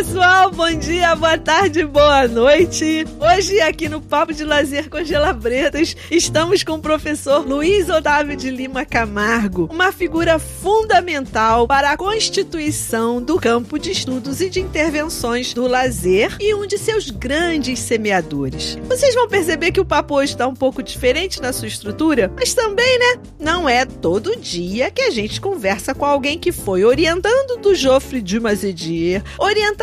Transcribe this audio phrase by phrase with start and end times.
[0.00, 3.04] pessoal, bom dia, boa tarde, boa noite.
[3.20, 8.48] Hoje, aqui no Papo de Lazer com Gelabretas, estamos com o professor Luiz Otávio de
[8.48, 15.52] Lima Camargo, uma figura fundamental para a constituição do campo de estudos e de intervenções
[15.52, 18.78] do lazer e um de seus grandes semeadores.
[18.88, 22.54] Vocês vão perceber que o papo hoje está um pouco diferente na sua estrutura, mas
[22.54, 23.20] também, né?
[23.38, 28.22] Não é todo dia que a gente conversa com alguém que foi orientando do Joffre
[28.22, 29.22] de Mazedier,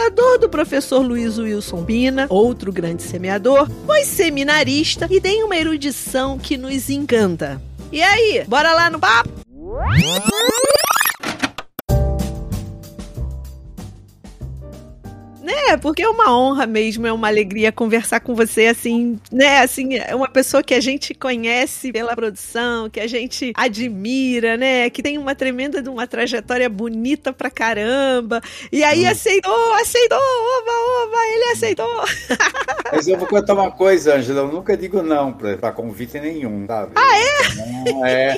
[0.08, 6.38] orientador do professor Luiz Wilson Pina, outro grande semeador, foi seminarista e tem uma erudição
[6.38, 7.62] que nos encanta.
[7.92, 9.30] E aí, bora lá no papo?
[15.48, 15.78] Né?
[15.78, 19.62] Porque é uma honra mesmo, é uma alegria conversar com você, assim, né?
[19.62, 24.90] Assim, é uma pessoa que a gente conhece pela produção, que a gente admira, né?
[24.90, 28.42] Que tem uma tremenda de uma trajetória bonita pra caramba.
[28.72, 29.10] E aí hum.
[29.10, 32.04] aceitou, aceitou, oba, oba, ele aceitou.
[32.92, 36.66] Mas eu vou contar uma coisa, Angela, eu nunca digo não pra, pra convite nenhum,
[36.68, 36.92] sabe?
[36.96, 37.92] Ah, é?
[37.92, 38.38] Não, é.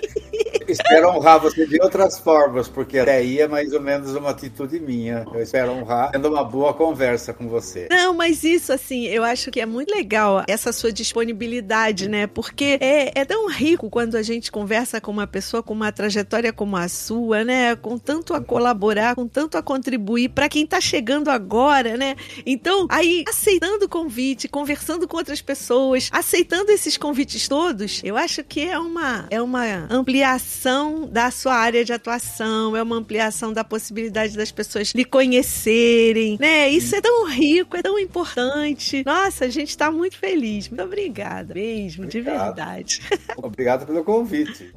[0.67, 4.79] espero honrar você de outras formas, porque até aí é mais ou menos uma atitude
[4.79, 5.25] minha.
[5.33, 6.98] Eu espero honrar tendo uma boa conversa
[7.33, 7.87] com você.
[7.89, 12.27] Não, mas isso, assim, eu acho que é muito legal essa sua disponibilidade, né?
[12.27, 16.51] Porque é, é tão rico quando a gente conversa com uma pessoa com uma trajetória
[16.51, 17.75] como a sua, né?
[17.75, 22.15] Com tanto a colaborar, com tanto a contribuir para quem tá chegando agora, né?
[22.45, 28.43] Então, aí, aceitando o convite, conversando com outras pessoas, aceitando esses convites todos, eu acho
[28.43, 33.63] que é uma, é uma ampliação da sua área de atuação, é uma ampliação da
[33.63, 36.69] possibilidade das pessoas lhe conhecerem, né?
[36.69, 39.03] Isso é tão rico, é tão importante.
[39.05, 40.67] Nossa, a gente está muito feliz.
[40.69, 42.11] Muito obrigada mesmo, Obrigado.
[42.11, 43.01] de verdade.
[43.37, 44.73] Obrigado pelo convite.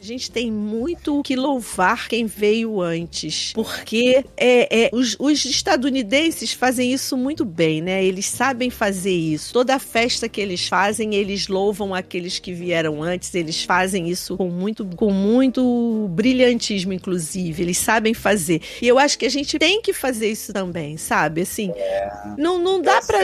[0.00, 6.54] A gente tem muito que louvar quem veio antes, porque é, é os, os, estadunidenses
[6.54, 8.02] fazem isso muito bem, né?
[8.02, 9.52] Eles sabem fazer isso.
[9.52, 13.34] Toda festa que eles fazem, eles louvam aqueles que vieram antes.
[13.34, 17.62] Eles fazem isso com muito, com muito brilhantismo, inclusive.
[17.62, 18.62] Eles sabem fazer.
[18.80, 21.42] E eu acho que a gente tem que fazer isso também, sabe?
[21.42, 23.18] Assim, é, não, não dá para,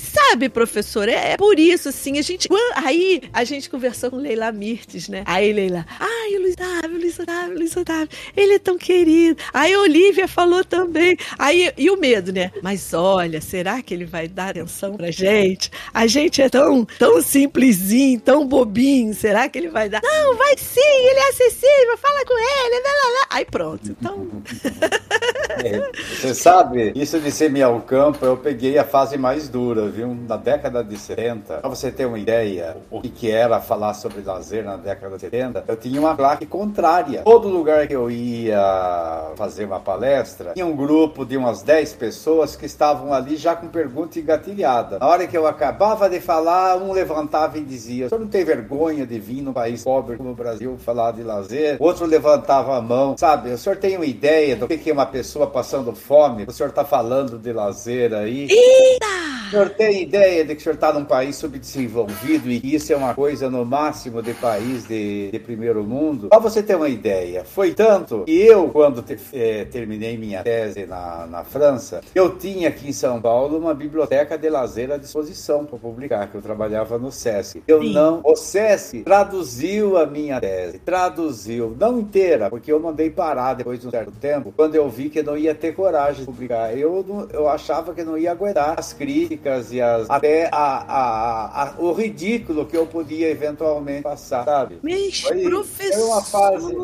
[0.00, 1.10] sabe, professor?
[1.10, 5.24] É, é, por isso, assim, a gente, aí a gente conversou com Leila Mirtes, né?
[5.26, 9.42] Aí Leila, ah Ai, Luiz Otávio, Luiz Otávio, Luiz Otávio, ele é tão querido.
[9.52, 11.16] Aí a Olivia falou também.
[11.36, 12.52] Aí, e o medo, né?
[12.62, 15.68] Mas olha, será que ele vai dar atenção pra gente?
[15.92, 19.12] A gente é tão, tão simplesinho, tão bobinho.
[19.14, 20.00] Será que ele vai dar?
[20.00, 22.82] Não, vai sim, ele é acessível, fala com ele.
[22.82, 23.26] Lá, lá, lá.
[23.30, 23.90] Aí pronto.
[23.90, 24.28] Então.
[25.52, 30.14] É, você sabe, isso de ser ao campo, eu peguei a fase mais dura, viu?
[30.14, 31.58] Na década de 70.
[31.58, 35.64] Pra você ter uma ideia, o que era falar sobre lazer na década de 70,
[35.68, 37.22] eu tinha uma placa contrária.
[37.22, 42.56] Todo lugar que eu ia fazer uma palestra, tinha um grupo de umas 10 pessoas
[42.56, 44.98] que estavam ali já com pergunta engatilhada.
[44.98, 48.44] Na hora que eu acabava de falar, um levantava e dizia: O senhor não tem
[48.44, 51.76] vergonha de vir num país pobre como o Brasil falar de lazer?
[51.80, 53.50] Outro levantava a mão, sabe?
[53.50, 56.44] O senhor tem uma ideia do que é uma pessoa passando fome?
[56.48, 58.48] O senhor está falando de lazer aí?
[58.50, 59.41] Eita!
[59.52, 62.90] O senhor tem ideia de que o senhor está num país subdesenvolvido e que isso
[62.90, 66.30] é uma coisa no máximo de país de, de primeiro mundo?
[66.30, 70.86] Para você ter uma ideia, foi tanto que eu, quando te, é, terminei minha tese
[70.86, 75.66] na, na França, eu tinha aqui em São Paulo uma biblioteca de lazer à disposição
[75.66, 77.62] para publicar, que eu trabalhava no SESC.
[77.68, 77.92] Eu Sim.
[77.92, 78.22] não.
[78.24, 83.86] O SESC traduziu a minha tese, traduziu, não inteira, porque eu mandei parar depois de
[83.86, 86.74] um certo tempo, quando eu vi que não ia ter coragem de publicar.
[86.74, 91.62] Eu, eu achava que não ia aguentar as críticas críticas e as, até a, a,
[91.62, 94.78] a, o ridículo que eu podia eventualmente passar, sabe?
[94.82, 95.98] Mas, foi, professor!
[95.98, 96.76] Foi uma fase.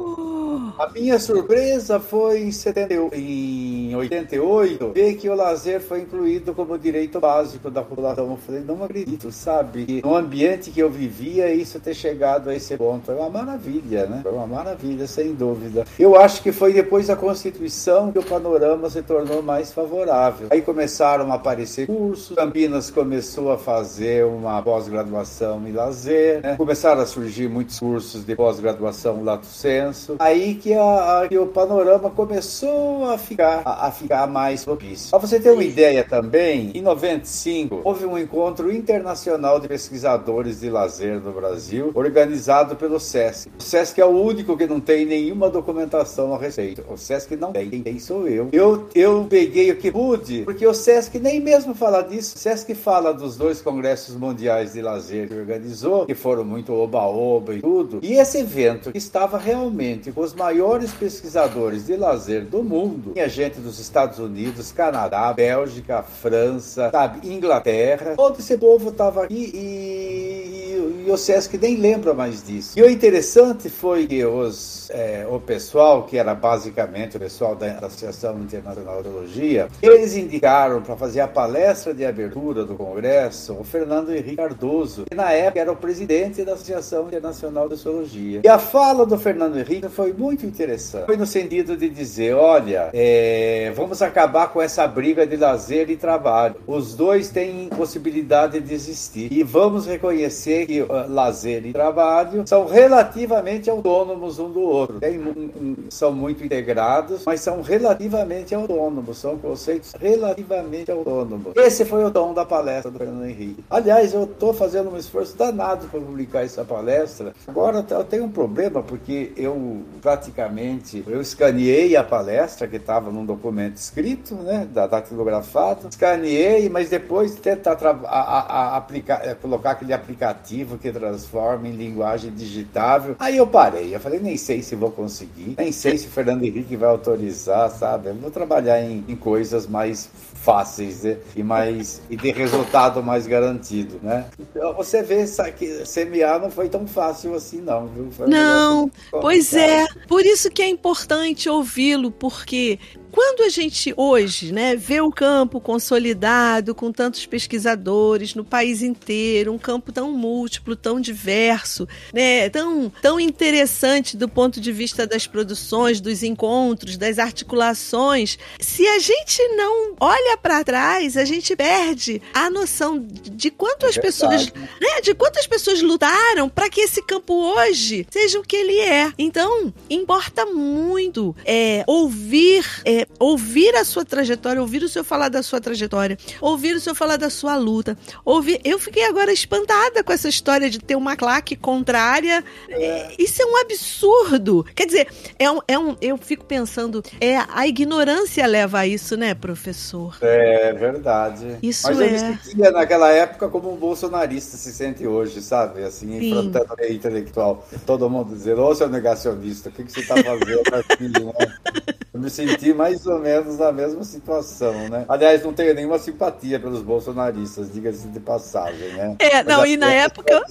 [0.78, 6.78] A minha surpresa foi em, 70, em 88 ver que o lazer foi incluído como
[6.78, 8.30] direito básico da população.
[8.30, 9.84] Eu falei, não acredito, sabe?
[9.84, 13.10] Que no ambiente que eu vivia, isso ter chegado a esse ponto.
[13.10, 14.20] É uma maravilha, né?
[14.22, 15.84] Foi uma maravilha, sem dúvida.
[15.98, 20.48] Eu acho que foi depois da Constituição que o panorama se tornou mais favorável.
[20.50, 26.56] Aí começaram a aparecer cursos, Campinas começou a fazer uma pós-graduação em lazer, né?
[26.56, 31.46] começaram a surgir muitos cursos de pós-graduação lato senso, aí que, a, a, que, o
[31.46, 35.10] panorama começou a ficar, a, a ficar mais propício.
[35.10, 40.70] Para você ter uma ideia também, em 95 houve um encontro internacional de pesquisadores de
[40.70, 43.50] lazer no Brasil, organizado pelo SESC.
[43.60, 46.82] O SESC é o único que não tem nenhuma documentação a respeito.
[46.88, 48.48] O SESC não tem, quem sou eu.
[48.52, 53.12] Eu, eu peguei o que pude, porque o SESC nem mesmo fala disso SESC fala
[53.12, 57.98] dos dois congressos mundiais de lazer que organizou, que foram muito oba-oba e tudo.
[58.00, 63.10] E esse evento estava realmente com os maiores pesquisadores de lazer do mundo.
[63.14, 68.14] Tinha gente dos Estados Unidos, Canadá, Bélgica, França, sabe, Inglaterra.
[68.14, 72.78] Todo esse povo estava aqui e, e, o Sesc nem lembra mais disso.
[72.78, 77.78] E o interessante foi que os, é, o pessoal, que era basicamente o pessoal da
[77.78, 83.64] Associação Internacional de Teologia, eles indicaram para fazer a palestra de abertura do Congresso o
[83.64, 88.40] Fernando Henrique Cardoso, que na época era o presidente da Associação Internacional de Teologia.
[88.44, 91.06] E a fala do Fernando Henrique foi muito interessante.
[91.06, 95.96] Foi no sentido de dizer, olha, é, vamos acabar com essa briga de lazer e
[95.96, 96.56] trabalho.
[96.66, 99.32] Os dois têm possibilidade de existir.
[99.32, 105.00] E vamos reconhecer que uh, lazer e trabalho são relativamente autônomos um do outro.
[105.00, 109.18] Tem, um, um, são muito integrados, mas são relativamente autônomos.
[109.18, 111.52] São conceitos relativamente autônomos.
[111.56, 113.64] Esse foi o tom da palestra do Fernando Henrique.
[113.70, 117.34] Aliás, eu estou fazendo um esforço danado para publicar essa palestra.
[117.46, 123.24] Agora eu tenho um problema porque eu praticamente eu escaneei a palestra que estava num
[123.24, 129.92] documento escrito, né, datilografado, escaneei, mas depois tentar a, a, a aplicar, é, colocar aquele
[129.92, 133.16] aplicativo que transforma em linguagem digitável.
[133.18, 136.44] Aí eu parei, eu falei nem sei se vou conseguir, nem sei se o Fernando
[136.44, 138.08] Henrique vai autorizar, sabe?
[138.08, 140.08] Eu vou trabalhar em, em coisas mais
[140.42, 141.16] fáceis né?
[141.36, 144.26] e mais e de resultado mais garantido, né?
[144.38, 145.24] Então, você vê
[145.56, 148.08] que semear não foi tão fácil assim não, viu?
[148.26, 149.86] não, pois é.
[150.06, 152.78] Por isso que é importante ouvi-lo, porque
[153.10, 159.52] quando a gente hoje né, vê o campo consolidado com tantos pesquisadores no país inteiro,
[159.52, 165.26] um campo tão múltiplo, tão diverso, né, tão, tão interessante do ponto de vista das
[165.26, 172.20] produções, dos encontros, das articulações, se a gente não olha para trás, a gente perde
[172.32, 174.46] a noção de quanto é as pessoas,
[174.80, 179.12] né, de quantas pessoas lutaram para que esse campo hoje seja o que ele é.
[179.18, 185.42] Então, importa muito é, ouvir é, ouvir a sua trajetória, ouvir o senhor falar da
[185.42, 187.96] sua trajetória, ouvir o senhor falar da sua luta.
[188.24, 188.60] Ouvir...
[188.64, 192.44] Eu fiquei agora espantada com essa história de ter uma claque contrária.
[192.68, 193.12] É.
[193.18, 194.64] Isso é um absurdo.
[194.74, 195.08] Quer dizer,
[195.38, 200.16] é um, é um, eu fico pensando, é a ignorância leva a isso, né, professor?
[200.20, 201.56] É verdade.
[201.62, 202.10] Isso Mas eu é.
[202.10, 205.82] me sentia naquela época como um bolsonarista se sente hoje, sabe?
[205.82, 206.30] Assim, Sim.
[206.30, 207.66] enfrentando a intelectual.
[207.84, 211.98] Todo mundo dizendo, ô seu negacionista, o que, que você está fazendo aqui, né?
[212.18, 215.04] Eu me senti mais ou menos na mesma situação, né?
[215.08, 219.14] Aliás, não tenho nenhuma simpatia pelos bolsonaristas, diga-se de passagem, né?
[219.20, 220.42] É, não, e na época.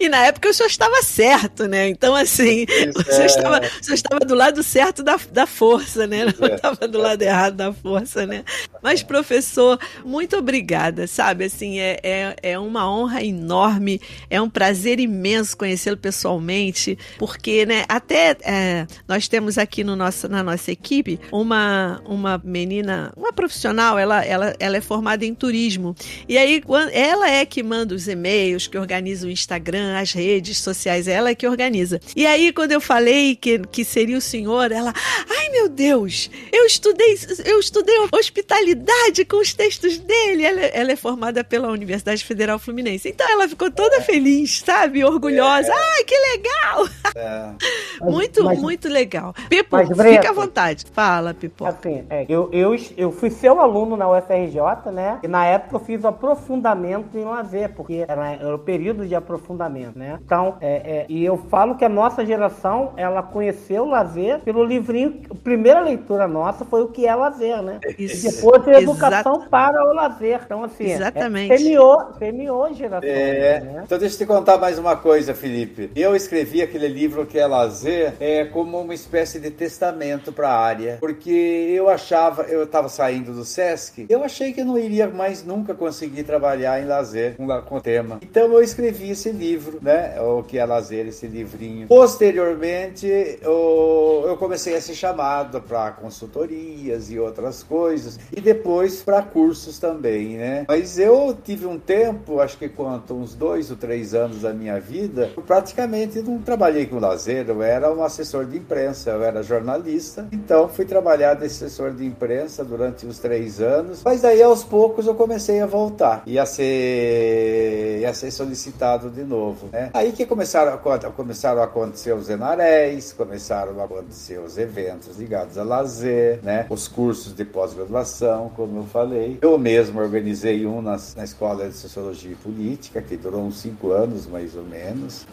[0.00, 1.88] e na época o senhor estava certo, né?
[1.88, 3.26] Então, assim, Isso, o, senhor é...
[3.26, 6.24] estava, senhor estava do lado certo da, da força, né?
[6.38, 6.54] Não é.
[6.54, 8.44] estava do lado errado da força, né?
[8.82, 11.44] Mas, professor, muito obrigada, sabe?
[11.44, 14.00] Assim, é, é, é uma honra enorme,
[14.30, 20.28] é um prazer imenso conhecê-lo pessoalmente, porque, né, até é, nós temos aqui no nosso,
[20.28, 25.96] na nossa equipe uma, uma menina, uma profissional, ela, ela, ela é formada em turismo.
[26.28, 26.62] E aí,
[26.92, 31.34] ela é que manda os e-mails, que organiza o Instagram, as redes sociais, ela é
[31.34, 32.00] que organiza.
[32.14, 34.92] E aí, quando eu falei que, que seria o senhor, ela,
[35.28, 40.44] ai meu Deus, eu estudei, eu estudei hospitalidade com os textos dele.
[40.44, 43.08] Ela, ela é formada pela Universidade Federal Fluminense.
[43.08, 45.04] Então ela ficou toda feliz, sabe?
[45.04, 45.70] Orgulhosa.
[45.70, 45.74] É.
[45.74, 46.88] Ai, que legal!
[47.14, 48.04] É.
[48.04, 49.07] muito, mas, muito legal.
[49.48, 50.84] Pipo, mas, fica à vontade.
[50.92, 51.64] Fala, Pipo.
[51.64, 55.18] Assim, é, eu, eu, eu fui seu aluno na UFRJ, né?
[55.22, 59.14] E na época eu fiz o aprofundamento em lazer, porque era, era o período de
[59.14, 60.18] aprofundamento, né?
[60.24, 64.64] Então, é, é, e eu falo que a nossa geração, ela conheceu o lazer pelo
[64.64, 67.80] livrinho, a primeira leitura nossa foi o que é lazer, né?
[67.98, 68.28] Isso.
[68.28, 69.50] E depois a educação Exato.
[69.50, 70.40] para o lazer.
[70.44, 71.52] Então, assim, é, Exatamente.
[71.52, 73.08] É, semeou, semeou geração.
[73.08, 73.82] É, né?
[73.84, 75.90] Então, deixa eu te contar mais uma coisa, Felipe.
[75.94, 80.58] Eu escrevi aquele livro que é lazer é, como uma espécie de testamento para a
[80.58, 85.08] área, porque eu achava, eu estava saindo do SESC, eu achei que eu não iria
[85.08, 88.18] mais nunca conseguir trabalhar em lazer com, com o tema.
[88.22, 90.20] Então eu escrevi esse livro, né?
[90.20, 91.86] O que é lazer, esse livrinho.
[91.88, 93.06] Posteriormente,
[93.40, 99.78] eu, eu comecei a ser chamado para consultorias e outras coisas, e depois para cursos
[99.78, 100.64] também, né?
[100.68, 104.80] Mas eu tive um tempo, acho que quanto uns dois ou três anos da minha
[104.80, 108.56] vida, eu praticamente não trabalhei com lazer, eu era um assessor de
[108.88, 114.02] imprensa, eu era jornalista, então fui trabalhar de assessor de imprensa durante uns três anos,
[114.04, 119.22] mas daí aos poucos eu comecei a voltar e a ser, a ser solicitado de
[119.24, 119.90] novo, né?
[119.92, 120.78] Aí que começaram a,
[121.10, 126.66] começaram a acontecer os enaréis, começaram a acontecer os eventos ligados a lazer, né?
[126.70, 129.38] Os cursos de pós-graduação, como eu falei.
[129.42, 134.26] Eu mesmo organizei um na Escola de Sociologia e Política, que durou uns cinco anos
[134.26, 135.26] mais ou menos.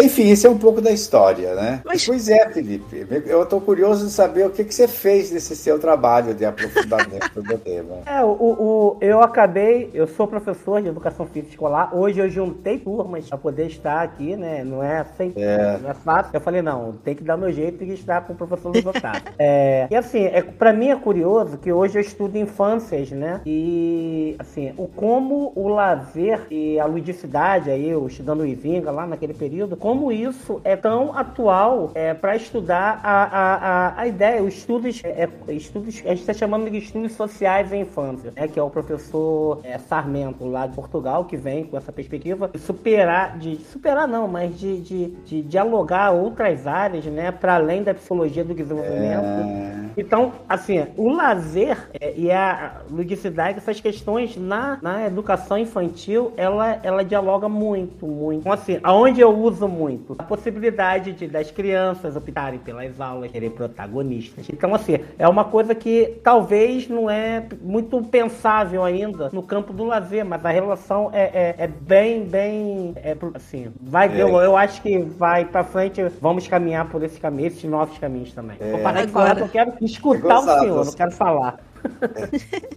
[0.00, 1.82] Enfim, esse é um pouco da história, né?
[1.84, 2.06] Mas...
[2.06, 3.04] Pois é, Felipe.
[3.26, 7.42] Eu estou curioso de saber o que, que você fez nesse seu trabalho de aprofundamento
[7.42, 7.98] do tema.
[8.08, 11.94] É, o, o, eu acabei, eu sou professor de educação física escolar.
[11.94, 14.64] Hoje eu juntei turmas para poder estar aqui, né?
[14.64, 15.78] Não é sem é.
[15.78, 16.30] não é fácil.
[16.32, 19.22] Eu falei, não, tem que dar meu jeito e estar com o professor Luiz Otávio.
[19.38, 23.40] é, e assim, é, para mim é curioso que hoje eu estudo infâncias, né?
[23.44, 29.06] E assim, o como o lazer e a ludicidade, aí eu estudando o Ivinga lá
[29.06, 34.52] naquele período, como isso é tão atual é, para estudar a, a, a, ideia, os
[34.52, 38.46] estudos, é, é estudos, a gente está chamando de estudos sociais em infância, né?
[38.46, 42.58] Que é o professor é, Sarmento lá de Portugal que vem com essa perspectiva de
[42.58, 47.32] superar, de superar não, mas de, de, de dialogar outras áreas, né?
[47.32, 49.24] Para além da psicologia do desenvolvimento.
[49.24, 49.78] É...
[49.96, 56.78] Então, assim, o lazer é, e a ludicidade, essas questões na, na educação infantil, ela,
[56.82, 58.40] ela dialoga muito, muito.
[58.40, 60.16] Então, assim, aonde eu uso muito?
[60.18, 64.48] A possibilidade de, das crianças optarem pelas aulas, serem protagonistas.
[64.52, 69.84] Então, assim, é uma coisa que talvez não é muito pensável ainda no campo do
[69.84, 74.22] lazer, mas a relação é, é, é bem, bem, é, assim, vai, é.
[74.22, 78.32] eu, eu acho que vai para frente, vamos caminhar por esse caminho, esses novos caminhos
[78.32, 78.56] também.
[78.70, 81.58] Vou parar de falar, eu quero escutar o senhor, não quero falar.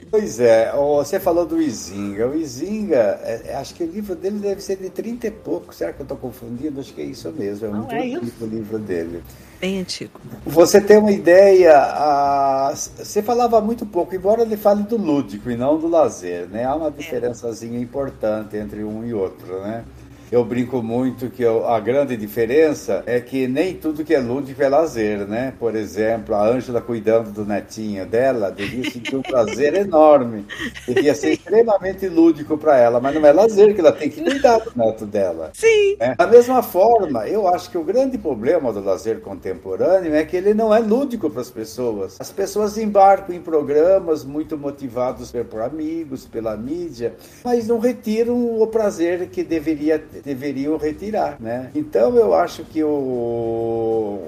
[0.10, 2.28] Pois é, você falou do Izinga.
[2.28, 5.74] O Izinga, é, é, acho que o livro dele deve ser de 30 e pouco.
[5.74, 6.82] Será que eu estou confundindo?
[6.82, 7.68] Acho que é isso mesmo.
[7.68, 9.24] É Não, muito é antigo o livro dele.
[9.62, 10.20] Bem antigo.
[10.46, 11.78] Você tem uma ideia.
[11.78, 12.74] A...
[12.76, 16.66] Você falava muito pouco, embora ele fale do lúdico e não do lazer, né?
[16.66, 16.92] Há uma é.
[16.92, 19.86] diferençazinha importante entre um e outro, né?
[20.32, 24.64] Eu brinco muito que eu, a grande diferença é que nem tudo que é lúdico
[24.64, 25.54] é lazer, né?
[25.60, 30.46] Por exemplo, a Ângela cuidando do netinho dela devia sentir um prazer enorme.
[30.88, 34.60] Devia ser extremamente lúdico para ela, mas não é lazer que ela tem que cuidar
[34.60, 35.52] do neto dela.
[35.54, 35.98] Sim.
[36.00, 36.16] Né?
[36.18, 40.54] Da mesma forma, eu acho que o grande problema do lazer contemporâneo é que ele
[40.54, 42.16] não é lúdico para as pessoas.
[42.22, 48.66] As pessoas embarcam em programas muito motivados por amigos, pela mídia, mas não retiram o
[48.68, 51.70] prazer que deveria ter deveriam retirar, né?
[51.76, 54.20] Então eu acho que o,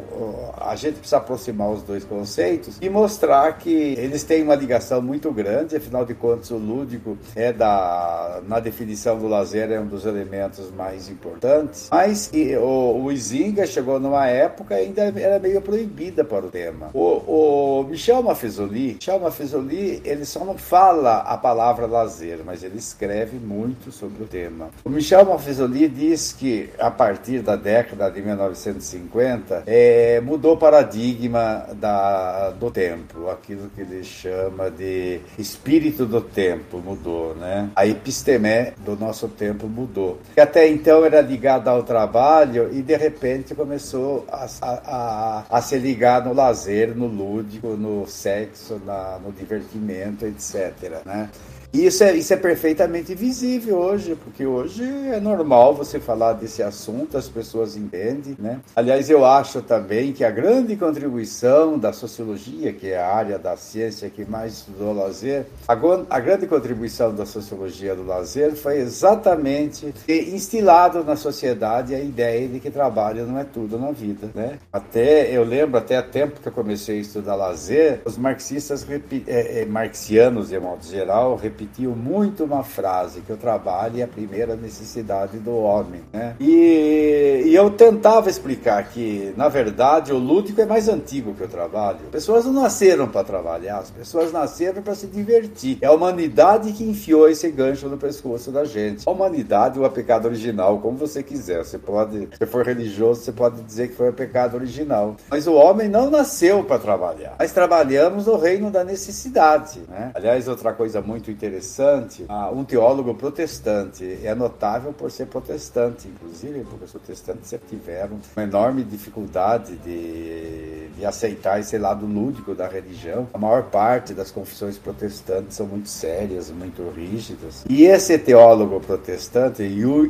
[0.57, 5.31] a gente precisa aproximar os dois conceitos e mostrar que eles têm uma ligação muito
[5.31, 10.05] grande, afinal de contas o lúdico é da na definição do lazer é um dos
[10.05, 16.23] elementos mais importantes, mas e, o, o Izinga chegou numa época ainda era meio proibida
[16.23, 16.89] para o tema.
[16.93, 22.77] O, o Michel Maffezoli, Michel Maffezoli, ele só não fala a palavra lazer, mas ele
[22.77, 24.69] escreve muito sobre o tema.
[24.83, 30.58] O Michel Maffezoli ele diz que a partir da década de 1950 é, mudou o
[30.58, 37.70] paradigma da, do tempo, aquilo que ele chama de espírito do tempo mudou, né?
[37.75, 40.20] A epistemé do nosso tempo mudou.
[40.34, 45.78] Que até então era ligada ao trabalho e de repente começou a, a, a, se
[45.78, 51.04] ligar no lazer, no lúdico, no sexo, na, no divertimento, etc.
[51.06, 51.30] Né?
[51.74, 57.18] Isso é, isso é perfeitamente visível hoje, porque hoje é normal você falar desse assunto,
[57.18, 58.60] as pessoas entendem, né?
[58.75, 63.58] Aliás, eu acho também que a grande contribuição da sociologia, que é a área da
[63.58, 69.92] ciência que mais estudou lazer, a, a grande contribuição da sociologia do lazer foi exatamente
[70.06, 74.60] ter instilado na sociedade a ideia de que trabalho não é tudo na vida, né?
[74.72, 78.86] Até, eu lembro, até a tempo que eu comecei a estudar lazer, os marxistas,
[79.25, 84.03] é, é, marxianos, de modo geral, repetiam repetiu muito uma frase, que o trabalho é
[84.03, 86.01] a primeira necessidade do homem.
[86.12, 86.36] Né?
[86.39, 91.48] E, e eu tentava explicar que, na verdade, o lúdico é mais antigo que o
[91.48, 92.00] trabalho.
[92.05, 95.77] As pessoas não nasceram para trabalhar, as pessoas nasceram para se divertir.
[95.82, 99.08] É a humanidade que enfiou esse gancho no pescoço da gente.
[99.08, 101.63] A humanidade ou a pecado original, como você quiser.
[101.63, 105.15] Você pode, se for religioso, você pode dizer que foi o pecado original.
[105.29, 107.36] Mas o homem não nasceu para trabalhar.
[107.39, 109.82] Nós trabalhamos no reino da necessidade.
[109.88, 110.12] Né?
[110.13, 116.07] Aliás, outra coisa muito interessante interessante, ah, um teólogo protestante é notável por ser protestante,
[116.07, 122.55] inclusive porque os protestantes sempre tiveram uma enorme dificuldade de, de aceitar esse lado lúdico
[122.55, 123.27] da religião.
[123.33, 127.63] A maior parte das confissões protestantes são muito sérias, muito rígidas.
[127.69, 129.63] E esse teólogo protestante,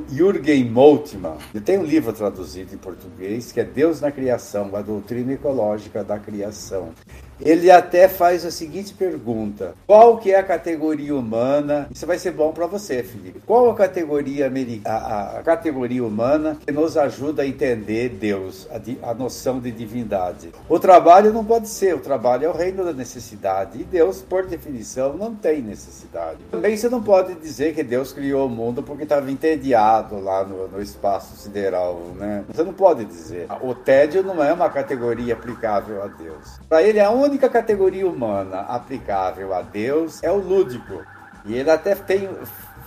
[0.10, 4.82] Jürgen Moltmann, ele tem um livro traduzido em português que é Deus na Criação, a
[4.82, 6.92] doutrina ecológica da criação.
[7.40, 11.88] Ele até faz a seguinte pergunta: qual que é a categoria humana?
[11.92, 13.42] Isso vai ser bom para você, Felipe.
[13.46, 14.52] Qual a categoria
[14.86, 20.52] a, a, categoria humana que nos ajuda a entender Deus, a, a noção de divindade?
[20.70, 21.96] O trabalho não pode ser.
[21.96, 26.40] O trabalho é o reino da necessidade e Deus, por definição, não tem necessidade.
[26.52, 30.68] Também você não pode dizer que Deus criou o mundo porque estava entediado lá no,
[30.68, 32.44] no espaço sideral, né?
[32.48, 33.48] Você não pode dizer.
[33.62, 36.60] O tédio não é uma categoria aplicável a Deus.
[36.70, 41.04] Para ele, a única única categoria humana aplicável a Deus é o lúdico.
[41.46, 42.30] E ele até tem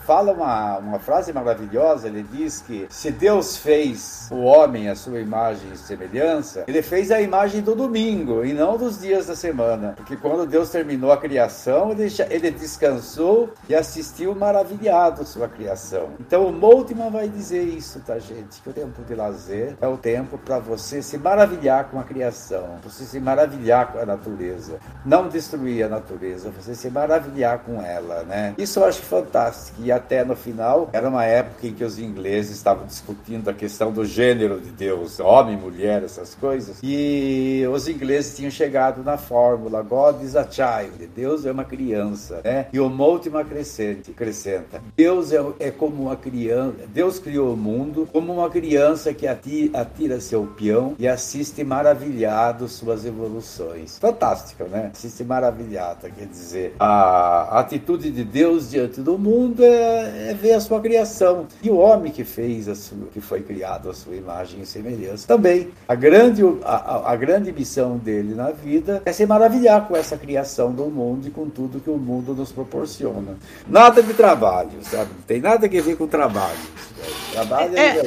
[0.06, 2.06] fala uma, uma frase maravilhosa.
[2.06, 7.10] Ele diz que se Deus fez o homem a sua imagem e semelhança, ele fez
[7.10, 9.94] a imagem do domingo e não dos dias da semana.
[9.96, 16.10] Porque quando Deus terminou a criação, ele, ele descansou e assistiu maravilhado sua criação.
[16.20, 18.62] Então o Moltmann vai dizer isso, tá, gente?
[18.62, 22.76] Que o tempo de lazer é o tempo para você se maravilhar com a criação,
[22.82, 24.78] você se maravilhar com a natureza.
[25.04, 28.54] Não destruir a natureza, você se maravilhar com ela, né?
[28.56, 29.80] Isso eu acho fantástico.
[29.82, 33.92] E até no final, era uma época em que os ingleses estavam discutindo a questão
[33.92, 36.78] do gênero de Deus, homem, mulher, essas coisas.
[36.82, 42.40] E os ingleses tinham chegado na fórmula God is a child, Deus é uma criança,
[42.44, 42.66] né?
[42.72, 48.08] E o Moltmann acrescente, acrescenta, Deus é, é como uma criança, Deus criou o mundo
[48.12, 53.98] como uma criança que atira, atira seu peão e assiste maravilhado suas evoluções.
[53.98, 54.90] Fantástico, né?
[54.92, 60.60] Assiste maravilhado, quer dizer, a atitude de Deus diante do mundo é é, ver a
[60.60, 61.46] sua criação.
[61.62, 65.26] E o homem que fez, a sua, que foi criado a sua imagem e semelhança.
[65.26, 70.16] Também, a grande, a, a grande missão dele na vida é se maravilhar com essa
[70.16, 73.36] criação do mundo e com tudo que o mundo nos proporciona.
[73.68, 75.10] Nada de trabalho, sabe?
[75.16, 76.58] Não tem nada a ver com trabalho.
[77.32, 78.02] Trabalho é, é,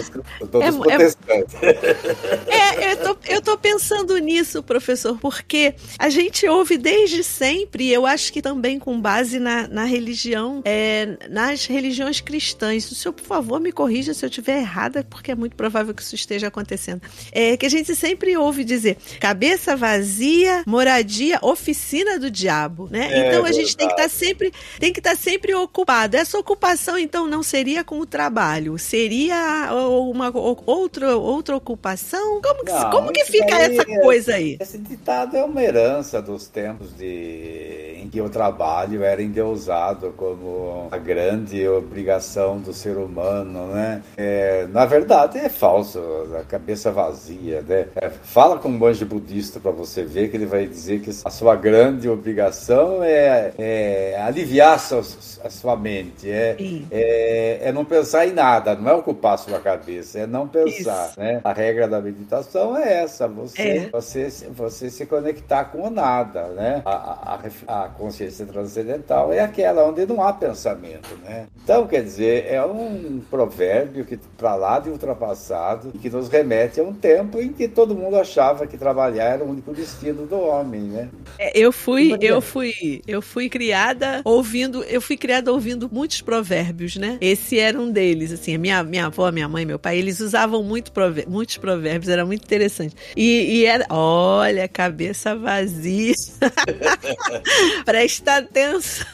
[0.52, 1.56] todos é, protestantes.
[1.62, 7.90] É, é, eu, tô, eu tô pensando nisso, professor, porque a gente ouve desde sempre,
[7.90, 12.90] eu acho que também com base na, na religião, é, nas religiões cristãs.
[12.92, 16.02] O senhor, por favor, me corrija se eu estiver errada, porque é muito provável que
[16.02, 17.02] isso esteja acontecendo.
[17.32, 23.10] É que a gente sempre ouve dizer cabeça vazia, moradia, oficina do diabo, né?
[23.12, 26.18] É, então a gente tem que estar tá sempre, tem que estar tá sempre ocupado.
[26.18, 29.70] Essa ocupação, então, não seria com o trabalho, seria
[30.10, 30.32] uma
[30.66, 32.42] outra, outra ocupação?
[32.42, 34.58] Como que, não, como que fica essa é, coisa aí?
[34.60, 40.88] Esse ditado é uma herança dos tempos de em que o trabalho era endeusado como
[40.92, 44.02] a grande obrigação do ser humano, né?
[44.18, 46.00] É, na verdade é falso,
[46.40, 47.88] a cabeça vazia, né?
[47.96, 51.30] É, fala com um monge budista para você ver que ele vai dizer que a
[51.30, 55.02] sua grande obrigação é, é aliviar a sua,
[55.44, 56.56] a sua mente, é,
[56.92, 61.10] é, é, não pensar em nada, não é ocupar a sua cabeça, é não pensar,
[61.10, 61.20] Isso.
[61.20, 61.42] né?
[61.44, 63.90] A regra da meditação é essa, você, é.
[63.90, 66.82] você, você se conectar com o nada, né?
[66.86, 71.48] A, a, a consciência transcendental é aquela onde não há pensamento, né?
[71.70, 76.84] Então, quer dizer, é um provérbio que para lá de ultrapassado que nos remete a
[76.84, 80.82] um tempo em que todo mundo achava que trabalhar era o único destino do homem,
[80.82, 81.10] né?
[81.38, 86.96] É, eu fui, eu fui, eu fui criada ouvindo, eu fui criada ouvindo muitos provérbios,
[86.96, 87.20] né?
[87.22, 90.64] Esse era um deles, assim, a minha, minha avó, minha mãe, meu pai, eles usavam
[90.64, 92.96] muito provér muitos provérbios, era muito interessante.
[93.16, 96.16] E, e era, olha, cabeça vazia.
[97.86, 99.06] Presta atenção.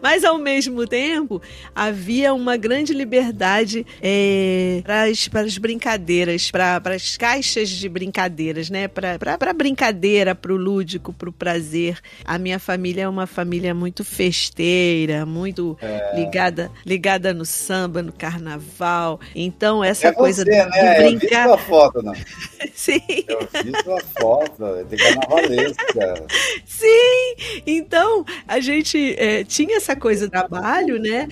[0.00, 1.41] Mas ao mesmo tempo,
[1.74, 5.04] havia uma grande liberdade é, para,
[5.42, 8.88] as, brincadeiras, para, as caixas de brincadeiras, né?
[8.88, 11.98] Para, brincadeira, para o lúdico, para o prazer.
[12.24, 16.16] A minha família é uma família muito festeira, muito é.
[16.16, 19.20] ligada, ligada no samba, no carnaval.
[19.34, 20.94] Então, essa é coisa você, de, né?
[20.94, 21.48] de brincar.
[21.48, 22.14] Eu vi sua foto, não.
[22.74, 23.00] Sim.
[23.28, 26.26] Eu vi sua foto, de carnavalesca.
[26.64, 27.62] Sim!
[27.66, 31.28] Então, a gente é, tinha essa coisa do trabalho, né?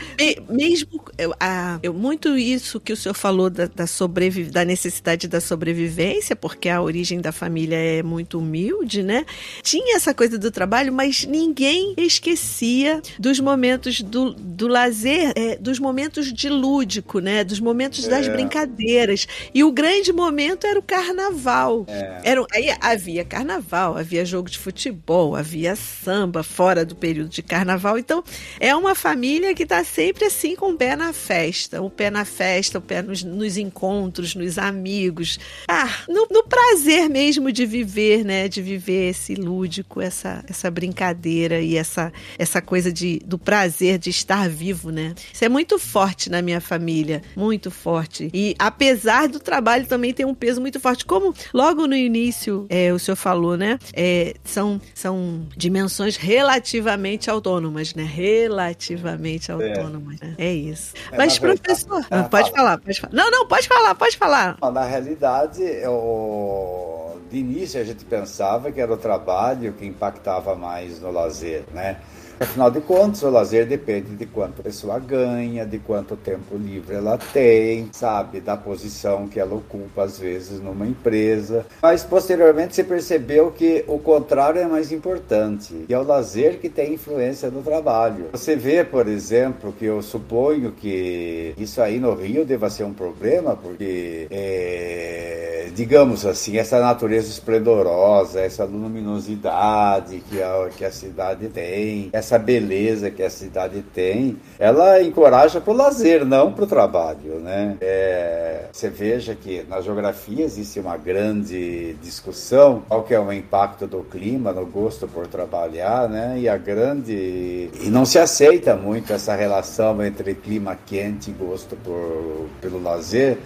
[0.48, 1.02] Mesmo
[1.38, 6.34] a, eu, muito isso que o senhor falou da, da, sobrevi, da necessidade da sobrevivência,
[6.34, 9.24] porque a origem da família é muito humilde, né?
[9.62, 15.78] Tinha essa coisa do trabalho, mas ninguém esquecia dos momentos do, do lazer, é, dos
[15.78, 17.44] momentos de lúdico, né?
[17.44, 18.10] Dos momentos é.
[18.10, 19.26] das brincadeiras.
[19.54, 21.84] E o grande momento era o carnaval.
[21.88, 22.20] É.
[22.24, 27.98] Era, aí havia carnaval, havia jogo de futebol, havia samba fora do período de carnaval.
[27.98, 28.22] Então,
[28.58, 32.24] é uma família que está sempre assim com o pé na festa, o pé na
[32.24, 35.38] festa, o pé nos, nos encontros, nos amigos.
[35.68, 38.48] Ah, no, no, prazer mesmo de viver, né?
[38.48, 44.10] De viver esse lúdico, essa, essa brincadeira e essa, essa coisa de, do prazer de
[44.10, 45.14] estar vivo, né?
[45.32, 48.30] Isso é muito forte na minha família, muito forte.
[48.32, 51.04] E apesar do trabalho também tem um peso muito forte.
[51.04, 53.78] Como logo no início, é, o senhor falou, né?
[53.92, 58.04] É, são, são dimensões relativamente autônomas, né?
[58.04, 59.79] Relativamente é.
[59.80, 60.26] Autônomas, é.
[60.26, 60.34] né?
[60.38, 60.94] É isso.
[61.12, 63.12] É, Mas, professor, ah, pode falar, pode falar.
[63.12, 64.58] Não, não, pode falar, pode falar.
[64.60, 67.16] Na realidade, o...
[67.30, 72.00] de início a gente pensava que era o trabalho que impactava mais no lazer, né?
[72.40, 76.96] Afinal de contas, o lazer depende de quanto a pessoa ganha, de quanto tempo livre
[76.96, 78.40] ela tem, sabe?
[78.40, 81.66] Da posição que ela ocupa, às vezes, numa empresa.
[81.82, 86.70] Mas, posteriormente, você percebeu que o contrário é mais importante, que é o lazer que
[86.70, 88.28] tem influência no trabalho.
[88.32, 92.94] Você vê, por exemplo, que eu suponho que isso aí no Rio deva ser um
[92.94, 101.48] problema, porque, é, digamos assim, essa natureza esplendorosa, essa luminosidade que a, que a cidade
[101.48, 106.62] tem, essa essa beleza que a cidade tem, ela encoraja para o lazer, não para
[106.62, 107.76] o trabalho, né?
[107.80, 113.88] É, você veja que na geografia existe uma grande discussão qual que é o impacto
[113.88, 116.38] do clima no gosto por trabalhar, né?
[116.38, 121.74] E a grande e não se aceita muito essa relação entre clima quente e gosto
[121.76, 123.38] por, pelo lazer,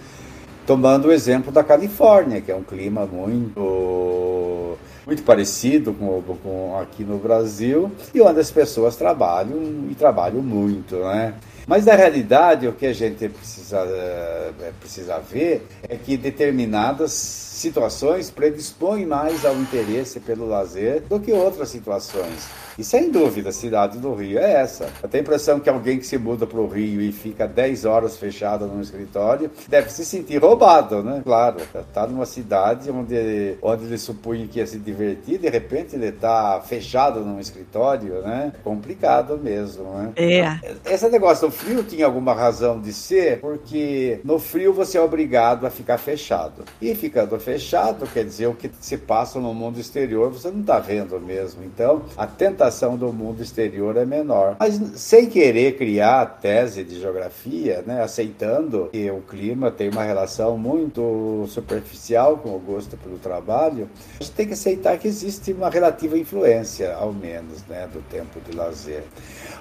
[0.67, 7.03] tomando o exemplo da Califórnia, que é um clima muito muito parecido com, com aqui
[7.03, 11.35] no Brasil e onde as pessoas trabalham e trabalham muito, né?
[11.67, 18.29] Mas na realidade o que a gente precisa, é, precisa ver é que determinadas situações
[18.29, 22.47] predispõem mais ao interesse pelo lazer do que outras situações.
[22.77, 24.89] E sem dúvida, a cidade do Rio é essa.
[25.01, 27.85] Eu tenho a impressão que alguém que se muda para o Rio e fica 10
[27.85, 31.21] horas fechado num escritório deve se sentir roubado, né?
[31.23, 36.07] Claro, está numa cidade onde, onde ele supunha que ia se divertir, de repente ele
[36.07, 38.51] está fechado num escritório, né?
[38.63, 40.11] Complicado mesmo, né?
[40.15, 40.93] É.
[40.93, 45.65] Esse negócio do frio tinha alguma razão de ser, porque no frio você é obrigado
[45.65, 46.65] a ficar fechado.
[46.81, 50.79] E ficando fechado, quer dizer, o que se passa no mundo exterior você não está
[50.79, 51.63] vendo mesmo.
[51.63, 52.64] Então, a tentativa
[52.97, 54.57] do mundo exterior é menor.
[54.59, 60.03] Mas sem querer criar a tese de geografia, né, aceitando que o clima tem uma
[60.03, 65.53] relação muito superficial com o gosto pelo trabalho, a gente tem que aceitar que existe
[65.53, 69.03] uma relativa influência, ao menos, né, do tempo de lazer.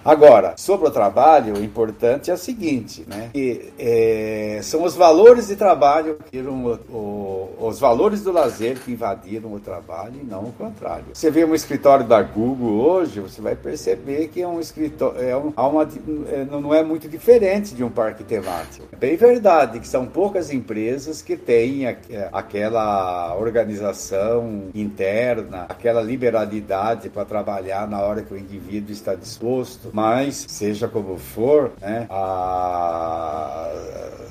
[0.04, 3.30] Agora, sobre o trabalho, o importante é o seguinte, né?
[3.32, 8.92] Que, é, são os valores de trabalho que o, o, os valores do lazer que
[8.92, 11.06] invadiram o trabalho e não o contrário.
[11.14, 15.36] Você vê um escritório da Google hoje, você vai perceber que é um escritório, é
[15.36, 15.88] um, uma,
[16.28, 18.86] é, não é muito diferente de um parque temático.
[18.92, 21.96] É bem verdade que são poucas empresas que têm a,
[22.32, 29.54] aquela organização interna, aquela liberalidade para trabalhar na hora que o indivíduo está disposto
[29.92, 33.70] mas seja como for, né, a,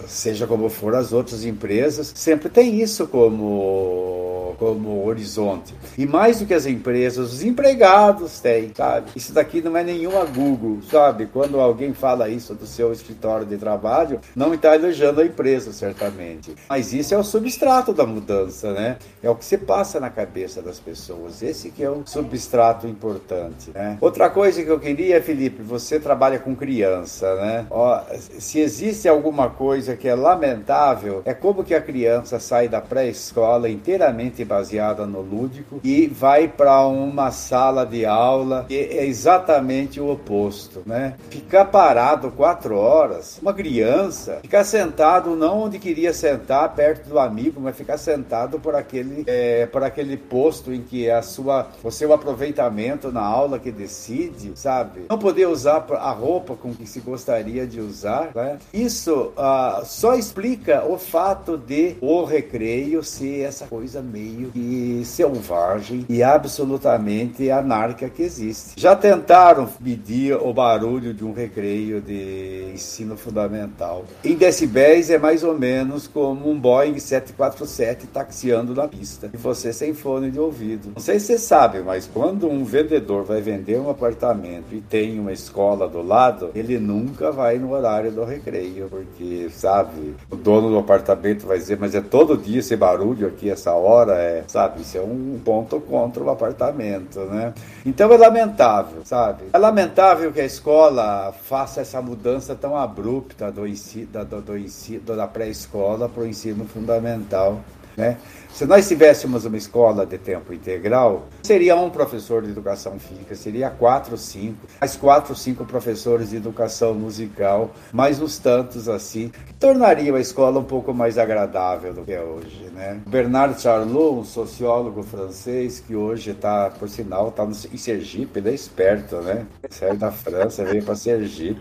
[0.08, 5.74] seja como for as outras empresas, sempre tem isso como, como horizonte.
[5.98, 9.12] E mais do que as empresas, os empregados têm, sabe?
[9.16, 11.28] Isso daqui não é nenhuma Google, sabe?
[11.28, 16.56] Quando alguém fala isso do seu escritório de trabalho, não está elogiando a empresa, certamente.
[16.70, 18.98] Mas isso é o substrato da mudança, né?
[19.22, 21.42] É o que se passa na cabeça das pessoas.
[21.42, 23.98] Esse que é um substrato importante, né?
[24.02, 27.66] Outra coisa que eu queria, Felipe, Felipe, você trabalha com criança, né?
[27.70, 32.80] Ó, se existe alguma coisa que é lamentável, é como que a criança sai da
[32.80, 40.00] pré-escola inteiramente baseada no lúdico e vai para uma sala de aula que é exatamente
[40.00, 41.16] o oposto, né?
[41.30, 47.60] Ficar parado quatro horas, uma criança, ficar sentado não onde queria sentar, perto do amigo,
[47.62, 52.14] mas ficar sentado por aquele, é, por aquele posto em que a sua, o seu
[52.14, 55.06] aproveitamento na aula que decide, sabe?
[55.10, 58.32] Não poder usar a roupa com que se gostaria de usar.
[58.34, 58.58] Né?
[58.74, 66.06] Isso uh, só explica o fato de o recreio ser essa coisa meio que selvagem
[66.10, 68.74] e absolutamente anárquica que existe.
[68.76, 74.06] Já tentaram medir o barulho de um recreio de ensino fundamental.
[74.24, 79.74] Em decibéis é mais ou menos como um Boeing 747 taxiando na pista e você
[79.74, 80.92] sem fone de ouvido.
[80.96, 85.20] Não sei se você sabe, mas quando um vendedor vai vender um apartamento e tem
[85.20, 90.70] uma escola do lado, ele nunca vai no horário do recreio, porque, sabe, o dono
[90.70, 94.82] do apartamento vai dizer, mas é todo dia esse barulho aqui, essa hora, é, sabe,
[94.82, 97.54] isso é um ponto contra o apartamento, né?
[97.86, 99.46] Então é lamentável, sabe?
[99.54, 105.16] É lamentável que a escola faça essa mudança tão abrupta do ensino, do, do ensino
[105.16, 107.62] da pré-escola para o ensino fundamental.
[107.96, 108.18] né?
[108.54, 113.72] Se nós tivéssemos uma escola de tempo integral, seria um professor de educação física, seria
[113.72, 120.16] quatro, cinco, mais quatro, cinco professores de educação musical, mais uns tantos assim, que tornaria
[120.16, 123.02] a escola um pouco mais agradável do que é hoje, né?
[123.08, 128.54] Bernard Charlot, um sociólogo francês que hoje está, por sinal, está em Sergipe, ele é
[128.54, 129.48] esperto, né?
[129.68, 131.60] Saiu da França, veio para Sergipe,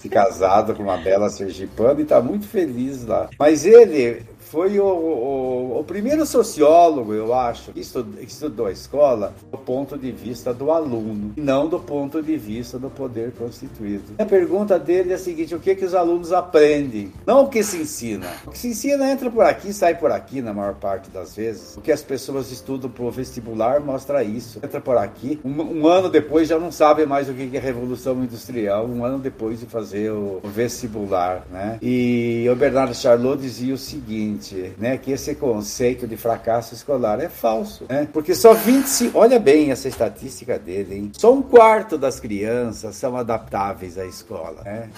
[0.00, 3.28] se casado com uma bela sergipana e está muito feliz lá.
[3.38, 8.70] Mas ele foi o, o, o, primeiro sociólogo, eu acho, que estudou, que estudou a
[8.70, 13.32] escola do ponto de vista do aluno, e não do ponto de vista do poder
[13.32, 14.12] constituído.
[14.18, 17.10] A pergunta dele é a seguinte: o que, que os alunos aprendem?
[17.26, 18.26] Não o que se ensina.
[18.46, 21.74] O que se ensina entra por aqui sai por aqui, na maior parte das vezes.
[21.78, 24.60] O que as pessoas estudam para o vestibular mostra isso.
[24.62, 28.22] Entra por aqui, um, um, ano depois já não sabe mais o que é revolução
[28.22, 31.78] industrial, um ano depois de fazer o, o vestibular, né?
[31.80, 34.41] E o Bernardo Charlot dizia o seguinte
[34.78, 38.08] né, que esse conceito de fracasso escolar é falso, né?
[38.12, 41.12] Porque só 25, olha bem essa estatística dele, hein?
[41.16, 44.90] Só um quarto das crianças são adaptáveis à escola, né?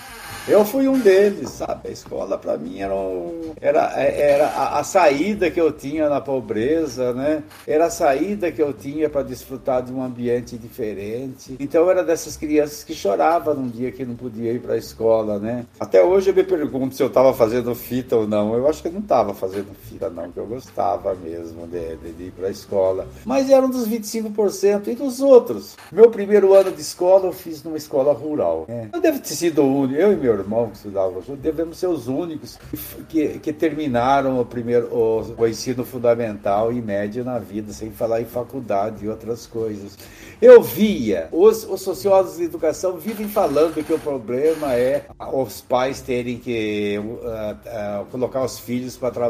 [0.46, 1.88] Eu fui um deles, sabe?
[1.88, 2.94] A escola para mim era,
[3.60, 7.42] era, era a, a, saída que eu tinha na pobreza, né?
[7.66, 11.56] Era a saída que eu tinha para desfrutar de um ambiente diferente.
[11.58, 14.78] Então eu era dessas crianças que choravam num dia que não podia ir para a
[14.78, 15.64] escola, né?
[15.80, 18.54] Até hoje eu me pergunto se eu estava fazendo fita ou não.
[18.54, 22.12] Eu acho que eu não estava fazendo fita, não, que eu gostava mesmo de, de,
[22.12, 23.06] de ir para a escola.
[23.24, 25.76] Mas eram dos 25% e dos outros.
[25.90, 28.66] Meu primeiro ano de escola eu fiz numa escola rural.
[28.68, 28.88] É.
[28.92, 31.88] Eu devo ter sido o único, eu e meu irmão que estudavam junto, devemos ser
[31.88, 32.58] os únicos
[33.08, 38.20] que, que terminaram o primeiro o, o ensino fundamental e médio na vida, sem falar
[38.20, 39.96] em faculdade e outras coisas.
[40.40, 46.00] Eu via, os, os sociólogos de educação vivem falando que o problema é os pais
[46.00, 49.23] terem que uh, uh, colocar os filhos para trabalhar,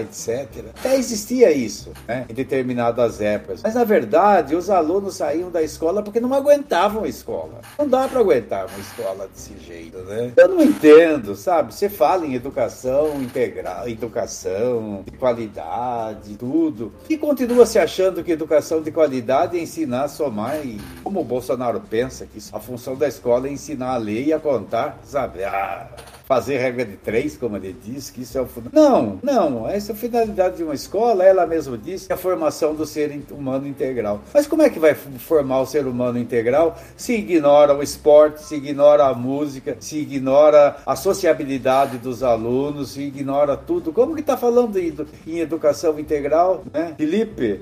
[0.00, 0.64] etc.
[0.78, 3.62] Até existia isso, né, em determinadas épocas.
[3.62, 7.60] Mas, na verdade, os alunos saíam da escola porque não aguentavam a escola.
[7.78, 10.32] Não dá para aguentar uma escola desse jeito, né?
[10.36, 11.74] Eu não entendo, sabe?
[11.74, 18.82] Você fala em educação integral, educação de qualidade, tudo, e continua se achando que educação
[18.82, 23.08] de qualidade é ensinar a somar e como o Bolsonaro pensa que a função da
[23.08, 25.44] escola é ensinar a ler e a contar, sabe?
[25.44, 25.88] Ah,
[26.34, 29.68] fazer regra de três, como ele diz, que isso é o Não, não.
[29.68, 33.16] Essa é a finalidade de uma escola, ela mesma disse, é a formação do ser
[33.30, 34.20] humano integral.
[34.34, 38.56] Mas como é que vai formar o ser humano integral se ignora o esporte, se
[38.56, 43.92] ignora a música, se ignora a sociabilidade dos alunos, se ignora tudo?
[43.92, 44.92] Como que está falando em,
[45.28, 46.94] em educação integral, né?
[46.96, 47.60] Felipe,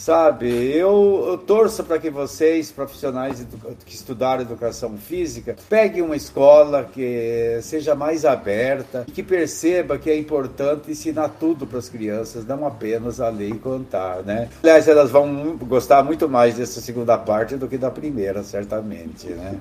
[0.00, 3.46] sabe, eu, eu torço para que vocês, profissionais
[3.84, 10.08] que estudaram educação física, peguem uma escola que seja mais aberta e que perceba que
[10.08, 14.48] é importante ensinar tudo para as crianças, não apenas a ler e contar, né?
[14.62, 19.60] Aliás, elas vão gostar muito mais dessa segunda parte do que da primeira, certamente, né?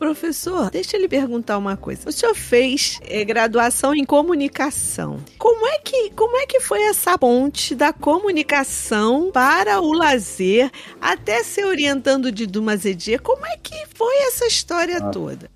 [0.00, 2.08] Professor, deixa eu lhe perguntar uma coisa.
[2.08, 5.18] O senhor fez é, graduação em comunicação.
[5.38, 11.42] Como é que como é que foi essa ponte da comunicação para o lazer até
[11.42, 13.18] ser orientando de Dumazedia?
[13.18, 15.10] Como é que foi essa história ah.
[15.10, 15.50] toda?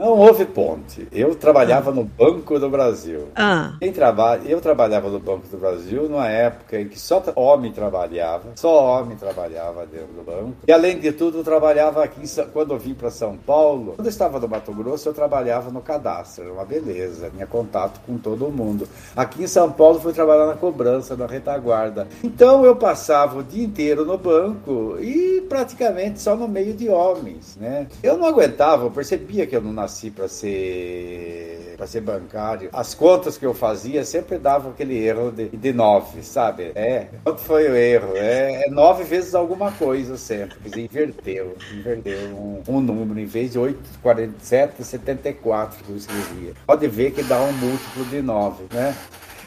[0.00, 1.06] Não houve ponte.
[1.12, 3.28] Eu trabalhava no Banco do Brasil.
[3.36, 3.74] Ah.
[3.78, 8.44] Quem trabalha, eu trabalhava no Banco do Brasil numa época em que só homem trabalhava,
[8.56, 10.54] só homem trabalhava dentro do banco.
[10.66, 13.92] E além de tudo, eu trabalhava aqui quando eu vim para São Paulo.
[13.96, 18.00] Quando eu estava no Mato Grosso, eu trabalhava no cadastro, era uma beleza, tinha contato
[18.06, 18.88] com todo mundo.
[19.14, 22.08] Aqui em São Paulo, fui trabalhar na cobrança, na retaguarda.
[22.24, 27.58] Então eu passava o dia inteiro no banco e praticamente só no meio de homens,
[27.60, 27.86] né?
[28.02, 32.68] Eu não aguentava, eu percebia que eu não nascia nasci para ser para ser bancário,
[32.74, 36.72] as contas que eu fazia sempre davam aquele erro de, de nove, sabe?
[36.74, 38.12] É, quanto foi o erro?
[38.16, 40.58] É, é nove vezes alguma coisa sempre.
[40.60, 46.52] Quer dizer, inverteu, inverteu um, um número, em vez de 8,47, 74 que eu escrevia.
[46.66, 48.94] Pode ver que dá um múltiplo de nove, né?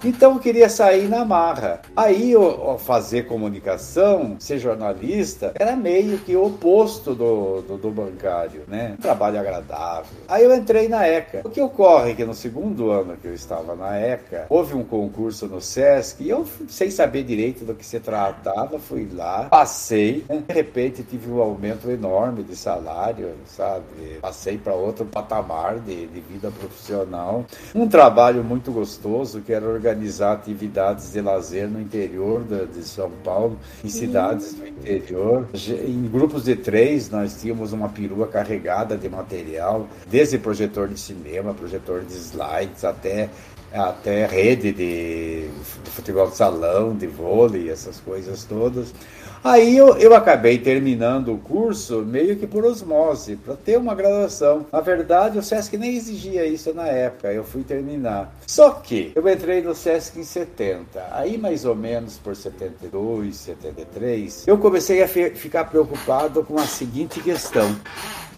[0.06, 1.82] Então eu queria sair na marra.
[1.96, 2.34] Aí
[2.80, 8.96] fazer comunicação, ser jornalista, era meio que o oposto do, do, do, bancário, né?
[9.00, 10.12] Um trabalho agradável.
[10.28, 11.42] Aí eu entrei na ECA.
[11.46, 14.84] O que ocorre é que no segundo ano que eu estava na ECA, houve um
[14.84, 20.26] concurso no SESC e eu, sem saber direito do que se tratava, fui lá, passei,
[20.28, 20.44] né?
[20.46, 23.84] de repente tive um aumento enorme de salário, sabe?
[24.22, 27.46] Passei para outro patamar de, de vida profissional.
[27.74, 33.12] Um trabalho muito gostoso que era organizado organizar atividades de lazer no interior de São
[33.24, 35.48] Paulo, em cidades do interior.
[35.54, 41.54] Em grupos de três, nós tínhamos uma perua carregada de material, desde projetor de cinema,
[41.54, 43.30] projetor de slides, até
[43.74, 45.50] até rede de,
[45.86, 48.94] futebol de salão, de vôlei, essas coisas todas.
[49.44, 54.66] Aí eu, eu acabei terminando o curso meio que por osmose, para ter uma graduação.
[54.72, 58.34] Na verdade, o SESC nem exigia isso na época, eu fui terminar.
[58.48, 64.48] Só que eu entrei no SESC em 70, aí mais ou menos por 72, 73,
[64.48, 67.76] eu comecei a ficar preocupado com a seguinte questão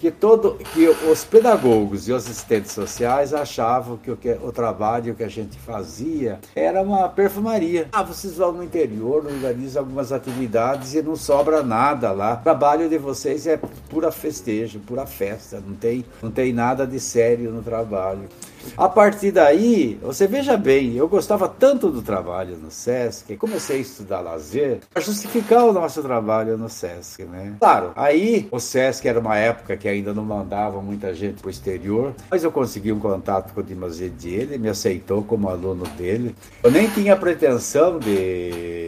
[0.06, 5.16] que todo que os pedagogos e os assistentes sociais achavam que o, que o trabalho
[5.16, 7.88] que a gente fazia era uma perfumaria.
[7.92, 12.36] Ah, vocês vão no interior, organizam algumas atividades e não sobra nada lá.
[12.36, 17.00] O trabalho de vocês é pura festejo, pura festa, não tem, não tem nada de
[17.00, 18.30] sério no trabalho.
[18.78, 23.80] A partir daí, você veja bem, eu gostava tanto do trabalho no SESC, comecei a
[23.80, 27.54] estudar lazer para justificar o nosso trabalho no SESC, né?
[27.60, 31.52] Claro, aí o SESC era uma época que ainda não mandava muita gente para o
[31.52, 36.36] exterior, mas eu consegui um contato com o Dimas ele me aceitou como aluno dele.
[36.64, 38.86] Eu nem tinha pretensão de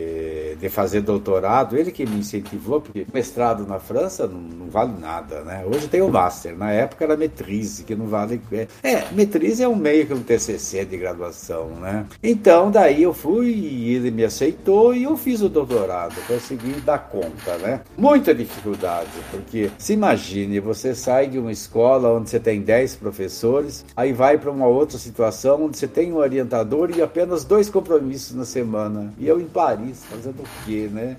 [0.60, 5.42] de fazer doutorado, ele que me incentivou, porque mestrado na França não, não vale nada,
[5.42, 5.64] né?
[5.66, 8.42] Hoje tem o master, na época era metrise, que não vale.
[8.52, 12.06] É, é metrise é um meio que um TCC de graduação, né?
[12.22, 17.00] Então, daí eu fui e ele me aceitou e eu fiz o doutorado, consegui dar
[17.10, 17.82] conta, né?
[17.98, 23.86] Muita dificuldade, porque se imagine, você sai de uma escola onde você tem 10 professores,
[23.96, 28.36] aí vai para uma outra situação onde você tem um orientador e apenas dois compromissos
[28.36, 29.14] na semana.
[29.18, 31.18] E eu em Paris, fazendo quê, né?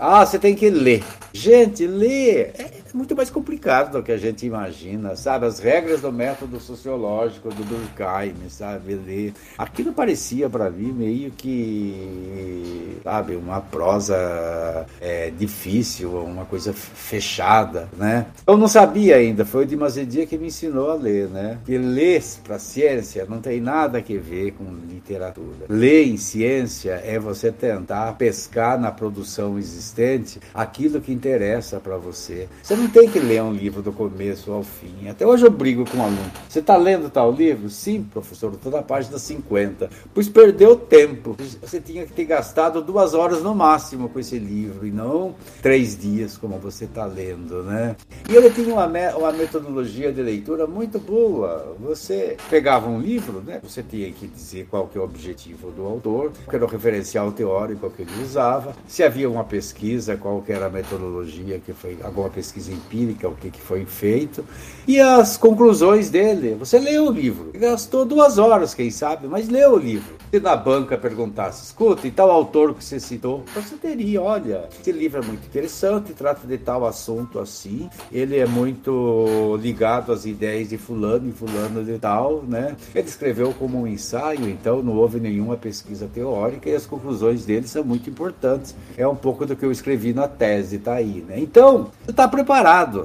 [0.00, 1.02] Ah, você tem que ler.
[1.32, 5.46] Gente, ler é muito mais complicado do que a gente imagina, sabe?
[5.46, 9.34] As regras do método sociológico do Durkheim, sabe?
[9.58, 18.26] Aquilo parecia para mim meio que, sabe, uma prosa é, difícil, uma coisa fechada, né?
[18.46, 21.58] Eu não sabia ainda, foi o Dimas Edia que me ensinou a ler, né?
[21.66, 25.66] Que ler para ciência não tem nada a ver com literatura.
[25.68, 32.48] Ler em ciência é você tentar pescar na produção existente aquilo que interessa para você.
[32.62, 35.08] Você não tem que ler um livro do começo ao fim.
[35.08, 36.30] Até hoje eu brigo com um aluno.
[36.48, 37.68] Você está lendo tal livro?
[37.70, 39.90] Sim, professor, estou na página 50.
[40.14, 41.36] Pois perdeu tempo.
[41.60, 45.96] Você tinha que ter gastado duas horas no máximo com esse livro e não três
[45.98, 47.96] dias como você está lendo, né?
[48.28, 51.76] E ele tinha uma, uma metodologia de leitura muito boa.
[51.80, 53.60] Você pegava um livro, né?
[53.62, 57.32] Você tinha que dizer qual que é o objetivo do autor, qual era o referencial
[57.32, 62.28] teórico que ele usava se havia uma pesquisa, qual era a metodologia que foi, alguma
[62.28, 64.44] pesquisa empírica, o que, que foi feito,
[64.86, 66.54] e as conclusões dele.
[66.58, 70.16] Você leu o livro, gastou duas horas, quem sabe, mas leu o livro.
[70.30, 74.92] Se na banca perguntasse, escuta, e tal autor que você citou, você teria, olha, esse
[74.92, 80.68] livro é muito interessante, trata de tal assunto assim, ele é muito ligado às ideias
[80.68, 82.76] de fulano e fulano de tal, né?
[82.94, 87.66] Ele escreveu como um ensaio, então não houve nenhuma pesquisa teórica e as conclusões dele
[87.66, 88.74] são muito importantes.
[88.96, 91.38] É um pouco do que eu escrevi na tese, tá aí, né?
[91.38, 92.55] Então, você está preparado.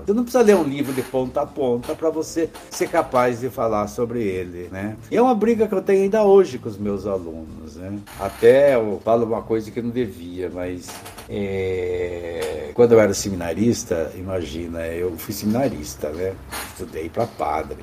[0.06, 3.50] Você não precisa ler um livro de ponta a ponta para você ser capaz de
[3.50, 4.96] falar sobre ele, né?
[5.10, 8.00] E é uma briga que eu tenho ainda hoje com os meus alunos, né?
[8.20, 10.90] Até eu falo uma coisa que não devia, mas
[11.30, 12.72] é...
[12.74, 16.34] quando eu era seminarista, imagina, eu fui seminarista, né?
[16.72, 17.78] Estudei para padre.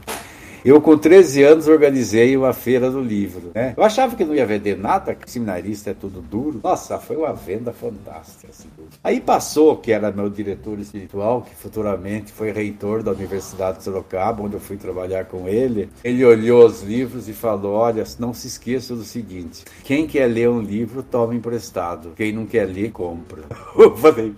[0.64, 3.50] Eu, com 13 anos, organizei uma feira do livro.
[3.54, 3.74] Né?
[3.76, 6.60] Eu achava que não ia vender nada, que seminarista é tudo duro.
[6.62, 8.48] Nossa, foi uma venda fantástica.
[8.50, 8.68] Assim.
[9.02, 14.42] Aí passou, que era meu diretor espiritual, que futuramente foi reitor da Universidade de Sorocaba,
[14.42, 15.88] onde eu fui trabalhar com ele.
[16.02, 20.48] Ele olhou os livros e falou: Olha, não se esqueça do seguinte: quem quer ler
[20.48, 22.12] um livro, toma emprestado.
[22.16, 23.42] Quem não quer ler, compra.
[23.78, 24.34] Eu falei.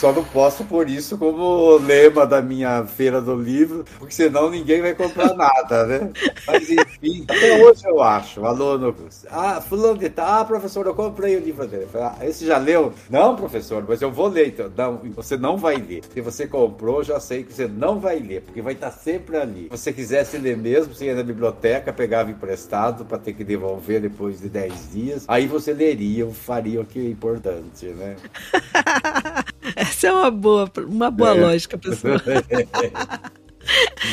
[0.00, 4.80] Só não posso pôr isso como lema da minha feira do livro, porque senão ninguém
[4.80, 6.10] vai comprar nada, né?
[6.46, 8.96] Mas enfim, até hoje eu acho, aluno,
[9.30, 11.86] ah, fulano de tal, ah, professor, eu comprei o livro dele.
[11.94, 12.94] Ah, esse já leu?
[13.10, 14.72] Não, professor, mas eu vou ler, então.
[14.74, 16.00] Não, você não vai ler.
[16.10, 19.64] Se você comprou, já sei que você não vai ler, porque vai estar sempre ali.
[19.64, 24.00] Se você quisesse ler mesmo, você ia na biblioteca, pegava emprestado para ter que devolver
[24.00, 28.16] depois de 10 dias, aí você leria, faria o que é importante, né?
[29.76, 31.40] Essa é uma boa, uma boa é.
[31.40, 32.14] lógica, pessoal.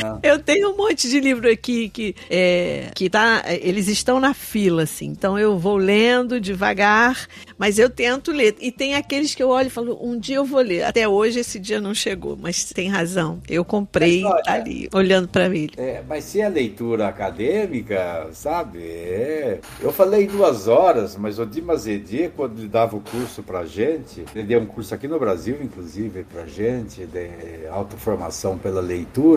[0.01, 0.19] Não.
[0.21, 4.83] Eu tenho um monte de livro aqui que, é, que tá, eles estão na fila,
[4.83, 5.05] assim.
[5.05, 8.55] Então eu vou lendo devagar, mas eu tento ler.
[8.59, 10.83] E tem aqueles que eu olho e falo, um dia eu vou ler.
[10.83, 13.41] Até hoje esse dia não chegou, mas tem razão.
[13.49, 15.73] Eu comprei mas, olha, tá ali, olhando para ele.
[15.77, 18.79] É, mas se é leitura acadêmica, sabe?
[18.83, 23.65] É, eu falei duas horas, mas o Dimas Edi, quando ele dava o curso pra
[23.65, 29.36] gente, ele deu um curso aqui no Brasil, inclusive, pra gente, de autoformação pela leitura.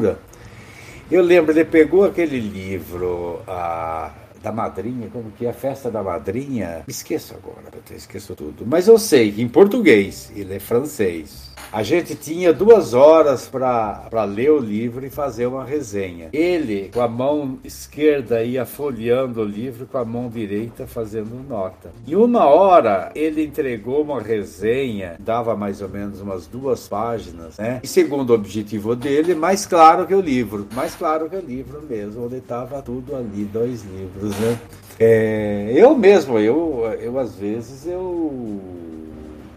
[1.10, 6.02] Eu lembro, ele pegou aquele livro, a da madrinha, como que é a festa da
[6.02, 6.82] madrinha?
[6.88, 8.64] Esqueço agora, eu esqueço tudo.
[8.66, 11.49] Mas eu sei que em português, ele é francês.
[11.72, 16.28] A gente tinha duas horas para ler o livro e fazer uma resenha.
[16.32, 21.90] Ele, com a mão esquerda, ia folheando o livro, com a mão direita fazendo nota.
[22.06, 27.80] Em uma hora, ele entregou uma resenha, dava mais ou menos umas duas páginas, né?
[27.82, 30.66] E segundo o objetivo dele, mais claro que o livro.
[30.74, 34.58] Mais claro que o livro mesmo, onde estava tudo ali, dois livros, né?
[34.98, 38.60] É, eu mesmo, eu, eu às vezes, eu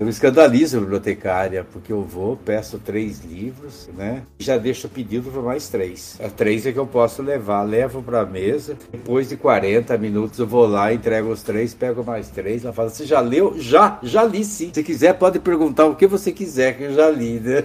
[0.03, 4.23] eu me escandalizo a bibliotecária, porque eu vou, peço três livros, né?
[4.37, 6.19] E já deixo pedido para mais três.
[6.21, 8.75] A três é que eu posso levar, levo para a mesa.
[8.91, 12.65] Depois de 40 minutos eu vou lá, entrego os três, pego mais três.
[12.65, 13.55] Ela fala: Você já leu?
[13.57, 14.71] Já, já li sim.
[14.73, 17.63] Se quiser, pode perguntar o que você quiser, que eu já li, né?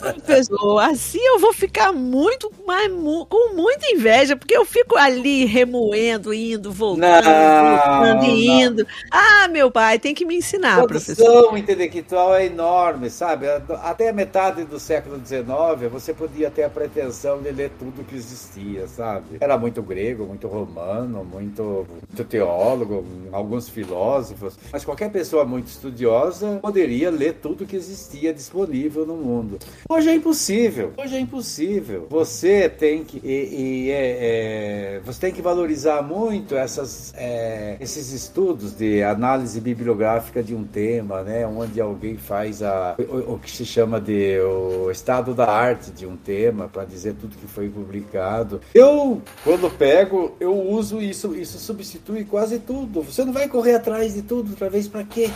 [0.00, 2.90] Professor, assim eu vou ficar muito, mas
[3.28, 8.84] com muita inveja, porque eu fico ali remoendo, indo, voltando, não, voltando e indo.
[9.08, 13.46] Ah, meu pai, tem que me ensinar, professor produção intelectual é enorme, sabe?
[13.82, 18.14] Até a metade do século XIX, você podia ter a pretensão de ler tudo que
[18.14, 19.38] existia, sabe?
[19.40, 26.58] Era muito grego, muito romano, muito, muito teólogo, alguns filósofos, mas qualquer pessoa muito estudiosa
[26.60, 29.58] poderia ler tudo que existia disponível no mundo.
[29.88, 30.92] Hoje é impossível.
[30.96, 32.06] Hoje é impossível.
[32.10, 38.12] Você tem que e, e é, é, você tem que valorizar muito essas, é, esses
[38.12, 43.38] estudos de análise bibliográfica de um tema tema, né, onde alguém faz a, o, o,
[43.38, 47.46] que se chama de o estado da arte de um tema para dizer tudo que
[47.46, 48.60] foi publicado.
[48.72, 53.02] Eu, quando pego, eu uso isso, isso substitui quase tudo.
[53.02, 55.30] Você não vai correr atrás de tudo outra vez para quê?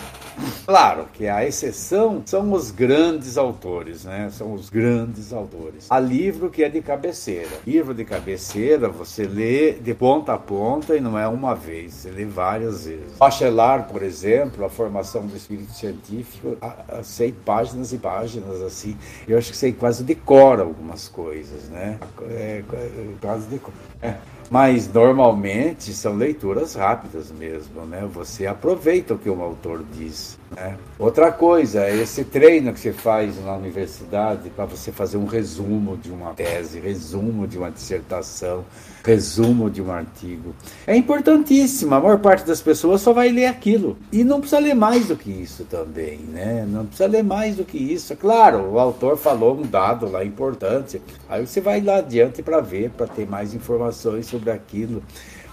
[0.64, 4.28] Claro que a exceção são os grandes autores, né?
[4.30, 5.86] São os grandes autores.
[5.90, 7.48] Há livro que é de cabeceira.
[7.66, 12.10] Livro de cabeceira você lê de ponta a ponta e não é uma vez, você
[12.10, 13.16] lê várias vezes.
[13.18, 16.56] Bachelar, por exemplo, a formação do espírito científico,
[17.04, 18.96] sei páginas e páginas assim.
[19.28, 21.98] Eu acho que sei quase decora algumas coisas, né?
[22.28, 23.76] É, é, quase decora.
[24.02, 24.16] É.
[24.50, 28.08] Mas normalmente são leituras rápidas mesmo, né?
[28.12, 30.38] Você aproveita o que um autor diz.
[30.54, 30.76] Né?
[30.98, 36.10] Outra coisa, esse treino que você faz na universidade para você fazer um resumo de
[36.10, 38.64] uma tese, resumo de uma dissertação,
[39.04, 40.54] resumo de um artigo,
[40.86, 41.94] é importantíssimo.
[41.94, 45.16] A maior parte das pessoas só vai ler aquilo e não precisa ler mais do
[45.16, 46.64] que isso também, né?
[46.68, 48.14] Não precisa ler mais do que isso.
[48.16, 52.90] Claro, o autor falou um dado lá importante, aí você vai lá adiante para ver,
[52.90, 55.02] para ter mais informações sobre aquilo.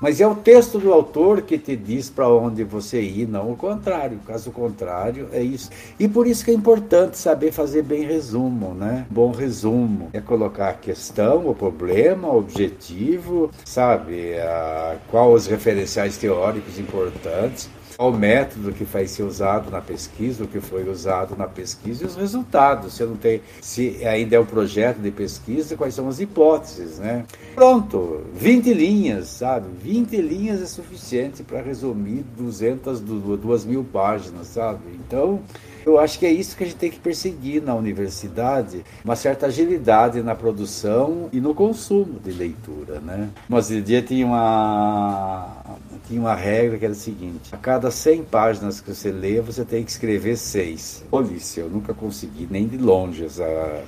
[0.04, 3.56] Mas é o texto do autor que te diz para onde você ir, não o
[3.56, 4.20] contrário.
[4.28, 5.70] Caso contrário, é isso.
[5.98, 9.06] E por isso que é importante saber fazer bem resumo, né?
[9.10, 14.38] Bom resumo é colocar a questão, o problema, o objetivo, sabe?
[14.40, 20.44] A, qual os referenciais teóricos importantes qual o método que vai ser usado na pesquisa,
[20.44, 22.94] o que foi usado na pesquisa e os resultados.
[22.94, 27.26] Se não tem, se ainda é um projeto de pesquisa, quais são as hipóteses, né?
[27.56, 29.68] Pronto, 20 linhas, sabe?
[29.82, 34.80] 20 linhas é suficiente para resumir 200, 2 mil páginas, sabe?
[34.94, 35.42] Então,
[35.86, 39.48] eu acho que é isso que a gente tem que perseguir na universidade, uma certa
[39.48, 43.30] agilidade na produção e no consumo de leitura, né?
[43.50, 45.64] Mas dia tinha uma
[46.08, 49.64] tinha uma regra que era a seguinte: a cada 100 páginas que você lê, você
[49.64, 51.04] tem que escrever seis.
[51.10, 53.84] Polícia, eu nunca consegui nem de longe essa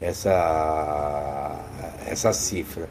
[0.00, 1.60] essa
[2.06, 2.88] essa cifra.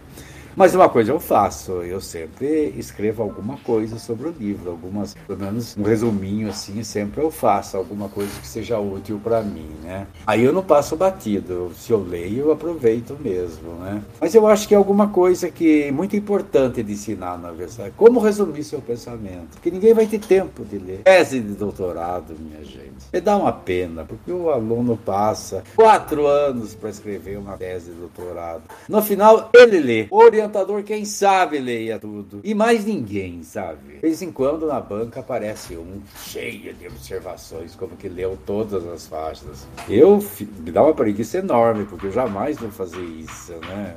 [0.55, 5.39] Mas uma coisa eu faço, eu sempre escrevo alguma coisa sobre o livro, algumas, pelo
[5.39, 10.05] menos um resuminho assim, sempre eu faço alguma coisa que seja útil para mim, né?
[10.27, 14.01] Aí eu não passo batido, se eu leio eu aproveito mesmo, né?
[14.19, 17.93] Mas eu acho que é alguma coisa que é muito importante de ensinar na verdade,
[17.97, 21.01] como resumir seu pensamento, porque ninguém vai ter tempo de ler.
[21.03, 23.07] Tese de doutorado, minha gente.
[23.11, 27.97] Me dá uma pena, porque o aluno passa quatro anos para escrever uma tese de
[27.97, 28.63] doutorado.
[28.87, 30.07] No final, ele lê.
[30.11, 32.41] Orienta orientador, quem sabe, leia tudo.
[32.43, 33.95] E mais ninguém, sabe?
[33.95, 38.85] De vez em quando na banca aparece um cheio de observações, como que leu todas
[38.87, 39.67] as faixas.
[39.87, 40.23] Eu
[40.59, 43.95] me dá uma preguiça enorme, porque eu jamais vou fazer isso, né?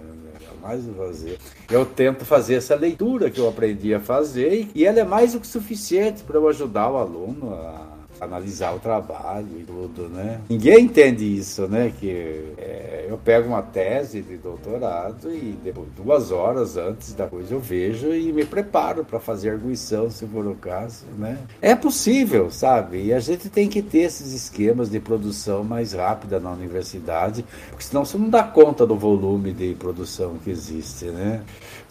[0.62, 1.38] Vou fazer.
[1.70, 5.38] Eu tento fazer essa leitura que eu aprendi a fazer e ela é mais do
[5.38, 10.40] que suficiente para eu ajudar o aluno a analisar o trabalho e tudo, né?
[10.48, 11.92] Ninguém entende isso, né?
[11.98, 17.54] Que é, eu pego uma tese de doutorado e depois, duas horas antes da coisa
[17.54, 21.38] eu vejo e me preparo para fazer arguição, se for o caso, né?
[21.60, 23.04] É possível, sabe?
[23.04, 27.84] E a gente tem que ter esses esquemas de produção mais rápida na universidade, porque
[27.84, 31.42] senão você não dá conta do volume de produção que existe, né?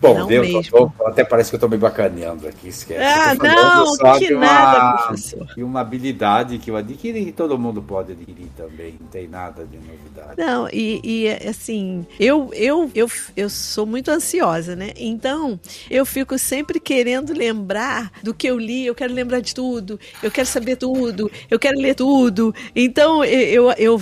[0.02, 3.02] Bom, não Deus, tô, até parece que eu estou me bacaneando aqui, esquece.
[3.02, 5.48] Ah, não, que uma, nada, professor.
[5.56, 9.66] E uma habilidade que eu adquiri e todo mundo pode adquirir também, não tem nada
[9.66, 10.36] de novidade.
[10.38, 14.92] Não, e, e assim, eu, eu, eu, eu sou muito ansiosa, né?
[14.98, 20.00] Então, eu fico sempre querendo lembrar do que eu li, eu quero lembrar de tudo,
[20.22, 22.54] eu quero saber tudo, eu quero ler tudo.
[22.76, 24.02] Então, eu, eu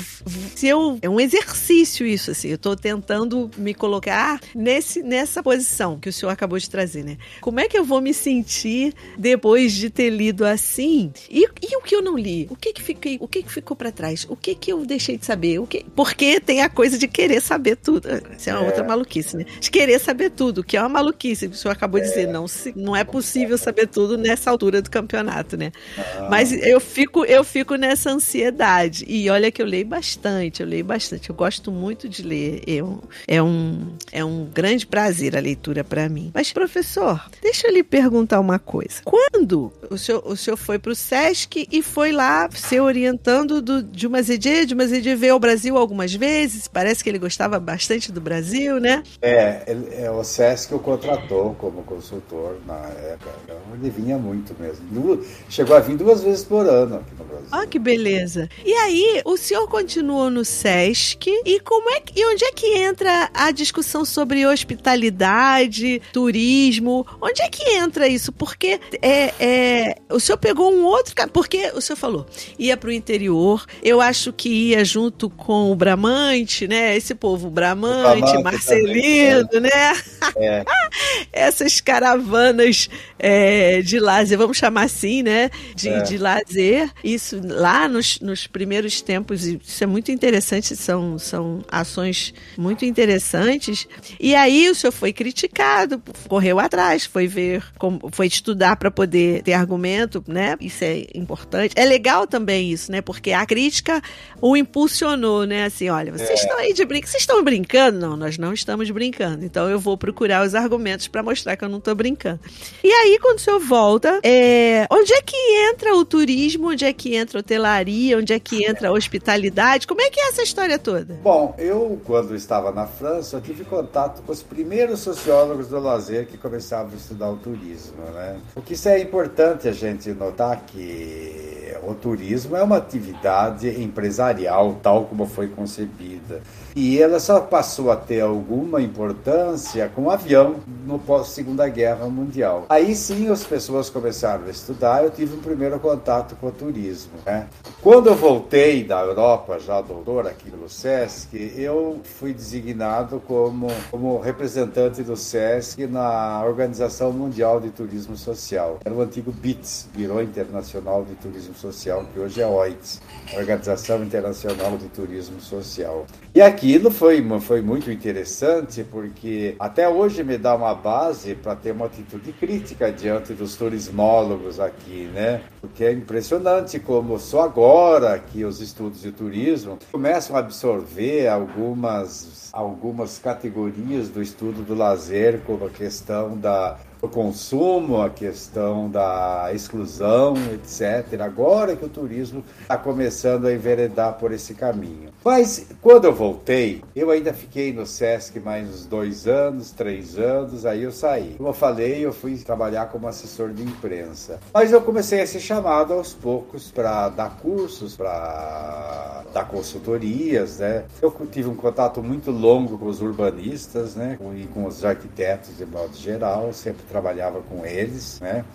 [0.55, 5.82] se eu é um exercício isso, assim, eu estou tentando me colocar nesse, nessa posição
[5.99, 7.17] que o senhor acabou de trazer, né?
[7.41, 11.11] Como é que eu vou me sentir depois de ter lido assim?
[11.29, 12.47] E, e o que eu não li?
[12.49, 14.25] O que que fiquei, o que que ficou para trás?
[14.29, 15.59] O que que eu deixei de saber?
[15.59, 15.85] O que?
[15.95, 18.07] Porque tem a coisa de querer saber tudo.
[18.37, 18.65] Isso é uma é.
[18.65, 19.45] outra maluquice, né?
[19.59, 21.47] De querer saber tudo, que é uma maluquice.
[21.47, 24.89] O senhor acabou de dizer, não, se, não é possível saber tudo nessa altura do
[24.89, 25.71] campeonato, né?
[25.97, 26.27] Ah.
[26.29, 29.05] Mas eu fico, eu fico nessa ansiedade.
[29.07, 31.29] E olha que eu leio bastante, eu leio bastante.
[31.29, 32.61] Eu gosto muito de ler.
[32.67, 36.29] Eu, é, um, é um grande prazer a leitura para mim.
[36.33, 39.01] Mas, professor, deixa eu lhe perguntar uma coisa.
[39.05, 43.81] Quando o senhor, o senhor foi para o SESC e foi lá ser orientando do,
[43.81, 47.59] de uma ZD, de uma ZD veio ao Brasil algumas vezes, parece que ele gostava
[47.59, 49.03] bastante do Brasil, né?
[49.21, 53.31] É, ele, é o SESC o contratou como consultor na época.
[53.43, 55.23] Então, ele vinha muito mesmo.
[55.49, 57.47] Chegou a vir duas vezes por ano aqui no Brasil.
[57.51, 58.49] Ah, que beleza.
[58.65, 62.77] E aí, o senhor continuou no SESC e como é que, e onde é que
[62.77, 65.62] entra a discussão sobre hospitalidade?
[66.11, 67.05] Turismo.
[67.21, 68.31] Onde é que entra isso?
[68.31, 71.13] Porque é, é, o senhor pegou um outro.
[71.31, 72.25] Porque o senhor falou,
[72.59, 73.65] ia para o interior.
[73.81, 76.95] Eu acho que ia junto com o Bramante, né?
[76.95, 80.03] Esse povo Bramante, Bramante Marcelino, também, né?
[80.35, 80.63] É.
[81.31, 85.49] Essas caravanas é, de lazer, vamos chamar assim, né?
[85.75, 86.01] De, é.
[86.01, 86.91] de lazer.
[87.03, 93.87] Isso lá nos, nos primeiros tempos, isso é muito interessante, são, são ações muito interessantes.
[94.19, 97.63] E aí o senhor foi criticado criticado, correu atrás, foi ver,
[98.11, 100.55] foi estudar para poder ter argumento, né?
[100.59, 101.73] Isso é importante.
[101.77, 103.01] É legal também isso, né?
[103.01, 104.01] Porque a crítica
[104.41, 105.65] o impulsionou, né?
[105.65, 106.33] Assim, olha, vocês é.
[106.33, 107.99] estão aí de brincadeira, vocês estão brincando?
[107.99, 109.45] Não, nós não estamos brincando.
[109.45, 112.39] Então eu vou procurar os argumentos para mostrar que eu não estou brincando.
[112.83, 114.87] E aí, quando o senhor volta, é...
[114.89, 115.37] onde é que
[115.69, 116.69] entra o turismo?
[116.69, 118.17] Onde é que entra a hotelaria?
[118.17, 119.85] Onde é que entra a hospitalidade?
[119.85, 121.19] Como é que é essa história toda?
[121.21, 126.25] Bom, eu, quando estava na França, tive contato com os primeiros sociólogos sociólogos do lazer
[126.25, 128.01] que começavam a estudar o turismo.
[128.13, 128.39] Né?
[128.55, 135.05] O que é importante a gente notar que o turismo é uma atividade empresarial tal
[135.05, 136.41] como foi concebida.
[136.75, 140.55] E ela só passou a ter alguma importância com o avião
[140.85, 142.65] no pós-segunda guerra mundial.
[142.69, 147.13] Aí sim as pessoas começaram a estudar, eu tive um primeiro contato com o turismo.
[147.25, 147.47] Né?
[147.81, 154.19] Quando eu voltei da Europa, já doutor aqui no SESC, eu fui designado como, como
[154.19, 158.79] representante do SESC na Organização Mundial de Turismo Social.
[158.83, 163.01] Era o antigo BITS, Biro Internacional de Turismo Social, que hoje é OITS,
[163.35, 166.05] Organização Internacional de Turismo Social.
[166.33, 171.71] E aquilo foi, foi muito interessante porque até hoje me dá uma base para ter
[171.71, 175.41] uma atitude crítica diante dos turismólogos aqui, né?
[175.59, 182.49] Porque é impressionante como só agora que os estudos de turismo começam a absorver algumas,
[182.53, 189.49] algumas categorias do estudo do lazer, como a questão da o consumo, a questão da
[189.53, 191.19] exclusão, etc.
[191.19, 195.11] Agora que o turismo está começando a enveredar por esse caminho.
[195.21, 200.65] Mas quando eu voltei, eu ainda fiquei no SESC mais uns dois anos, três anos,
[200.65, 201.35] aí eu saí.
[201.35, 204.39] Como eu falei, eu fui trabalhar como assessor de imprensa.
[204.53, 210.85] Mas eu comecei a ser chamado aos poucos para dar cursos, para dar consultorias, né?
[211.01, 214.17] Eu tive um contato muito longo com os urbanistas, né?
[214.37, 218.45] E com os arquitetos de modo geral, sempre trabalhava com eles, né?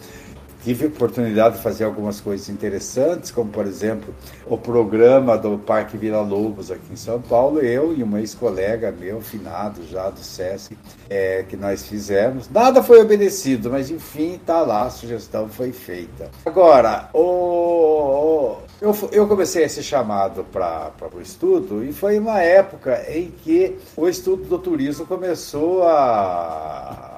[0.64, 4.12] Tive oportunidade de fazer algumas coisas interessantes, como por exemplo
[4.44, 9.20] o programa do Parque Vila Lobos aqui em São Paulo, eu e uma ex-colega meu,
[9.20, 10.76] finado já do SESC,
[11.08, 12.50] é, que nós fizemos.
[12.50, 16.28] Nada foi obedecido, mas enfim, tá lá, a sugestão foi feita.
[16.44, 23.30] Agora, o, eu, eu comecei ser chamado para o estudo e foi uma época em
[23.30, 27.17] que o estudo do turismo começou a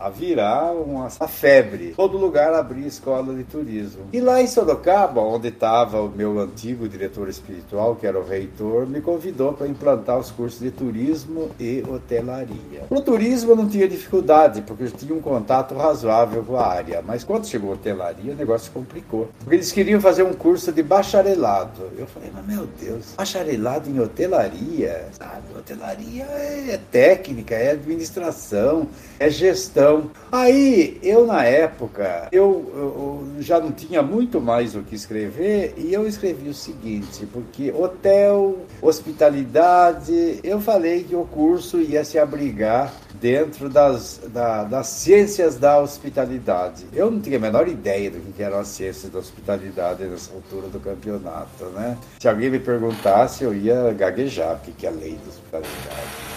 [0.00, 1.94] a virar uma, uma febre.
[1.96, 4.04] Todo lugar abria escola de turismo.
[4.12, 8.86] E lá em Sorocaba, onde estava o meu antigo diretor espiritual, que era o reitor,
[8.86, 12.84] me convidou para implantar os cursos de turismo e hotelaria.
[12.90, 17.02] No turismo eu não tinha dificuldade, porque eu tinha um contato razoável com a área.
[17.06, 19.28] Mas quando chegou a hotelaria, o negócio complicou.
[19.38, 21.90] Porque eles queriam fazer um curso de bacharelado.
[21.98, 25.08] Eu falei, mas meu Deus, bacharelado em hotelaria?
[25.12, 28.88] Sabe, hotelaria é técnica, é administração,
[29.18, 30.10] é gestão.
[30.30, 35.92] Aí, eu na época, eu, eu, já não tinha muito mais o que escrever e
[35.92, 42.92] eu escrevi o seguinte, porque hotel, hospitalidade, eu falei que o curso ia se abrigar
[43.20, 46.86] dentro das, da, das ciências da hospitalidade.
[46.92, 50.68] Eu não tinha a menor ideia do que eram as ciências da hospitalidade nessa altura
[50.68, 51.96] do campeonato, né?
[52.20, 56.35] Se alguém me perguntasse, eu ia gaguejar o que é a lei da hospitalidade.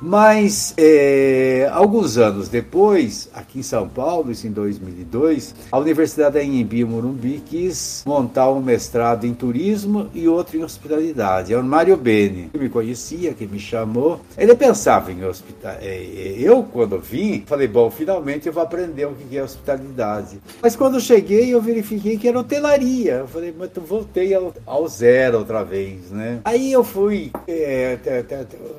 [0.00, 6.86] Mas, é, alguns anos depois, aqui em São Paulo, isso em 2002, a Universidade da
[6.86, 11.52] Morumbi quis montar um mestrado em turismo e outro em hospitalidade.
[11.52, 14.20] É o Mário Beni, que me conhecia, que me chamou.
[14.36, 15.86] Ele pensava em hospitalidade.
[15.86, 20.40] É, é, eu, quando vim, falei, bom, finalmente eu vou aprender o que é hospitalidade.
[20.62, 23.14] Mas quando cheguei, eu verifiquei que era hotelaria.
[23.14, 26.40] Eu falei, mas eu voltei ao, ao zero outra vez, né?
[26.44, 27.98] Aí eu fui, é,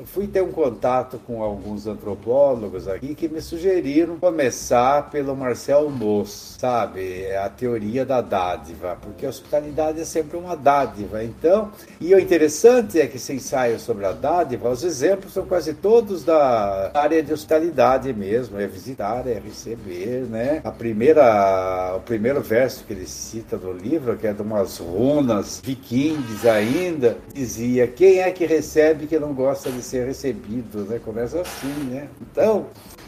[0.05, 5.89] fui ter um contato contato com alguns antropólogos aqui que me sugeriram começar pelo Marcel
[5.89, 7.23] Moss, sabe?
[7.23, 11.23] É a teoria da dádiva, porque a hospitalidade é sempre uma dádiva.
[11.23, 15.73] Então, e o interessante é que esse ensaio sobre a dádiva, os exemplos são quase
[15.73, 20.61] todos da área de hospitalidade mesmo, é visitar, é receber, né?
[20.63, 25.61] A primeira, o primeiro verso que ele cita no livro, que é de umas runas
[25.63, 30.96] vikings ainda, dizia: quem é que recebe que não gosta de ser recebido, né?
[30.99, 32.07] Começa assim, né?
[32.21, 32.67] Então,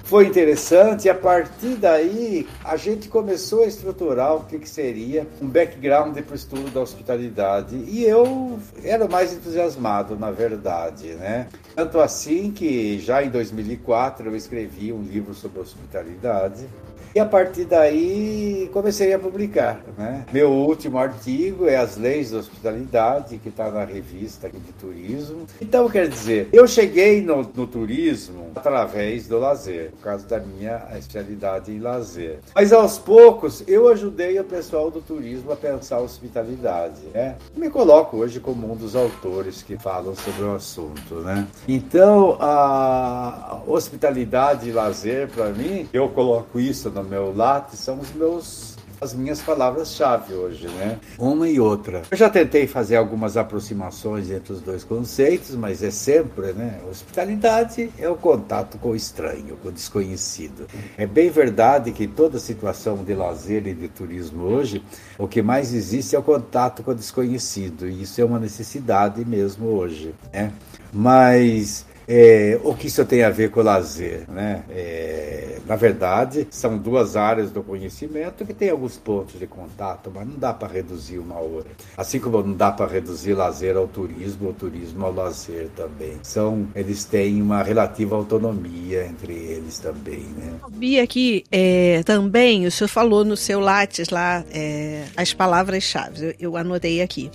[0.10, 5.28] foi interessante e a partir daí a gente começou a estruturar o que, que seria
[5.40, 11.48] um background para o estudo da hospitalidade e eu era mais entusiasmado, na verdade, né?
[11.76, 16.66] Tanto assim que já em 2004 eu escrevi um livro sobre hospitalidade
[17.14, 19.82] e a partir daí comecei a publicar.
[19.98, 20.26] Né?
[20.32, 25.46] Meu último artigo é As Leis da Hospitalidade, que está na revista de turismo.
[25.62, 30.88] Então, quer dizer, eu cheguei no, no, turismo através do lazer, por causa da minha
[30.98, 32.40] especialidade em lazer.
[32.54, 37.02] Mas aos poucos eu ajudei o pessoal do turismo a pensar a hospitalidade.
[37.14, 37.36] Né?
[37.56, 41.16] Me coloco hoje como um dos autores que falam sobre o assunto.
[41.16, 41.48] Né?
[41.68, 48.12] Então, a hospitalidade e lazer, para mim, eu coloco isso no meu lápis são os
[48.14, 51.00] meus as minhas palavras-chave hoje, né?
[51.18, 52.02] Uma e outra.
[52.12, 56.82] Eu já tentei fazer algumas aproximações entre os dois conceitos, mas é sempre, né?
[56.90, 60.68] Hospitalidade é o contato com o estranho, com o desconhecido.
[60.98, 64.84] É bem verdade que toda situação de lazer e de turismo hoje,
[65.18, 69.24] o que mais existe é o contato com o desconhecido, e isso é uma necessidade
[69.24, 70.52] mesmo hoje, né?
[70.92, 74.24] Mas é, o que isso tem a ver com o lazer?
[74.28, 74.64] Né?
[74.72, 80.28] É, na verdade, são duas áreas do conhecimento que têm alguns pontos de contato, mas
[80.28, 81.70] não dá para reduzir uma a outra.
[81.96, 86.18] Assim como não dá para reduzir lazer ao turismo, ou turismo ao lazer também.
[86.24, 90.24] São, eles têm uma relativa autonomia entre eles também.
[90.36, 90.54] Né?
[90.72, 96.34] Vi aqui é, também, o senhor falou no seu Lattes lá é, as palavras-chave, eu,
[96.40, 97.30] eu anotei aqui.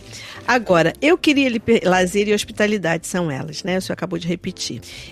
[0.48, 1.48] Agora, eu queria
[1.84, 3.78] lazer e hospitalidade são elas, né?
[3.78, 4.63] O senhor acabou de repetir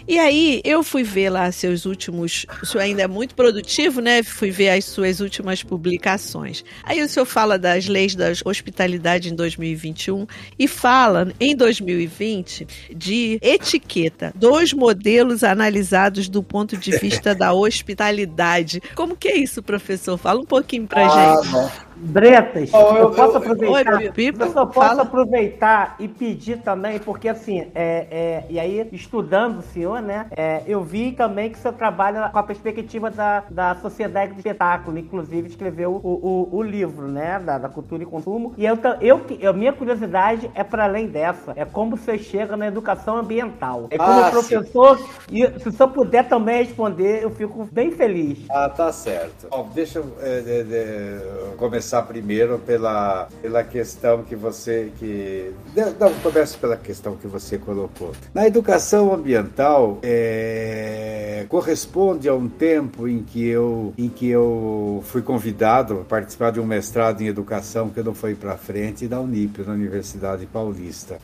[0.06, 2.46] e aí eu fui ver lá seus últimos.
[2.62, 4.22] O senhor ainda é muito produtivo, né?
[4.22, 6.64] Fui ver as suas últimas publicações.
[6.84, 10.26] Aí o senhor fala das leis da hospitalidade em 2021
[10.58, 18.80] e fala em 2020 de etiqueta, dois modelos analisados do ponto de vista da hospitalidade.
[18.94, 20.16] Como que é isso, professor?
[20.16, 21.52] Fala um pouquinho pra ah, gente.
[21.52, 21.91] Não.
[21.96, 23.96] Bretas, oh, eu, eu, posso aproveitar.
[23.96, 25.02] Oi, eu só posso fala.
[25.02, 30.62] aproveitar e pedir também, porque assim, é, é, e aí, estudando o senhor, né, é,
[30.66, 34.98] eu vi também que o senhor trabalha com a perspectiva da, da sociedade de espetáculo,
[34.98, 38.54] inclusive escreveu o, o, o livro, né, da, da, cultura e consumo.
[38.56, 42.66] E eu, eu, eu minha curiosidade é para além dessa, é como você chega na
[42.66, 43.86] educação ambiental.
[43.90, 45.04] É como ah, professor, sim.
[45.30, 48.38] e se o senhor puder também responder, eu fico bem feliz.
[48.50, 49.48] Ah, tá certo.
[49.50, 55.52] Bom, deixa eu é, começar começar primeiro pela, pela questão que você que
[55.98, 58.12] não começo pela questão que você colocou.
[58.32, 65.22] Na educação ambiental é, corresponde a um tempo em que eu em que eu fui
[65.22, 69.62] convidado a participar de um mestrado em educação que não foi para frente da Unip,
[69.62, 71.18] na Universidade Paulista.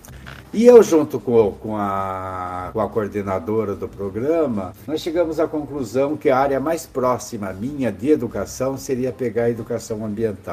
[0.52, 6.16] E eu, junto com, com, a, com a coordenadora do programa, nós chegamos à conclusão
[6.16, 10.47] que a área mais próxima minha de educação seria pegar a educação ambiental.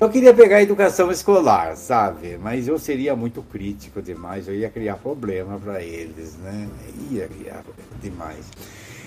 [0.00, 2.38] Eu queria pegar a educação escolar, sabe?
[2.38, 6.68] Mas eu seria muito crítico demais, eu ia criar problema para eles, né?
[7.10, 7.64] Ia criar
[8.00, 8.44] demais.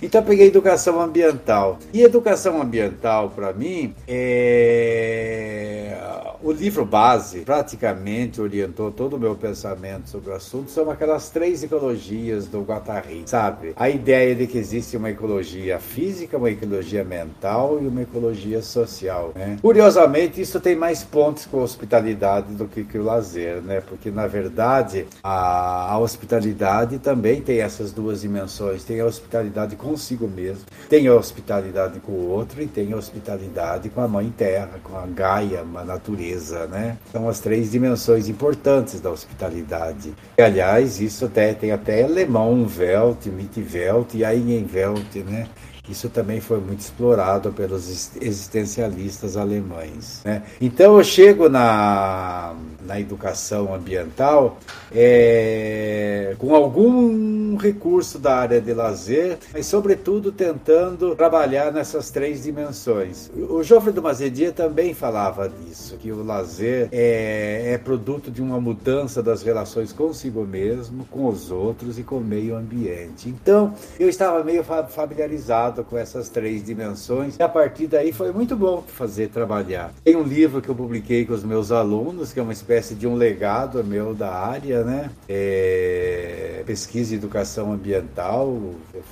[0.02, 1.78] Então peguei educação ambiental.
[1.94, 5.96] E educação ambiental, para mim, é...
[6.42, 10.72] o livro base praticamente orientou todo o meu pensamento sobre o assunto.
[10.72, 13.74] São aquelas três ecologias do Guattari, sabe?
[13.76, 19.32] A ideia de que existe uma ecologia física, uma ecologia mental e uma ecologia social.
[19.36, 19.58] Né?
[19.62, 23.82] Curiosamente, isso tem mais pontos com a hospitalidade do que, que o lazer, né?
[23.82, 28.84] Porque na verdade a, a hospitalidade também tem essas duas dimensões.
[28.84, 32.96] Tem a hospitalidade com consigo mesmo, tem a hospitalidade com o outro e tem a
[32.96, 36.98] hospitalidade com a mãe terra, com a Gaia, a natureza, né?
[37.12, 40.14] São as três dimensões importantes da hospitalidade.
[40.38, 45.48] E, aliás, isso até, tem até alemão, Welt, Mitwelt e Eigenwelt, né?
[45.90, 50.22] Isso também foi muito explorado pelos existencialistas alemães.
[50.24, 50.44] Né?
[50.60, 52.54] Então eu chego na,
[52.86, 54.58] na educação ambiental
[54.94, 63.32] é, com algum recurso da área de lazer, mas sobretudo tentando trabalhar nessas três dimensões.
[63.36, 68.60] O Joffre do Mazedia também falava disso, que o lazer é, é produto de uma
[68.60, 73.30] mudança das relações consigo mesmo, com os outros e com o meio ambiente.
[73.30, 77.38] Então eu estava meio familiarizado com essas três dimensões.
[77.40, 79.94] E a partir daí foi muito bom fazer trabalhar.
[80.04, 83.08] Tem um livro que eu publiquei com os meus alunos, que é uma espécie de
[83.08, 85.10] um legado meu da área, né?
[85.28, 86.64] É...
[86.66, 88.58] Pesquisa e Educação Ambiental,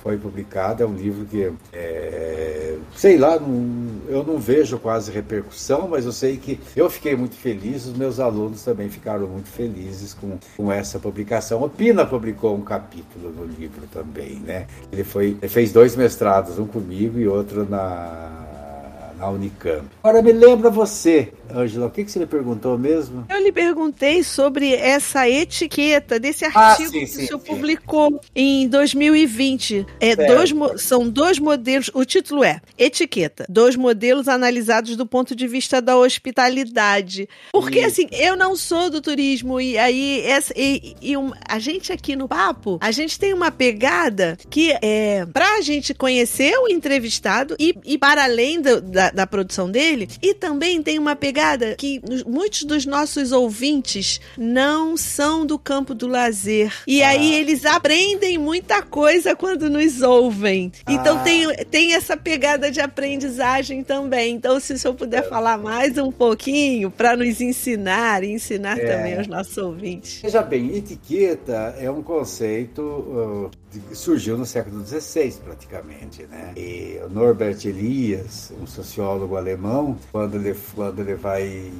[0.02, 2.76] foi publicado, é um livro que, é...
[2.94, 4.00] sei lá, não...
[4.08, 8.20] eu não vejo quase repercussão, mas eu sei que eu fiquei muito feliz, os meus
[8.20, 11.62] alunos também ficaram muito felizes com, com essa publicação.
[11.62, 14.66] O Pina publicou um capítulo no livro também, né?
[14.92, 19.84] Ele, foi, ele fez dois mestrados um comigo e outro na, na Unicamp.
[20.02, 23.26] Agora me lembra você, Ângela, o que, que você me perguntou mesmo?
[23.28, 27.40] Eu lhe perguntei sobre essa etiqueta desse ah, artigo ah, sim, que sim, o senhor
[27.40, 27.46] sim.
[27.46, 29.86] publicou em 2020.
[30.00, 35.46] É, dois, são dois modelos, o título é Etiqueta, dois modelos analisados do ponto de
[35.46, 37.28] vista da hospitalidade.
[37.52, 41.92] Porque, assim, eu não sou do turismo e aí essa, e, e um, a gente
[41.92, 47.56] aqui no Papo, a gente tem uma pegada que é pra gente conhecer o entrevistado
[47.58, 51.74] e, e para além do, da, da produção dele, e também tem uma pegada pegada
[51.76, 56.72] que muitos dos nossos ouvintes não são do campo do lazer.
[56.86, 57.08] E ah.
[57.08, 60.70] aí eles aprendem muita coisa quando nos ouvem.
[60.88, 61.22] Então ah.
[61.22, 64.34] tem, tem essa pegada de aprendizagem também.
[64.34, 65.28] Então, se o senhor puder é.
[65.28, 68.84] falar mais um pouquinho para nos ensinar e ensinar é.
[68.84, 70.20] também aos nossos ouvintes.
[70.22, 73.50] Veja bem, etiqueta é um conceito uh,
[73.92, 76.26] surgiu no século XVI, praticamente.
[76.26, 76.52] Né?
[76.56, 81.70] E Norbert Elias, um sociólogo alemão, quando ele, quando ele vai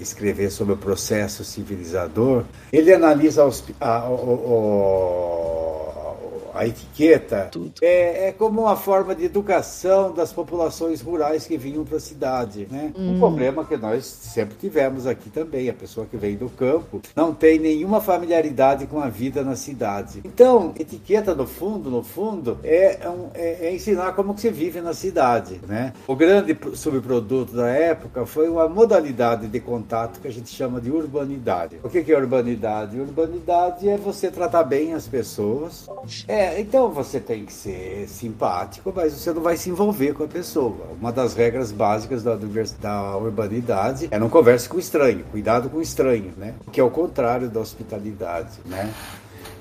[0.00, 6.09] escrever sobre o processo civilizador, ele analisa os, a, a
[6.66, 12.00] etiqueta é, é, como uma forma de educação das populações rurais que vinham para a
[12.00, 12.66] cidade.
[12.70, 12.92] Né?
[12.96, 13.16] Hum.
[13.16, 15.68] Um problema que nós sempre tivemos aqui também.
[15.68, 20.20] A pessoa que vem do campo não tem nenhuma familiaridade com a vida na cidade.
[20.24, 22.98] Então, etiqueta, no fundo, no fundo, é,
[23.34, 25.60] é, é ensinar como que se vive na cidade.
[25.66, 25.92] Né?
[26.06, 30.90] O grande subproduto da época foi uma modalidade de contato que a gente chama de
[30.90, 31.76] urbanidade.
[31.82, 32.98] O que é urbanidade?
[32.98, 35.88] Urbanidade é você tratar bem as pessoas.
[36.26, 40.28] É, então você tem que ser simpático, mas você não vai se envolver com a
[40.28, 40.76] pessoa.
[40.98, 42.36] Uma das regras básicas da,
[42.80, 46.54] da urbanidade é não converse com estranho, cuidado com estranho, né?
[46.72, 48.92] Que é o contrário da hospitalidade, né?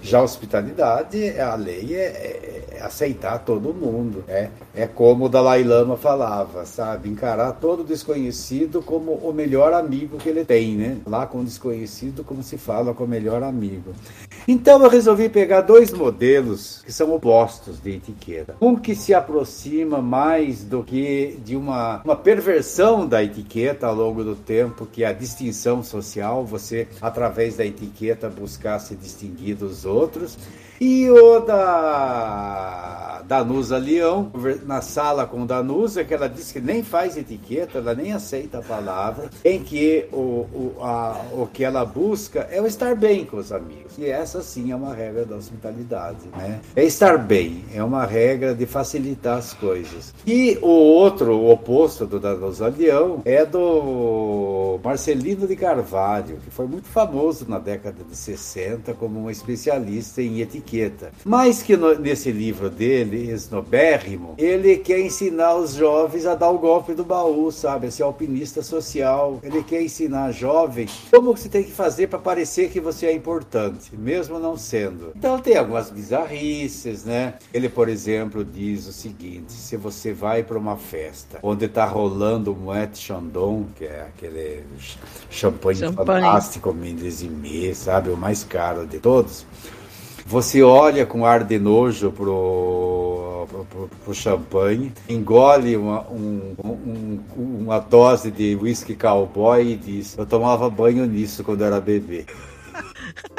[0.01, 4.23] Já a hospitalidade, a lei é, é, é, aceitar todo mundo.
[4.27, 7.09] É, é como o Dalai Lama falava, sabe?
[7.09, 10.97] Encarar todo desconhecido como o melhor amigo que ele tem, né?
[11.05, 13.93] Lá com o desconhecido, como se fala com o melhor amigo.
[14.47, 18.55] Então eu resolvi pegar dois modelos que são opostos de etiqueta.
[18.59, 24.23] Um que se aproxima mais do que de uma, uma perversão da etiqueta ao longo
[24.23, 29.85] do tempo, que é a distinção social, você, através da etiqueta, buscar se distinguir dos
[29.89, 30.37] outros.
[30.80, 32.89] E o da
[33.30, 34.32] Danusa Leão,
[34.65, 38.61] na sala com Danusa, que ela disse que nem faz etiqueta, ela nem aceita a
[38.63, 43.38] palavra, em que o, o, a, o que ela busca é o estar bem com
[43.38, 43.99] os amigos.
[43.99, 46.59] E essa sim é uma regra da hospitalidade, né?
[46.75, 50.11] É estar bem, é uma regra de facilitar as coisas.
[50.25, 56.65] E o outro, o oposto do Danusa Leão, é do Marcelino de Carvalho, que foi
[56.65, 60.68] muito famoso na década de 60 como um especialista em etiqueta.
[61.26, 66.57] Mas que no, nesse livro dele, esnobérrimo, ele quer ensinar os jovens a dar o
[66.57, 67.88] golpe do baú, sabe?
[67.88, 69.39] A ser alpinista social.
[69.43, 73.95] Ele quer ensinar jovens como você tem que fazer para parecer que você é importante,
[73.95, 75.11] mesmo não sendo.
[75.15, 77.36] Então tem algumas bizarrices, né?
[77.53, 82.53] Ele, por exemplo, diz o seguinte: se você vai para uma festa onde está rolando
[82.53, 84.63] o Moet Chandon, que é aquele
[85.30, 86.22] champanhe, champanhe.
[86.22, 88.09] fantástico, milésime, sabe?
[88.09, 89.45] O mais caro de todos
[90.30, 97.80] você olha com ar de nojo pro, pro, pro champanhe, engole uma, um, um, uma
[97.80, 102.27] dose de whisky cowboy e diz: Eu tomava banho nisso quando era bebê.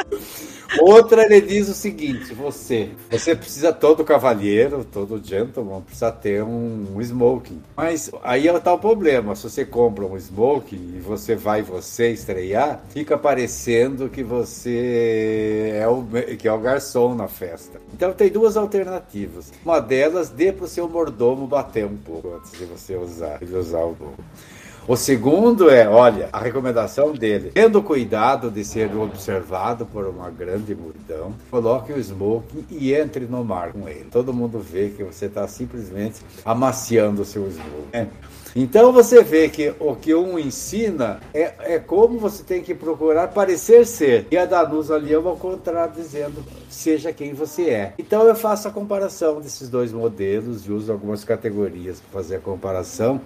[0.78, 6.94] Outra, ele diz o seguinte: você, você precisa todo cavalheiro, todo gentleman, precisa ter um,
[6.94, 7.60] um smoking.
[7.76, 12.82] Mas aí é o problema: se você compra um smoking e você vai você estrear,
[12.90, 16.04] fica parecendo que você é o,
[16.38, 17.80] que é o garçom na festa.
[17.92, 19.52] Então tem duas alternativas.
[19.64, 23.80] Uma delas, dê o seu mordomo bater um pouco antes de você usar, de usar
[23.80, 24.14] o bolo.
[24.88, 30.74] O segundo é, olha, a recomendação dele, tendo cuidado de ser observado por uma grande
[30.74, 34.06] multidão, coloque o smoking e entre no mar com ele.
[34.10, 37.88] Todo mundo vê que você está simplesmente amaciando o seu smoking.
[37.92, 38.06] É.
[38.56, 43.28] Então você vê que o que um ensina é, é como você tem que procurar
[43.28, 44.26] parecer ser.
[44.30, 47.92] E a Danusa Leão ao contrário, dizendo seja quem você é.
[47.96, 52.40] Então eu faço a comparação desses dois modelos e uso algumas categorias para fazer a
[52.40, 53.20] comparação.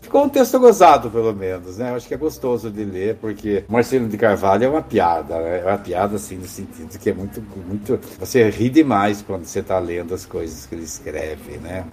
[0.00, 1.94] Ficou um texto gozado, pelo menos, né?
[1.94, 5.60] Acho que é gostoso de ler, porque Marcelo de Carvalho é uma piada, né?
[5.60, 8.00] É uma piada, assim, no sentido que é muito, muito...
[8.18, 11.84] Você ri demais quando você está lendo as coisas que ele escreve, né?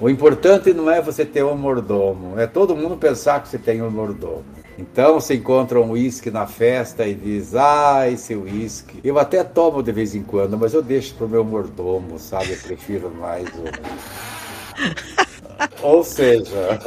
[0.00, 3.82] O importante não é você ter um mordomo, é todo mundo pensar que você tem
[3.82, 4.44] um mordomo.
[4.78, 8.98] Então você encontra um uísque na festa e diz, ah, esse uísque.
[9.04, 12.52] Eu até tomo de vez em quando, mas eu deixo pro meu mordomo, sabe?
[12.52, 13.64] Eu prefiro mais o.
[15.82, 16.80] Ou seja.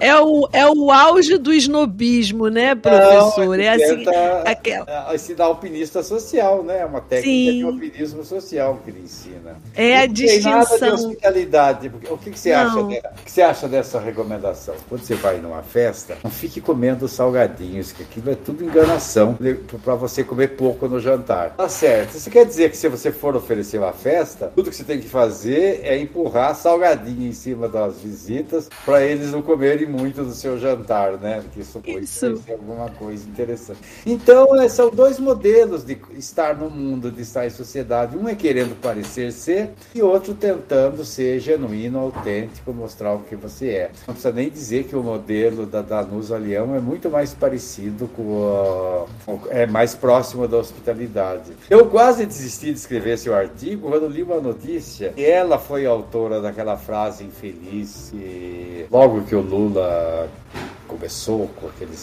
[0.00, 3.56] É o, é o auge do snobismo, né, professor?
[3.56, 4.04] Não, é assim.
[4.44, 5.14] Aquela...
[5.14, 6.80] Ensinar alpinista social, né?
[6.80, 7.58] É uma técnica Sim.
[7.58, 9.56] de alpinismo social que ele ensina.
[9.74, 10.52] É a distinção.
[10.52, 11.92] nada de hospitalidade.
[12.10, 14.74] O que, que você acha o que você acha dessa recomendação?
[14.88, 19.36] Quando você vai numa festa, não fique comendo salgadinhos, que aquilo é tudo enganação
[19.82, 21.50] para você comer pouco no jantar.
[21.50, 22.16] Tá certo.
[22.16, 25.08] Isso quer dizer que se você for oferecer uma festa, tudo que você tem que
[25.08, 30.58] fazer é empurrar salgadinho em cima das visitas para eles não comerem muito do seu
[30.58, 31.40] jantar, né?
[31.42, 32.36] Porque isso pode isso.
[32.36, 33.80] ser alguma coisa interessante.
[34.04, 38.16] Então, é, são dois modelos de estar no mundo, de estar em sociedade.
[38.16, 43.68] Um é querendo parecer ser e outro tentando ser genuíno, autêntico, mostrar o que você
[43.68, 43.90] é.
[44.06, 49.06] Não precisa nem dizer que o modelo da Danusa Leão é muito mais parecido com
[49.28, 51.52] a, é mais próximo da hospitalidade.
[51.70, 56.40] Eu quase desisti de escrever seu artigo quando li uma notícia e ela foi autora
[56.40, 57.93] daquela frase infeliz
[58.90, 60.28] logo que o Lula
[60.86, 61.96] começou com aquele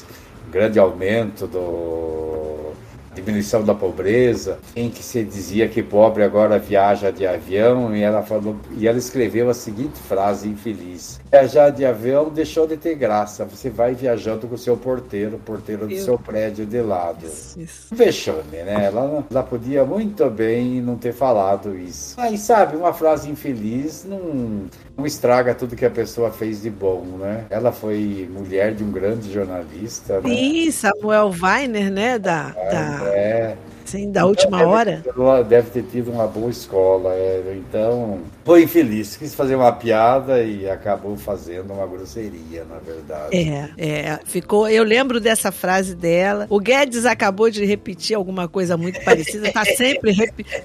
[0.51, 2.73] grande aumento do
[3.13, 8.21] diminuição da pobreza, em que se dizia que pobre agora viaja de avião, e ela
[8.21, 13.45] falou, e ela escreveu a seguinte frase infeliz: Viajar de avião deixou de ter graça.
[13.45, 16.03] Você vai viajando com o seu porteiro, o porteiro do Eu...
[16.03, 17.25] seu prédio de lado.
[17.25, 17.93] Isso.
[17.93, 18.85] Vexame, né?
[18.85, 22.19] Ela, ela podia muito bem não ter falado isso.
[22.19, 24.65] Aí, sabe, uma frase infeliz não,
[24.97, 27.45] não estraga tudo que a pessoa fez de bom, né?
[27.49, 30.21] Ela foi mulher de um grande jornalista.
[30.21, 30.29] Né?
[30.29, 32.19] Sim, Samuel Weiner, né?
[32.19, 33.00] Da, da...
[33.07, 33.55] É.
[33.85, 35.03] Sim, da última deve hora?
[35.47, 37.13] Deve ter tido uma boa escola.
[37.13, 39.17] É, então, foi infeliz.
[39.17, 43.35] Quis fazer uma piada e acabou fazendo uma grosseria, na verdade.
[43.35, 44.19] É, é.
[44.25, 44.67] Ficou.
[44.67, 46.47] Eu lembro dessa frase dela.
[46.49, 49.51] O Guedes acabou de repetir alguma coisa muito parecida.
[49.51, 50.15] Tá sempre,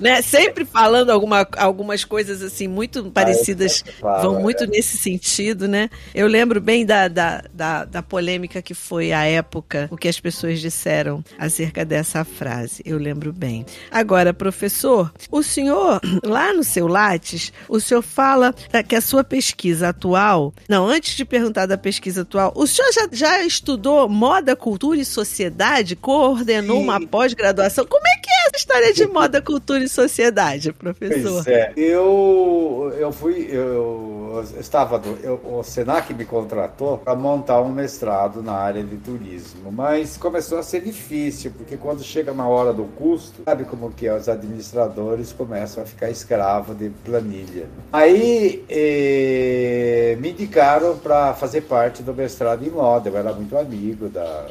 [0.00, 3.84] né, sempre falando alguma, algumas coisas assim muito parecidas.
[4.00, 4.66] Fala, vão muito é.
[4.66, 5.90] nesse sentido, né?
[6.14, 10.18] Eu lembro bem da, da, da, da polêmica que foi à época, o que as
[10.18, 12.82] pessoas disseram acerca dessa frase.
[12.84, 13.64] Eu lembro lembro bem.
[13.90, 18.54] Agora, professor, o senhor, lá no seu Lattes, o senhor fala
[18.88, 20.52] que a sua pesquisa atual.
[20.68, 25.04] Não, antes de perguntar da pesquisa atual, o senhor já, já estudou moda, cultura e
[25.04, 25.96] sociedade?
[25.96, 26.82] Coordenou Sim.
[26.84, 27.86] uma pós-graduação?
[27.86, 31.44] Como é que é história de moda, cultura e sociedade, professor?
[31.44, 31.72] Pois é.
[31.76, 38.42] Eu, eu fui, eu estava, do, eu, o Senac me contratou para montar um mestrado
[38.42, 42.84] na área de turismo, mas começou a ser difícil, porque quando chega na hora do
[42.84, 47.66] custo, sabe como que é, os administradores começam a ficar escravos de planilha.
[47.92, 54.08] Aí eh, me indicaram para fazer parte do mestrado em moda, eu era muito amigo
[54.08, 54.46] da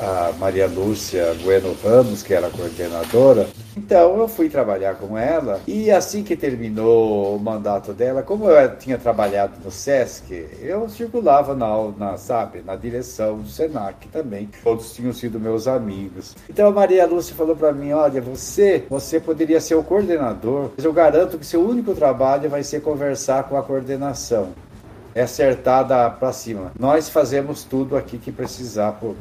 [0.00, 3.48] a Maria Lúcia Bueno Ramos, que era coordenadora.
[3.76, 8.76] Então eu fui trabalhar com ela e assim que terminou o mandato dela, como eu
[8.76, 14.48] tinha trabalhado no SESC, eu circulava na, na sabe, na direção do Senac também.
[14.62, 16.36] Todos tinham sido meus amigos.
[16.48, 20.84] Então a Maria Lúcia falou para mim, olha, você, você poderia ser o coordenador, mas
[20.84, 24.52] eu garanto que seu único trabalho vai ser conversar com a coordenação
[25.18, 26.72] é acertada para cima.
[26.78, 29.16] Nós fazemos tudo aqui que precisar por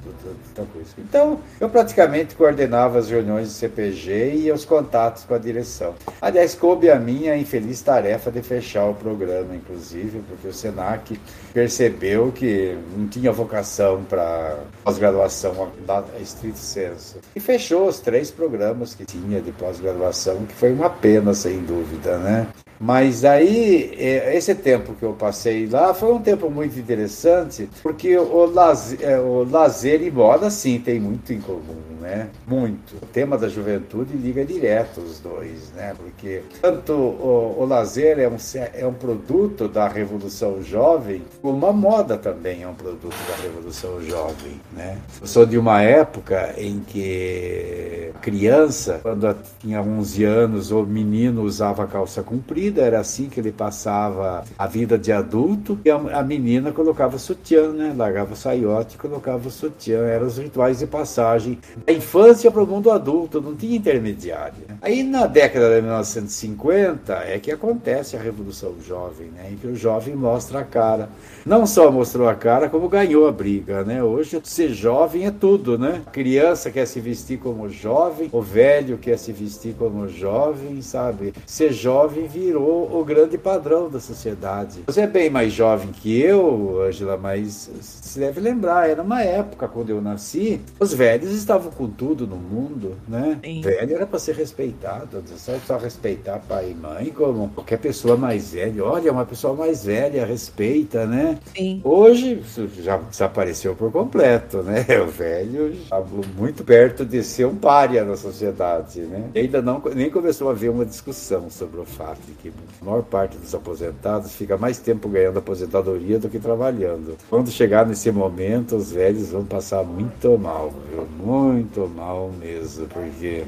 [0.55, 0.89] coisa.
[0.97, 5.95] Então, eu praticamente coordenava as reuniões do CPG e os contatos com a direção.
[6.21, 11.19] Aliás, coube a minha infeliz tarefa de fechar o programa, inclusive, porque o Senac
[11.51, 17.17] percebeu que não tinha vocação para pós-graduação a estrito senso.
[17.35, 22.17] E fechou os três programas que tinha de pós-graduação, que foi uma pena, sem dúvida,
[22.19, 22.47] né?
[22.79, 28.15] Mas aí, é, esse tempo que eu passei lá foi um tempo muito interessante, porque
[28.15, 32.29] o lazer, é, o lazer e moda, sim, tem muito em comum, né?
[32.45, 32.95] Muito.
[33.01, 35.93] O tema da juventude liga direto os dois, né?
[35.97, 38.37] Porque tanto o, o lazer é um,
[38.73, 44.01] é um produto da Revolução Jovem, como a moda também é um produto da Revolução
[44.01, 44.97] Jovem, né?
[45.21, 51.87] Eu sou de uma época em que criança, quando tinha 11 anos, o menino usava
[51.87, 56.71] calça comprida, era assim que ele passava a vida de adulto, e a, a menina
[56.71, 57.93] colocava sutiã, né?
[57.95, 59.99] Largava o saiote e colocava o sutiã.
[60.05, 64.63] Eram os rituais de passagem da infância para o mundo adulto, não tinha intermediário.
[64.67, 64.77] Né?
[64.81, 69.49] Aí na década de 1950 é que acontece a Revolução Jovem, né?
[69.51, 71.09] Em que o jovem mostra a cara.
[71.45, 74.03] Não só mostrou a cara, como ganhou a briga, né?
[74.03, 76.01] Hoje ser jovem é tudo, né?
[76.05, 81.33] A criança quer se vestir como jovem, o velho quer se vestir como jovem, sabe?
[81.45, 84.83] Ser jovem virou o grande padrão da sociedade.
[84.85, 89.67] Você é bem mais jovem que eu, Angela, mas se deve lembrar, era uma época
[89.67, 93.39] quando eu nasci, os velhos estavam com tudo no mundo, né?
[93.43, 93.61] Sim.
[93.61, 98.53] Velho era para ser respeitado, não só respeitar pai e mãe, como qualquer pessoa mais
[98.53, 98.83] velha.
[98.83, 101.37] Olha, uma pessoa mais velha respeita, né?
[101.55, 101.81] Sim.
[101.83, 102.41] Hoje
[102.81, 104.85] já desapareceu por completo, né?
[104.97, 106.01] O velho está
[106.35, 109.29] muito perto de ser um pária na sociedade, né?
[109.35, 112.53] E ainda não nem começou a haver uma discussão sobre o fato de que que
[112.81, 117.17] a maior parte dos aposentados fica mais tempo ganhando aposentadoria do que trabalhando.
[117.29, 121.07] Quando chegar nesse momento, os velhos vão passar muito mal, viu?
[121.23, 123.43] muito mal mesmo, porque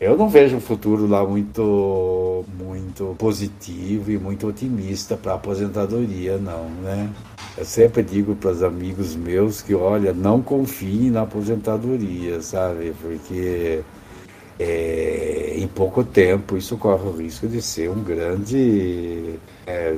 [0.00, 6.36] eu não vejo um futuro lá muito, muito positivo e muito otimista para a aposentadoria,
[6.36, 7.08] não, né?
[7.56, 12.92] Eu sempre digo para os amigos meus que, olha, não confiem na aposentadoria, sabe?
[13.00, 13.82] Porque
[14.58, 19.34] é, em pouco tempo isso corre o risco de ser um grande.
[19.66, 19.96] É,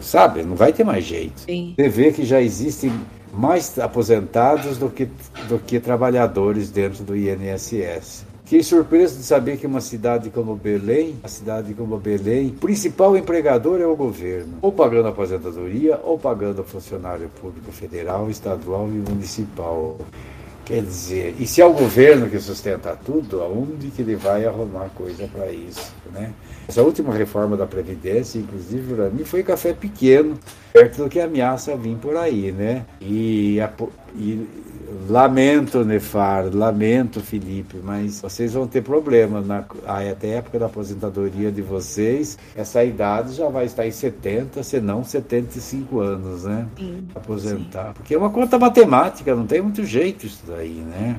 [0.00, 1.40] sabe, não vai ter mais jeito.
[1.40, 1.74] Sim.
[1.76, 2.92] Você vê que já existem
[3.32, 5.08] mais aposentados do que,
[5.48, 8.26] do que trabalhadores dentro do INSS.
[8.48, 13.14] Fiquei surpreso de saber que uma cidade como Belém, a cidade como Belém, o principal
[13.14, 19.98] empregador é o governo, ou pagando aposentadoria, ou pagando funcionário público federal, estadual e municipal.
[20.68, 24.90] Quer dizer, e se é o governo que sustenta tudo, aonde que ele vai arrumar
[24.90, 26.30] coisa para isso, né?
[26.68, 30.38] Essa última reforma da Previdência, inclusive, para mim, foi café pequeno,
[30.70, 32.84] perto do que ameaça vir por aí, né?
[33.00, 33.72] E, a,
[34.14, 34.46] e
[35.08, 39.40] lamento, Nefar, lamento, Felipe, mas vocês vão ter problema.
[39.40, 39.64] Na,
[40.10, 44.78] até a época da aposentadoria de vocês, essa idade já vai estar em 70, se
[44.78, 46.66] não 75 anos, né?
[46.78, 47.88] Sim, Aposentar.
[47.88, 47.92] Sim.
[47.94, 51.18] Porque é uma conta matemática, não tem muito jeito isso daí, né?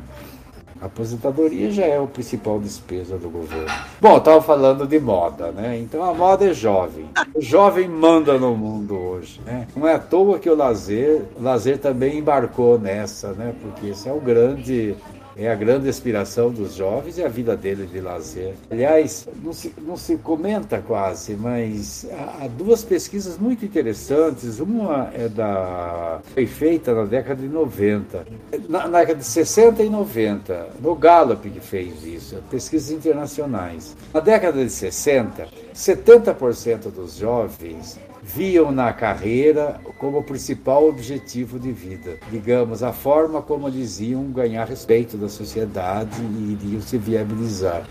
[0.81, 3.67] A aposentadoria já é o principal despesa do governo.
[3.99, 5.77] Bom, estava falando de moda, né?
[5.77, 7.05] Então a moda é jovem.
[7.35, 9.67] O jovem manda no mundo hoje, né?
[9.75, 13.53] Não é à toa que o lazer, o lazer também embarcou nessa, né?
[13.61, 14.95] Porque esse é o grande
[15.39, 18.55] é a grande aspiração dos jovens e a vida deles de lazer.
[18.69, 24.59] Aliás, não se, não se comenta quase, mas há duas pesquisas muito interessantes.
[24.59, 28.25] Uma é da foi feita na década de 90,
[28.67, 33.95] na, na década de 60 e 90, no Gallup que fez isso, pesquisas internacionais.
[34.13, 42.17] Na década de 60, 70% dos jovens viam na carreira como principal objetivo de vida.
[42.31, 47.83] Digamos, a forma como eles iam ganhar respeito da sociedade e iriam se viabilizar.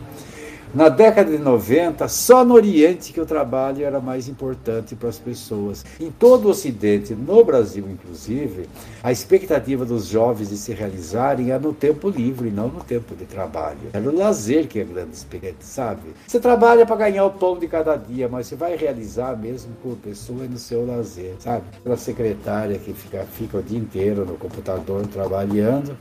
[0.75, 5.19] Na década de 90, só no Oriente que o trabalho era mais importante para as
[5.19, 5.83] pessoas.
[5.99, 8.69] Em todo o Ocidente, no Brasil inclusive,
[9.03, 13.25] a expectativa dos jovens de se realizarem é no tempo livre, não no tempo de
[13.25, 13.79] trabalho.
[13.95, 16.03] É no lazer que é grande experiência, sabe?
[16.27, 19.97] Você trabalha para ganhar o pão de cada dia, mas você vai realizar mesmo por
[19.97, 21.65] pessoa no seu lazer, sabe?
[21.83, 25.97] Pela secretária que fica, fica o dia inteiro no computador trabalhando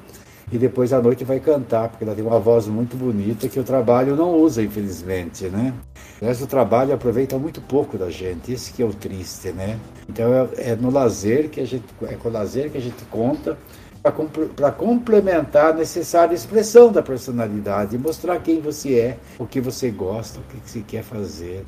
[0.52, 3.64] e depois à noite vai cantar, porque ela tem uma voz muito bonita que o
[3.64, 5.74] trabalho não usa, infelizmente, né?
[6.22, 9.78] Mas o trabalho aproveita muito pouco da gente, isso que é o triste, né?
[10.08, 13.04] Então é, é no lazer que a gente, é com o lazer que a gente
[13.12, 13.58] conta
[14.56, 20.40] para complementar a necessária expressão da personalidade, mostrar quem você é, o que você gosta,
[20.40, 21.66] o que você quer fazer.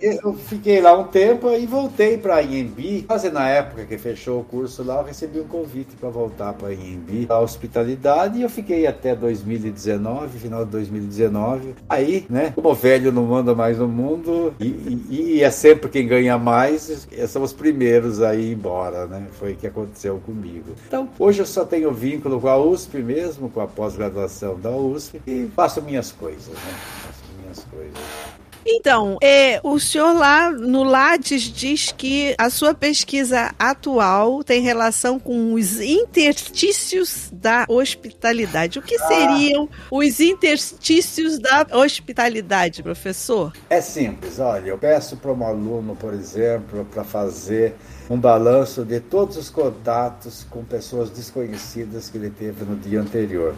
[0.00, 3.04] Eu fiquei lá um tempo e voltei para a IMB.
[3.06, 6.68] Quase na época que fechou o curso lá, eu recebi um convite para voltar para
[6.68, 11.74] a IMB, a hospitalidade, e eu fiquei até 2019, final de 2019.
[11.88, 16.06] Aí, né, como velho não manda mais no mundo, e, e, e é sempre quem
[16.06, 19.26] ganha mais, são os primeiros a ir embora, né?
[19.32, 20.74] Foi o que aconteceu comigo.
[20.86, 25.20] Então, hoje eu só tenho vínculo com a USP mesmo, com a pós-graduação da USP,
[25.26, 26.74] e faço minhas coisas, né?
[27.02, 28.45] Faço minhas coisas.
[28.68, 35.20] Então, é, o senhor lá no Lattes diz que a sua pesquisa atual tem relação
[35.20, 38.80] com os interstícios da hospitalidade.
[38.80, 39.06] O que ah.
[39.06, 43.52] seriam os interstícios da hospitalidade, professor?
[43.70, 47.76] É simples, olha, eu peço para um aluno, por exemplo, para fazer
[48.10, 53.54] um balanço de todos os contatos com pessoas desconhecidas que ele teve no dia anterior.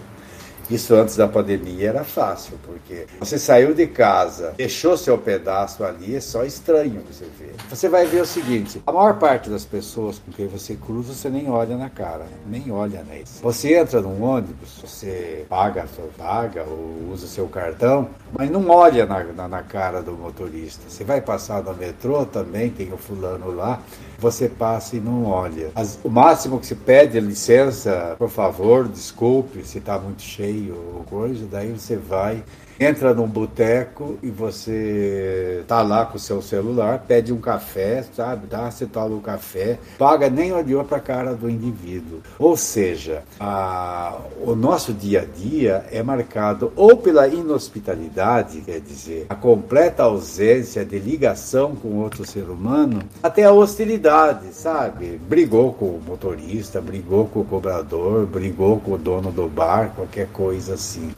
[0.71, 6.14] Isso antes da pandemia era fácil, porque você saiu de casa, deixou seu pedaço ali,
[6.14, 7.55] é só estranho você ver.
[7.71, 11.31] Você vai ver o seguinte: a maior parte das pessoas com quem você cruza, você
[11.31, 13.41] nem olha na cara, nem olha neles.
[13.43, 18.69] Você entra num ônibus, você paga a sua vaga ou usa seu cartão, mas não
[18.69, 20.83] olha na, na, na cara do motorista.
[20.87, 23.81] Você vai passar no metrô também, tem o fulano lá,
[24.19, 25.71] você passa e não olha.
[25.75, 30.58] As, o máximo que se pede é licença, por favor, desculpe se está muito cheio
[30.71, 32.43] ou coisa, daí você vai
[32.79, 38.47] entra num boteco e você tá lá com o seu celular, pede um café, sabe?
[38.47, 42.20] Dá, você toma o café, paga, nem olhou para a cara do indivíduo.
[42.39, 49.26] Ou seja, a, o nosso dia a dia é marcado ou pela inhospitalidade, quer dizer,
[49.29, 55.20] a completa ausência de ligação com outro ser humano, até a hostilidade, sabe?
[55.29, 60.29] Brigou com o motorista, brigou com o cobrador, brigou com o dono do bar, qualquer
[60.29, 61.11] coisa assim.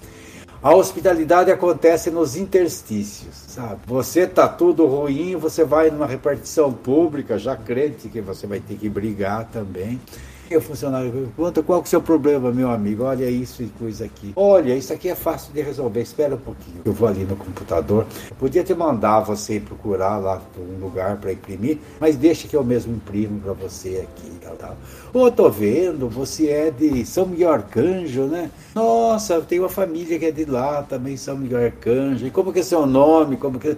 [0.63, 3.81] A hospitalidade acontece nos interstícios, sabe?
[3.87, 8.75] Você tá tudo ruim, você vai numa repartição pública, já crente que você vai ter
[8.75, 9.99] que brigar também.
[10.51, 13.05] E o funcionário pergunta, qual que é o seu problema, meu amigo?
[13.05, 14.33] Olha isso e coisa aqui.
[14.35, 16.81] Olha, isso aqui é fácil de resolver, espera um pouquinho.
[16.85, 18.05] Eu vou ali no computador.
[18.29, 22.65] Eu podia te mandar você procurar lá um lugar para imprimir, mas deixa que eu
[22.65, 24.77] mesmo imprimo para você aqui, tal, tal.
[25.15, 28.51] Ou tô vendo, você é de São Miguel Arcanjo, né?
[28.75, 32.27] Nossa, eu tenho uma família que é de lá também, São Miguel Arcanjo.
[32.27, 33.37] E como que é seu nome?
[33.37, 33.77] Como que é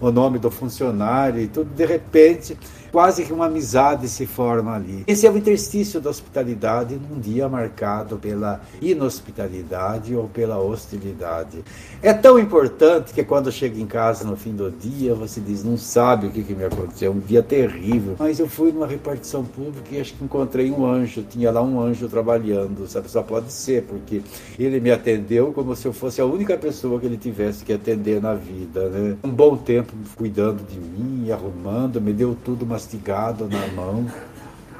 [0.00, 1.68] o nome do funcionário e tudo?
[1.74, 2.56] De repente
[2.94, 5.02] quase que uma amizade se forma ali.
[5.08, 11.64] Esse é o interstício da hospitalidade num dia marcado pela inhospitalidade ou pela hostilidade.
[12.00, 15.76] É tão importante que quando chega em casa no fim do dia, você diz, não
[15.76, 18.14] sabe o que, que me aconteceu, um dia terrível.
[18.16, 21.80] Mas eu fui numa repartição pública e acho que encontrei um anjo, tinha lá um
[21.80, 23.10] anjo trabalhando, sabe?
[23.10, 24.22] Só pode ser, porque
[24.56, 28.22] ele me atendeu como se eu fosse a única pessoa que ele tivesse que atender
[28.22, 29.16] na vida, né?
[29.24, 34.06] Um bom tempo cuidando de mim, arrumando, me deu tudo, mas mastigado na mão.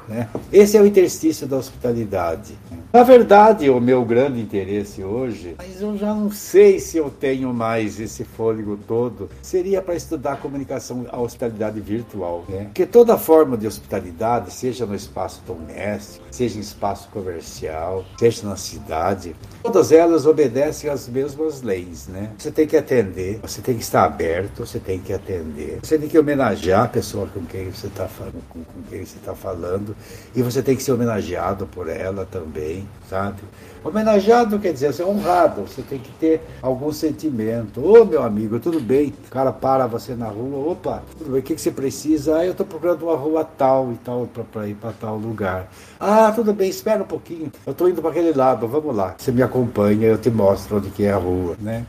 [0.09, 0.29] Né?
[0.53, 2.57] Esse é o interstício da hospitalidade.
[2.93, 7.53] Na verdade, o meu grande interesse hoje, mas eu já não sei se eu tenho
[7.53, 12.45] mais esse fôlego todo, seria para estudar comunicação, a hospitalidade virtual.
[12.49, 12.65] Né?
[12.67, 18.57] Porque toda forma de hospitalidade, seja no espaço doméstico, seja em espaço comercial, seja na
[18.57, 22.07] cidade, todas elas obedecem às mesmas leis.
[22.07, 22.31] Né?
[22.39, 26.09] Você tem que atender, você tem que estar aberto, você tem que atender, você tem
[26.09, 29.94] que homenagear a pessoa com quem você está falando, com quem você está falando
[30.35, 33.43] e você tem que ser homenageado por ela também, sabe?
[33.85, 37.85] Homenageado quer dizer ser honrado, você tem que ter algum sentimento.
[37.85, 39.13] Ô meu amigo, tudo bem?
[39.27, 42.39] O cara para você na rua, opa, tudo bem, o que, que você precisa?
[42.39, 45.69] Ah, eu estou procurando uma rua tal e tal para ir para tal lugar.
[46.01, 49.15] Ah, tudo bem, espera um pouquinho, eu estou indo para aquele lado, vamos lá.
[49.19, 51.85] Você me acompanha, eu te mostro onde que é a rua, né?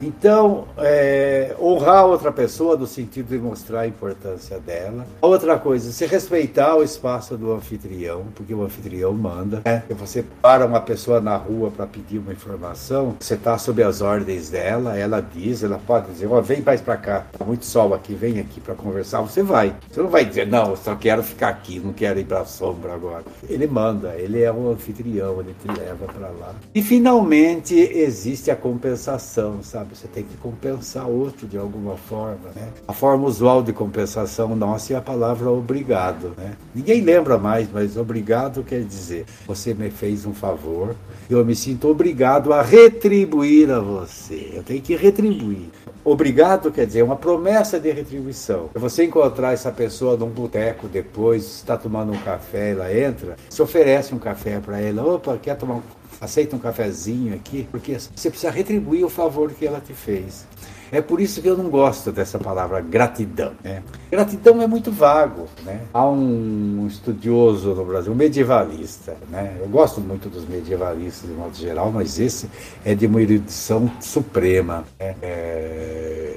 [0.00, 5.06] Então, é, honrar outra pessoa no sentido de mostrar a importância dela.
[5.20, 9.62] Outra coisa, se respeitar o espaço do anfitrião, porque o anfitrião manda.
[9.64, 9.82] Né?
[9.90, 14.50] Você para uma pessoa na rua para pedir uma informação, você está sob as ordens
[14.50, 18.14] dela, ela diz, ela pode dizer, oh, vem mais para cá, tá muito sol aqui,
[18.14, 19.74] vem aqui para conversar, você vai.
[19.90, 22.44] Você não vai dizer, não, eu só quero ficar aqui, não quero ir para a
[22.44, 23.24] sombra agora.
[23.48, 26.54] Ele manda, ele é o anfitrião, ele te leva para lá.
[26.74, 29.85] E finalmente existe a compensação, sabe?
[29.94, 32.68] Você tem que compensar outro de alguma forma, né?
[32.86, 36.52] A forma usual de compensação nossa é a palavra obrigado, né?
[36.74, 40.94] Ninguém lembra mais, mas obrigado quer dizer, você me fez um favor,
[41.28, 44.52] eu me sinto obrigado a retribuir a você.
[44.54, 45.70] Eu tenho que retribuir.
[46.04, 48.70] Obrigado quer dizer uma promessa de retribuição.
[48.74, 54.14] Você encontrar essa pessoa num boteco depois, está tomando um café, ela entra, se oferece
[54.14, 55.82] um café para ela, opa, quer tomar um
[56.20, 60.46] aceita um cafezinho aqui, porque você precisa retribuir o favor que ela te fez.
[60.90, 63.52] É por isso que eu não gosto dessa palavra gratidão.
[63.62, 63.82] Né?
[64.10, 65.46] Gratidão é muito vago.
[65.64, 65.80] Né?
[65.92, 69.16] Há um estudioso no Brasil, um medievalista.
[69.30, 69.56] Né?
[69.60, 72.48] Eu gosto muito dos medievalistas de modo geral, mas esse
[72.84, 74.84] é de uma erudição suprema.
[74.98, 75.14] Né?
[75.22, 76.36] É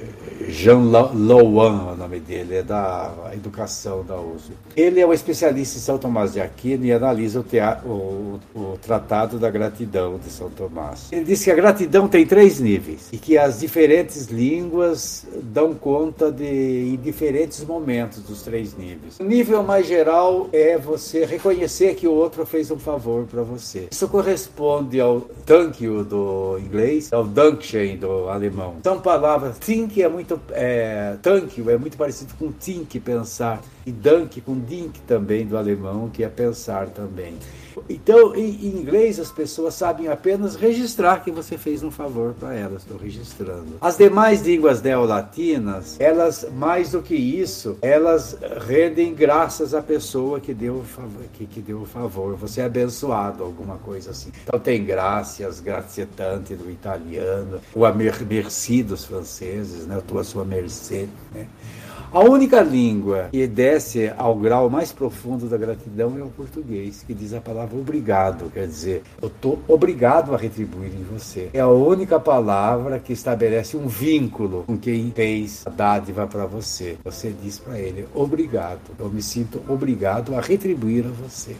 [0.50, 0.80] Jean
[1.14, 4.52] Louan, é o nome dele, é da educação da USP.
[4.76, 8.78] Ele é um especialista em São Tomás de Aquino e analisa o, teatro, o, o,
[8.78, 11.08] Tratado da Gratidão de São Tomás.
[11.12, 16.32] Ele diz que a gratidão tem três níveis e que as diferentes línguas dão conta
[16.32, 19.20] de em diferentes momentos dos três níveis.
[19.20, 23.88] O nível mais geral é você reconhecer que o outro fez um favor para você.
[23.90, 28.76] Isso corresponde ao thank you do inglês, ao Dankeschön do alemão.
[28.82, 34.40] São palavras, think é muito é, tanque é muito parecido com think, pensar, e dank
[34.40, 37.34] com dink também do alemão, que é pensar também.
[37.88, 42.82] Então, em, inglês, as pessoas sabem apenas registrar que você fez um favor para elas,
[42.82, 43.76] estou registrando.
[43.80, 48.36] As demais línguas neolatinas, elas, mais do que isso, elas
[48.66, 50.84] rendem graças à pessoa que deu,
[51.34, 52.34] que, que deu o favor.
[52.36, 54.30] Você é abençoado, alguma coisa assim.
[54.42, 59.98] Então, tem graças, grazietante do italiano, o amer, merci dos franceses, né?
[59.98, 61.46] Estou à sua mercê, né?
[62.12, 67.14] A única língua que desce ao grau mais profundo da gratidão é o português, que
[67.14, 71.50] diz a palavra obrigado, quer dizer, eu estou obrigado a retribuir em você.
[71.54, 76.96] É a única palavra que estabelece um vínculo com quem fez a dádiva para você.
[77.04, 81.54] Você diz para ele, obrigado, eu me sinto obrigado a retribuir a você.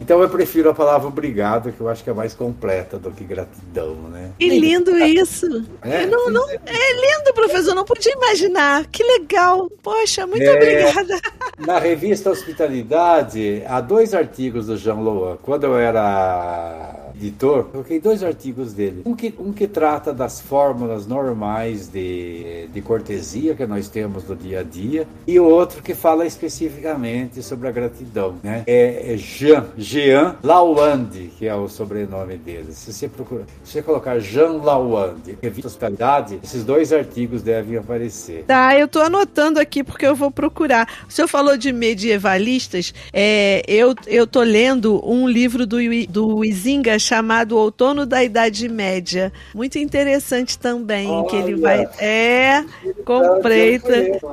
[0.00, 3.24] Então eu prefiro a palavra obrigado, que eu acho que é mais completa do que
[3.24, 4.30] gratidão, né?
[4.38, 5.64] Que lindo isso!
[5.82, 8.86] É, não, não, é lindo, professor, não podia imaginar.
[8.86, 9.70] Que legal!
[9.82, 11.20] Poxa, muito é, obrigada.
[11.58, 15.36] Na revista Hospitalidade, há dois artigos do Jean Loan.
[15.42, 19.02] Quando eu era editor, coloquei dois artigos dele.
[19.04, 24.36] Um que, um que trata das fórmulas normais de, de cortesia que nós temos no
[24.36, 28.36] dia a dia, e o outro que fala especificamente sobre a gratidão.
[28.42, 28.62] Né?
[28.66, 32.72] É, é Jean, Jean Lawande, que é o sobrenome dele.
[32.72, 38.44] Se você, procura, se você colocar Jean Lawande, revista Hospitalidade, esses dois artigos devem aparecer.
[38.46, 40.88] Tá, eu tô anotando aqui porque eu vou procurar.
[41.08, 45.78] O senhor falou de medievalistas, é, eu, eu tô lendo um livro do,
[46.08, 49.32] do Izinga chamado Outono da Idade Média.
[49.54, 51.28] Muito interessante também, Olha.
[51.28, 51.88] que ele vai.
[51.98, 52.62] É,
[53.04, 53.80] comprei.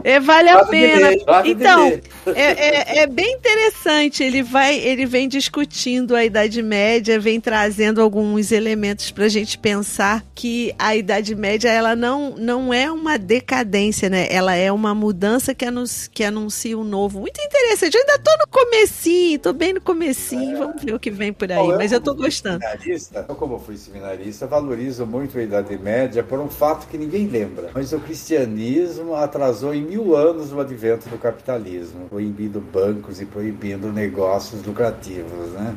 [0.03, 1.13] É, vale a pena.
[1.45, 1.99] Então,
[2.35, 4.23] é, é, é, bem interessante.
[4.23, 9.57] Ele vai, ele vem discutindo a Idade Média, vem trazendo alguns elementos para a gente
[9.57, 14.27] pensar que a Idade Média ela não, não é uma decadência, né?
[14.29, 17.21] Ela é uma mudança que, anun que anuncia um novo.
[17.21, 17.95] Muito interessante.
[17.95, 20.57] Eu ainda tô no comecinho, tô bem no comecinho.
[20.57, 21.67] Vamos ver o que vem por aí.
[21.69, 26.39] Mas eu tô gostando seminarista, eu como fui seminarista, valorizo muito a Idade Média por
[26.39, 27.69] um fato que ninguém lembra.
[27.73, 33.91] Mas o cristianismo atrasou em mil anos o advento do capitalismo, proibindo bancos e proibindo
[33.91, 35.51] negócios lucrativos.
[35.51, 35.75] Né?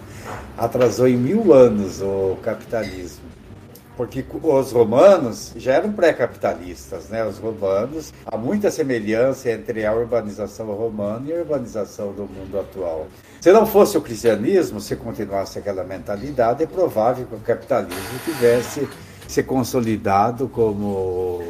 [0.57, 3.29] Atrasou em mil anos o capitalismo
[3.97, 7.25] porque os romanos já eram pré-capitalistas, né?
[7.25, 13.09] Os romanos, há muita semelhança entre a urbanização romana e a urbanização do mundo atual.
[13.41, 18.89] Se não fosse o cristianismo, se continuasse aquela mentalidade, é provável que o capitalismo tivesse
[19.29, 21.41] se consolidado como,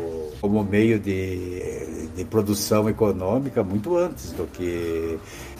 [0.40, 5.19] como meio de, de produção econômica muito antes do que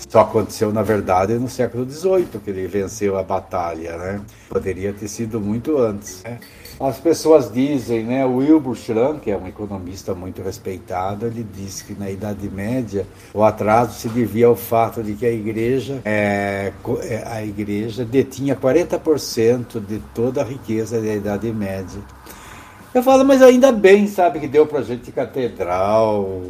[0.09, 4.21] só aconteceu, na verdade, no século XVIII, que ele venceu a batalha, né?
[4.49, 6.23] Poderia ter sido muito antes.
[6.25, 6.39] Né?
[6.81, 11.83] As pessoas dizem, né, o Wilbur Schramm, que é um economista muito respeitado, ele diz
[11.83, 16.73] que na Idade Média o atraso se devia ao fato de que a igreja, é,
[17.03, 22.01] é a igreja detinha 40% de toda a riqueza da Idade Média.
[22.95, 26.43] Eu falo, mas ainda bem, sabe, que deu pra gente catedral,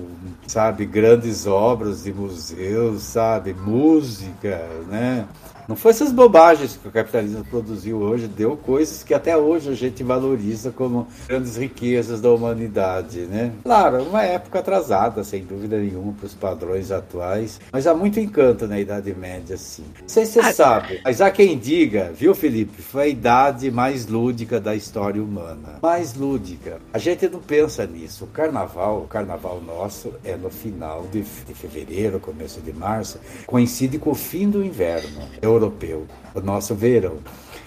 [0.49, 5.29] sabe, grandes obras de museus, sabe, música, né?
[5.69, 9.75] Não foi essas bobagens que o capitalismo produziu hoje, deu coisas que até hoje a
[9.75, 13.53] gente valoriza como grandes riquezas da humanidade, né?
[13.63, 18.67] Claro, uma época atrasada, sem dúvida nenhuma, para os padrões atuais, mas há muito encanto
[18.67, 19.85] na Idade Média, sim.
[20.01, 23.71] Não sei se você ah, sabe, mas há quem diga, viu, Felipe, foi a idade
[23.71, 25.81] mais lúdica da história humana.
[25.83, 26.81] Mais lúdica.
[26.95, 28.25] A gente não pensa nisso.
[28.25, 33.99] O carnaval, o carnaval nosso é no final de, de fevereiro, começo de março, coincide
[33.99, 35.21] com o fim do inverno.
[35.43, 37.19] Eu europeu, o nosso verão.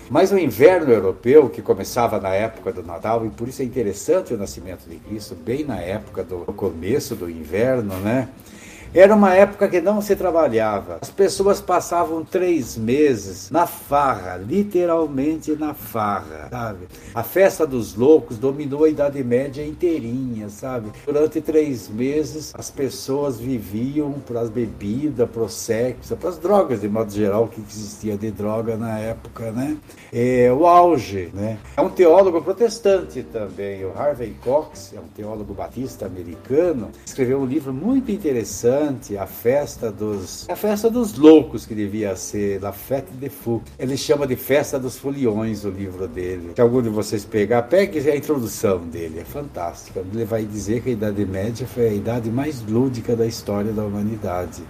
[0.10, 4.34] Mas o inverno europeu, que começava na época do Natal, e por isso é interessante
[4.34, 8.28] o nascimento de Cristo, bem na época do começo do inverno, né?
[8.94, 10.98] Era uma época que não se trabalhava.
[11.00, 16.88] As pessoas passavam três meses na farra, literalmente na farra, sabe?
[17.16, 20.92] A festa dos loucos dominou a Idade Média inteirinha, sabe?
[21.06, 26.82] Durante três meses, as pessoas viviam para as bebidas, para o sexo, para as drogas,
[26.82, 29.78] de modo geral, que existia de droga na época, né?
[30.12, 31.60] É, o auge, né?
[31.78, 37.46] É um teólogo protestante também, o Harvey Cox, é um teólogo batista americano, escreveu um
[37.46, 38.81] livro muito interessante
[39.20, 40.50] a festa dos.
[40.50, 43.62] A festa dos loucos, que devia ser, La Fête des Fous.
[43.78, 46.52] Ele chama de Festa dos Foliões o livro dele.
[46.56, 50.04] Se algum de vocês pegar, pegue a introdução dele, é fantástica.
[50.14, 53.84] Ele vai dizer que a Idade Média foi a idade mais lúdica da história da
[53.84, 54.64] humanidade.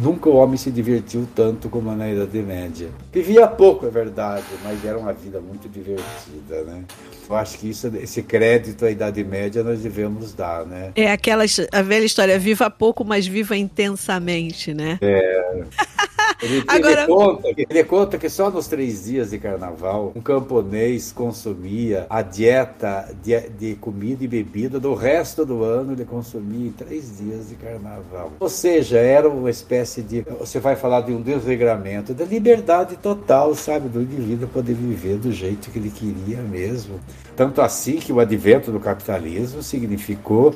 [0.00, 2.88] Nunca o homem se divertiu tanto como na Idade Média.
[3.12, 6.84] Vivia pouco, é verdade, mas era uma vida muito divertida, né?
[7.28, 10.92] Eu acho que isso, esse crédito à Idade Média nós devemos dar, né?
[10.94, 14.98] É aquela a velha história, viva pouco, mas viva intensamente, né?
[15.00, 15.64] É.
[16.42, 17.02] Ele, Agora...
[17.02, 22.20] ele, conta, ele conta que só nos três dias de carnaval, um camponês consumia a
[22.20, 27.48] dieta de, de comida e bebida do resto do ano, ele consumia em três dias
[27.48, 28.32] de carnaval.
[28.38, 30.22] Ou seja, era uma espécie de.
[30.38, 35.32] Você vai falar de um desregramento, da liberdade total, sabe, do indivíduo poder viver do
[35.32, 37.00] jeito que ele queria mesmo.
[37.34, 40.54] Tanto assim que o advento do capitalismo significou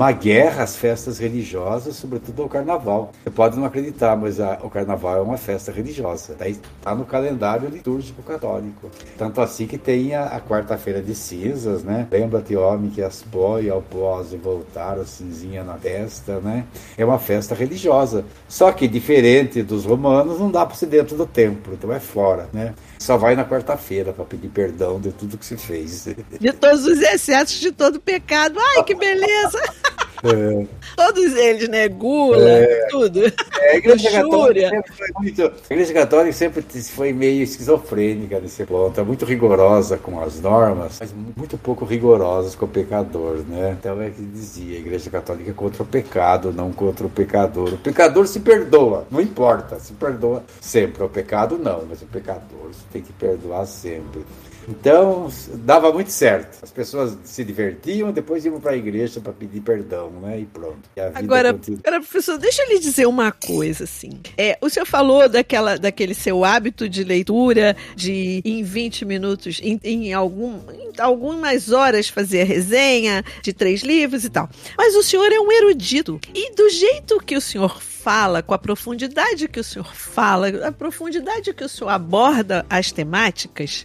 [0.00, 3.12] uma guerra às festas religiosas, sobretudo ao carnaval.
[3.22, 6.34] Você pode não acreditar, mas a, o carnaval é uma festa religiosa.
[6.40, 8.90] Está no calendário litúrgico católico.
[9.18, 12.08] Tanto assim que tem a, a quarta-feira de cinzas, né?
[12.10, 16.64] Lembra-te, homem, que as pó e alpoz voltaram cinzinha na testa, né?
[16.96, 18.24] É uma festa religiosa.
[18.48, 22.48] Só que, diferente dos romanos, não dá para ser dentro do templo, então é fora,
[22.54, 22.72] né?
[23.00, 26.06] Só vai na quarta-feira para pedir perdão de tudo que se fez.
[26.38, 28.60] De todos os excessos, de todo o pecado.
[28.60, 29.58] Ai, que beleza!
[30.22, 30.66] É.
[30.96, 31.88] Todos eles, né?
[31.88, 32.86] Gula, é.
[32.90, 33.20] tudo.
[33.60, 34.84] É, a, igreja católica
[35.18, 40.40] muito, a Igreja Católica sempre foi meio esquizofrênica nesse ponto, é muito rigorosa com as
[40.40, 43.76] normas, mas muito pouco rigorosa com o pecador, né?
[43.78, 47.74] Então é que dizia, a Igreja Católica é contra o pecado, não contra o pecador.
[47.74, 51.02] O pecador se perdoa, não importa, se perdoa sempre.
[51.02, 54.24] O pecado não, mas o pecador tem que perdoar sempre.
[54.68, 56.58] Então, dava muito certo.
[56.62, 60.40] As pessoas se divertiam, depois iam para a igreja para pedir perdão, né?
[60.40, 60.88] E pronto.
[60.96, 64.20] E Agora, era, professor, deixa eu lhe dizer uma coisa, assim.
[64.36, 69.80] É, o senhor falou daquela, daquele seu hábito de leitura, de em 20 minutos, em,
[69.82, 74.48] em, algum, em algumas horas fazer a resenha de três livros e tal.
[74.76, 76.20] Mas o senhor é um erudito.
[76.34, 80.72] E do jeito que o senhor fala, com a profundidade que o senhor fala, a
[80.72, 83.84] profundidade que o senhor aborda as temáticas,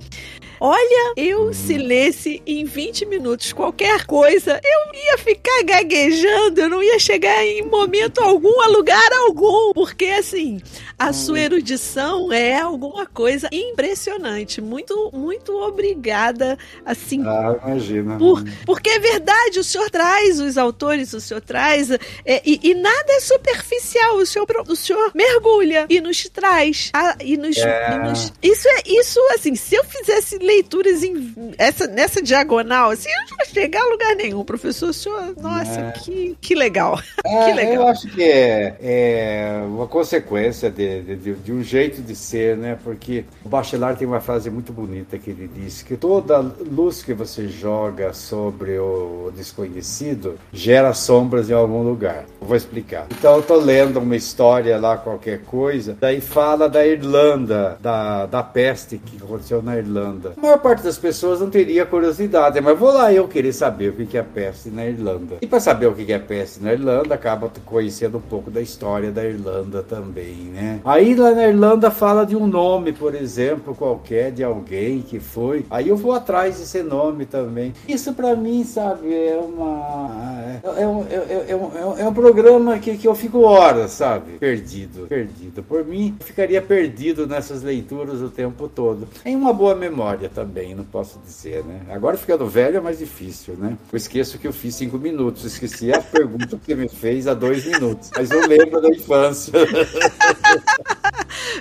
[0.59, 6.81] Olha, eu se lesse em 20 minutos qualquer coisa, eu ia ficar gaguejando, eu não
[6.81, 10.61] ia chegar em momento algum a lugar algum, porque assim,
[10.97, 14.61] a sua erudição é alguma coisa impressionante.
[14.61, 17.21] Muito, muito obrigada, assim.
[17.25, 18.17] Ah, imagina.
[18.17, 22.73] Por, porque é verdade, o senhor traz os autores, o senhor traz, é, e, e,
[22.73, 27.93] nada é superficial, o senhor, o senhor mergulha e nos traz, a, e, nos, é.
[27.93, 33.09] e nos, isso é, isso assim, se eu fizesse leituras em, essa, nessa diagonal, assim,
[33.09, 35.91] eu não ia chegar a lugar nenhum, professor, o senhor, nossa, é.
[35.91, 36.99] que, que legal.
[37.25, 37.73] É, que legal.
[37.73, 42.55] Eu acho que é, é uma consequência de de, de, de, um jeito de ser,
[42.57, 42.77] né?
[42.83, 47.13] Porque o Bachelard tem uma frase muito bonita que ele diz que toda luz que
[47.13, 52.25] você joga sobre o desconhecido gera sombras em algum lugar.
[52.41, 53.07] Eu vou explicar.
[53.11, 58.43] Então eu tô lendo uma história lá, qualquer coisa, daí fala da Irlanda, da, da
[58.43, 60.33] peste que aconteceu na Irlanda.
[60.37, 63.93] A maior parte das pessoas não teria curiosidade, mas vou lá eu querer saber o
[63.93, 65.37] que é peste na Irlanda.
[65.41, 69.11] E para saber o que é peste na Irlanda, acaba conhecendo um pouco da história
[69.11, 70.81] da Irlanda também, né?
[70.83, 75.65] Aí lá na Irlanda fala de um nome, por exemplo, qualquer de alguém que foi.
[75.69, 77.73] Aí eu vou atrás desse nome também.
[77.87, 82.77] Isso para mim, sabe, é uma é, é, um, é, é, um, é um programa
[82.77, 85.63] que, que eu fico horas, sabe, perdido, perdido.
[85.63, 89.07] Por mim, ficaria perdido nessas leituras o tempo todo.
[89.23, 91.81] Tem uma boa memória também, não posso dizer, né?
[91.89, 93.77] Agora ficando velho é mais difícil, né?
[93.91, 97.33] Eu esqueço que eu fiz cinco minutos, esqueci a pergunta que você me fez há
[97.33, 99.53] dois minutos, mas eu lembro da infância.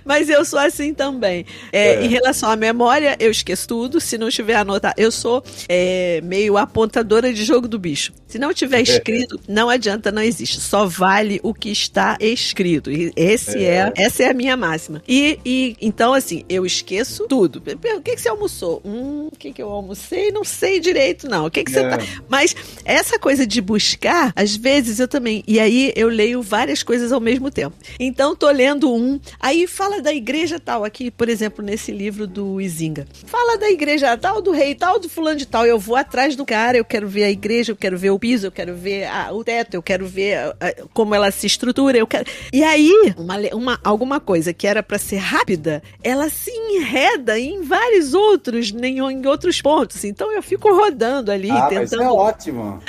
[0.04, 1.44] Mas eu sou assim também.
[1.72, 2.04] É, é.
[2.04, 4.00] Em relação à memória, eu esqueço tudo.
[4.00, 8.12] Se não tiver anotado, eu sou é, meio apontadora de jogo do bicho.
[8.26, 10.60] Se não tiver escrito, não adianta, não existe.
[10.60, 12.90] Só vale o que está escrito.
[12.90, 13.92] E esse é.
[13.96, 15.02] é essa é a minha máxima.
[15.08, 17.58] E, e então, assim, eu esqueço tudo.
[17.58, 18.53] O que, que você almoçou?
[18.84, 20.30] Hum, o que, que eu almocei?
[20.30, 21.46] Não sei direito, não.
[21.46, 21.98] O que, que você tá.
[22.28, 22.54] Mas
[22.84, 25.42] essa coisa de buscar, às vezes eu também.
[25.46, 27.76] E aí eu leio várias coisas ao mesmo tempo.
[27.98, 32.60] Então, tô lendo um, aí fala da igreja tal, aqui, por exemplo, nesse livro do
[32.60, 33.06] Izinga.
[33.26, 35.66] Fala da igreja tal, do rei tal, do fulano de tal.
[35.66, 38.46] Eu vou atrás do cara, eu quero ver a igreja, eu quero ver o piso,
[38.46, 41.96] eu quero ver a, o teto, eu quero ver a, a, como ela se estrutura,
[41.96, 42.26] eu quero.
[42.52, 47.62] E aí, uma, uma, alguma coisa que era para ser rápida, ela se enreda em
[47.62, 50.04] vários outros, em, em outros pontos.
[50.04, 51.98] Então eu fico rodando ali, ah, tentando.
[51.98, 52.82] Mas é ótimo.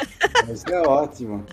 [0.47, 1.45] Mas é ótimo.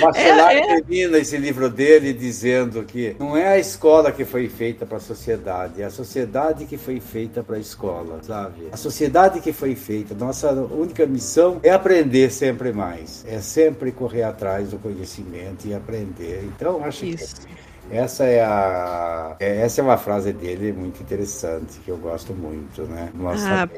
[0.00, 0.66] Bachelar é, é...
[0.76, 5.00] termina esse livro dele dizendo que não é a escola que foi feita para a
[5.00, 8.68] sociedade, é a sociedade que foi feita para a escola, sabe?
[8.72, 14.22] A sociedade que foi feita, nossa única missão é aprender sempre mais, é sempre correr
[14.22, 16.44] atrás do conhecimento e aprender.
[16.44, 17.36] Então, acho Isso.
[17.36, 22.32] que essa é a é, essa é uma frase dele muito interessante que eu gosto
[22.32, 23.10] muito, né?
[23.14, 23.68] Nossa, ah,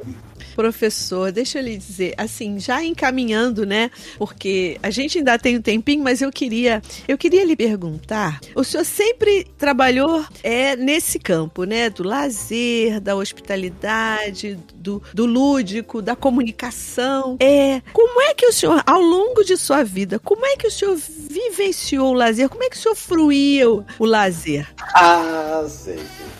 [0.54, 3.90] professor, deixa eu lhe dizer, assim, já encaminhando, né?
[4.16, 8.40] Porque a gente ainda tem um tempinho, mas eu queria eu queria lhe perguntar.
[8.54, 11.90] O senhor sempre trabalhou é nesse campo, né?
[11.90, 17.36] Do lazer, da hospitalidade, do, do lúdico, da comunicação.
[17.40, 20.70] É, como é que o senhor, ao longo de sua vida, como é que o
[20.70, 22.48] senhor vivenciou o lazer?
[22.48, 24.68] Como é que o senhor fruía o, lazer?
[24.94, 26.37] Ah, sei, sei.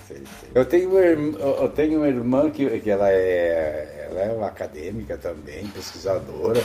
[0.59, 5.65] Eu tenho, eu tenho uma irmã que, que ela é, ela é uma acadêmica também,
[5.69, 6.61] pesquisadora.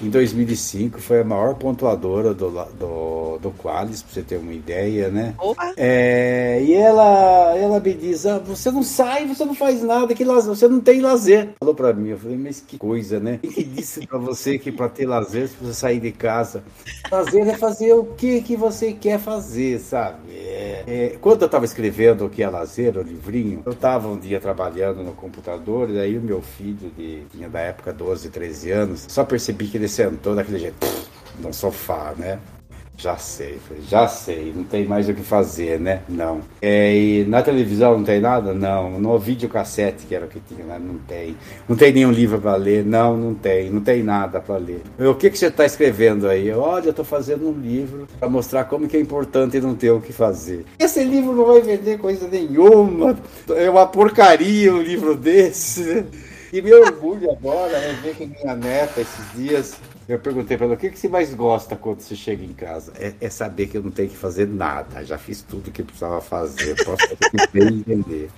[0.00, 5.08] Em 2005 foi a maior pontuadora do, do, do Qualis, para você ter uma ideia,
[5.08, 5.34] né?
[5.38, 5.74] Opa.
[5.76, 10.24] É, e ela, ela me diz: ah, você não sai, você não faz nada, que
[10.24, 11.50] lazer, você não tem lazer.
[11.58, 13.38] Falou para mim, eu falei, mas que coisa, né?
[13.42, 16.64] Quem que disse para você que para ter lazer você precisa sair de casa?
[17.10, 20.31] Lazer é fazer o que, que você quer fazer, sabe?
[20.34, 24.18] É, é, quando eu estava escrevendo o que é lazer, o livrinho, eu estava um
[24.18, 28.70] dia trabalhando no computador, e aí o meu filho, de, tinha da época 12, 13
[28.70, 30.76] anos, só percebi que ele sentou daquele jeito,
[31.38, 32.40] no sofá, né?
[32.96, 33.58] Já sei,
[33.88, 36.02] já sei, não tem mais o que fazer, né?
[36.08, 36.40] Não.
[36.60, 38.54] É, e na televisão não tem nada?
[38.54, 39.00] Não.
[39.00, 41.36] No videocassete, que era o que tinha lá, não tem.
[41.68, 42.84] Não tem nenhum livro para ler?
[42.84, 43.70] Não, não tem.
[43.70, 44.82] Não tem nada para ler.
[44.98, 46.52] O que, que você está escrevendo aí?
[46.52, 50.00] Olha, eu estou fazendo um livro para mostrar como que é importante não ter o
[50.00, 50.64] que fazer.
[50.78, 53.16] Esse livro não vai vender coisa nenhuma.
[53.56, 56.04] É uma porcaria um livro desse.
[56.52, 59.74] E meu orgulho agora é ver que minha neta, esses dias,
[60.14, 62.92] eu perguntei para ela o que, que você mais gosta quando você chega em casa.
[62.98, 65.04] É, é, saber que eu não tenho que fazer nada.
[65.04, 66.74] Já fiz tudo que precisava fazer.
[66.84, 67.04] Posso
[67.54, 68.30] entender.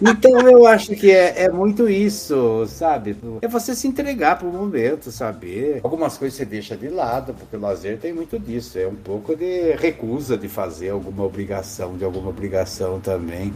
[0.00, 3.16] Então eu acho que é, é muito isso, sabe?
[3.40, 5.80] É você se entregar para o momento, saber.
[5.82, 8.78] Algumas coisas você deixa de lado, porque o lazer tem muito disso.
[8.78, 13.52] É um pouco de recusa de fazer alguma obrigação, de alguma obrigação também.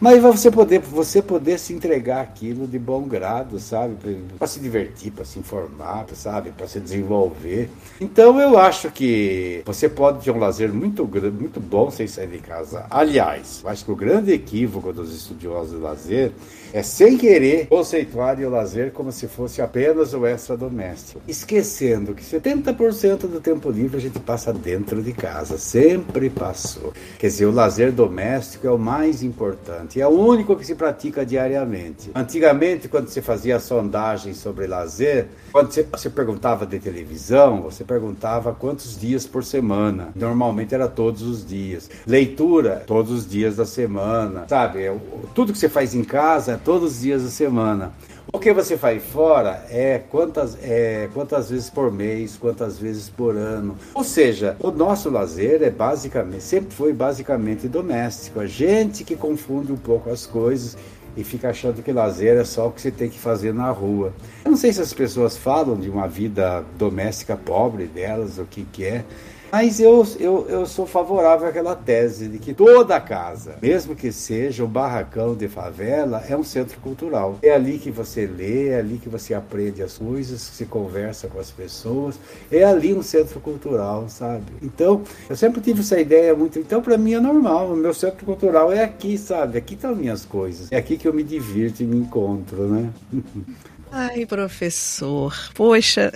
[0.00, 3.96] Mas você poder, você poder se entregar aquilo de bom grado, sabe?
[4.38, 6.50] Para se divertir, para se informar, sabe?
[6.50, 7.70] Para se desenvolver.
[8.00, 12.38] Então eu acho que você pode ter um lazer muito, muito bom sem sair de
[12.38, 12.86] casa.
[12.90, 16.32] Aliás, acho que o grande equívoco dos estudiosos do lazer
[16.74, 22.24] é sem querer conceituar o lazer como se fosse apenas o extra doméstico, esquecendo que
[22.24, 26.92] 70% do tempo livre a gente passa dentro de casa, sempre passou.
[27.16, 31.24] Quer dizer, o lazer doméstico é o mais importante, é o único que se pratica
[31.24, 32.10] diariamente.
[32.14, 38.98] Antigamente, quando você fazia sondagens sobre lazer, quando você, perguntava de televisão, você perguntava quantos
[38.98, 40.08] dias por semana.
[40.14, 41.90] Normalmente era todos os dias.
[42.06, 44.90] Leitura, todos os dias da semana, sabe?
[45.34, 47.92] Tudo que você faz em casa todos os dias da semana.
[48.34, 53.36] O que você faz fora é quantas, é quantas vezes por mês, quantas vezes por
[53.36, 53.76] ano.
[53.94, 58.40] Ou seja, o nosso lazer é basicamente, sempre foi basicamente doméstico.
[58.40, 60.76] A gente que confunde um pouco as coisas
[61.16, 64.12] e fica achando que lazer é só o que você tem que fazer na rua.
[64.44, 68.64] Eu não sei se as pessoas falam de uma vida doméstica pobre delas, o que,
[68.64, 69.04] que é.
[69.50, 74.64] Mas eu, eu, eu sou favorável àquela tese de que toda casa, mesmo que seja
[74.64, 77.38] um barracão de favela, é um centro cultural.
[77.42, 81.38] É ali que você lê, é ali que você aprende as coisas, se conversa com
[81.38, 82.18] as pessoas.
[82.50, 84.44] É ali um centro cultural, sabe?
[84.62, 86.58] Então, eu sempre tive essa ideia muito.
[86.58, 87.72] Então, para mim é normal.
[87.72, 89.58] O meu centro cultural é aqui, sabe?
[89.58, 90.70] Aqui estão minhas coisas.
[90.72, 92.90] É aqui que eu me divirto e me encontro, né?
[93.96, 96.12] Ai, professor, poxa,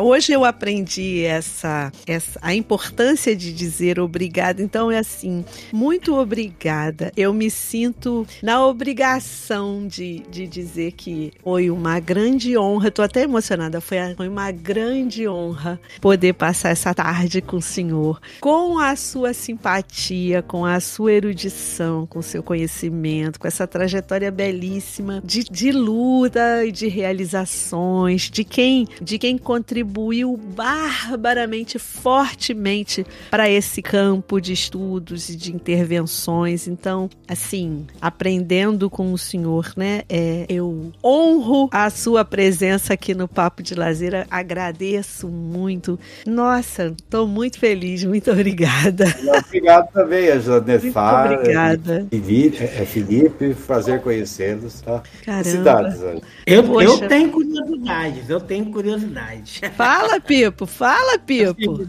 [0.00, 4.62] hoje eu aprendi essa, essa a importância de dizer obrigada.
[4.62, 7.10] Então é assim, muito obrigada.
[7.16, 12.90] Eu me sinto na obrigação de, de dizer que foi uma grande honra.
[12.90, 13.80] Estou até emocionada.
[13.80, 19.34] Foi, foi uma grande honra poder passar essa tarde com o senhor, com a sua
[19.34, 25.72] simpatia, com a sua erudição, com o seu conhecimento, com essa trajetória belíssima de, de
[25.72, 34.40] luta e de realização realizações, de quem, de quem contribuiu barbaramente, fortemente para esse campo
[34.40, 36.68] de estudos e de intervenções.
[36.68, 40.02] Então, assim, aprendendo com o senhor, né?
[40.08, 45.98] É, eu honro a sua presença aqui no Papo de Lazer, agradeço muito.
[46.26, 49.06] Nossa, estou muito feliz, muito obrigada.
[49.46, 51.32] Obrigado também, a Janefar.
[51.32, 52.06] Obrigada.
[52.10, 54.80] Felipe, é, Felipe, prazer conhecê-los.
[54.80, 55.02] Tá?
[55.24, 55.44] Caramba.
[55.44, 56.00] Cidades,
[56.46, 59.60] eu, eu tenho curiosidades, eu tenho curiosidades.
[59.76, 61.80] Fala, Pipo, fala, Pipo.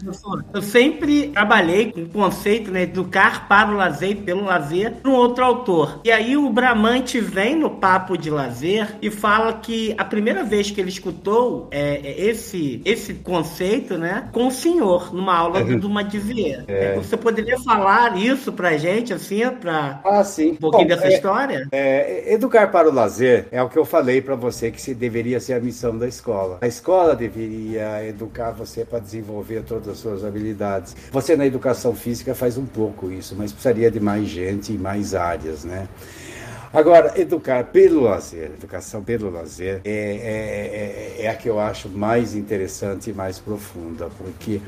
[0.54, 5.12] Eu sempre trabalhei com o conceito né, de educar para o lazer, pelo lazer, para
[5.12, 6.02] um outro autor.
[6.04, 10.72] E aí o Bramante vem no papo de lazer e fala que a primeira vez
[10.72, 15.80] que ele escutou é, é esse, esse conceito, né, com o senhor, numa aula do,
[15.80, 16.64] do Madivier.
[16.68, 16.96] É.
[16.96, 20.52] Você poderia falar isso pra gente, assim, para ah, sim.
[20.52, 21.68] um pouquinho Bom, dessa é, história?
[21.72, 25.40] É, educar para o lazer é o que eu falei para você que se deveria
[25.40, 26.58] ser a missão da escola.
[26.62, 30.96] A escola deveria educar você para desenvolver todas as suas habilidades.
[31.12, 35.14] Você na educação física faz um pouco isso, mas precisaria de mais gente e mais
[35.16, 35.88] áreas, né?
[36.74, 41.88] Agora, educar pelo lazer, educação pelo lazer, é, é, é, é a que eu acho
[41.88, 44.60] mais interessante e mais profunda, porque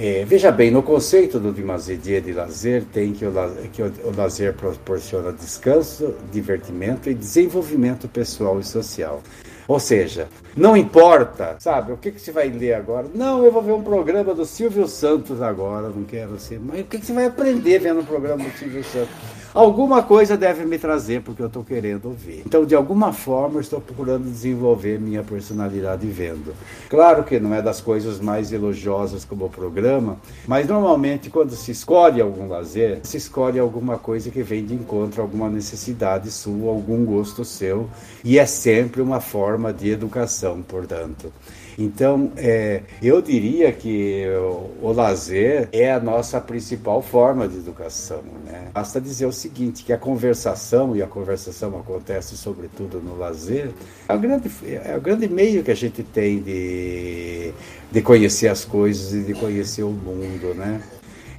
[0.00, 3.32] é, veja bem, no conceito do Dimazedie de lazer, tem que o,
[3.72, 9.20] que o, o lazer proporciona descanso, divertimento e desenvolvimento pessoal e social.
[9.68, 13.06] Ou seja, não importa, sabe, o que, que você vai ler agora?
[13.14, 16.58] Não, eu vou ver um programa do Silvio Santos agora, não quero ser.
[16.58, 19.37] Mas o que, que você vai aprender vendo um programa do Silvio Santos?
[19.54, 22.42] Alguma coisa deve me trazer porque eu estou querendo ouvir.
[22.44, 26.54] Então, de alguma forma, estou procurando desenvolver minha personalidade vendo.
[26.88, 31.70] Claro que não é das coisas mais elogiosas como o programa, mas normalmente quando se
[31.70, 36.70] escolhe algum lazer, se escolhe alguma coisa que vem de encontro a alguma necessidade sua,
[36.70, 37.88] algum gosto seu,
[38.22, 41.32] e é sempre uma forma de educação, portanto.
[41.78, 48.20] Então, é, eu diria que o, o, lazer é a nossa principal forma de educação.
[48.44, 48.66] Né?
[48.74, 53.70] Basta dizer o seguinte, que a conversação, e a conversação acontece sobretudo no lazer,
[54.08, 54.50] é o grande,
[54.84, 57.52] é o grande meio que a gente tem de,
[57.92, 60.80] de conhecer as coisas e de conhecer o mundo, né?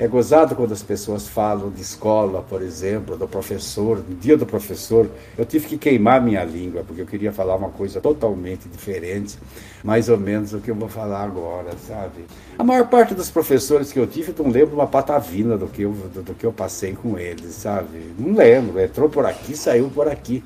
[0.01, 4.45] É gozado quando as pessoas falam de escola, por exemplo, do professor, no dia do
[4.45, 5.09] professor.
[5.38, 9.38] Eu tive que queimar minha língua, porque eu queria falar uma coisa totalmente diferente,
[9.84, 12.23] mais ou menos o que eu vou falar agora, sabe?
[12.57, 15.81] A maior parte dos professores que eu tive, eu não lembro uma patavina do que
[15.81, 17.99] eu, do, do que eu passei com eles, sabe?
[18.17, 18.80] Não lembro.
[18.80, 20.41] Entrou por aqui, saiu por aqui.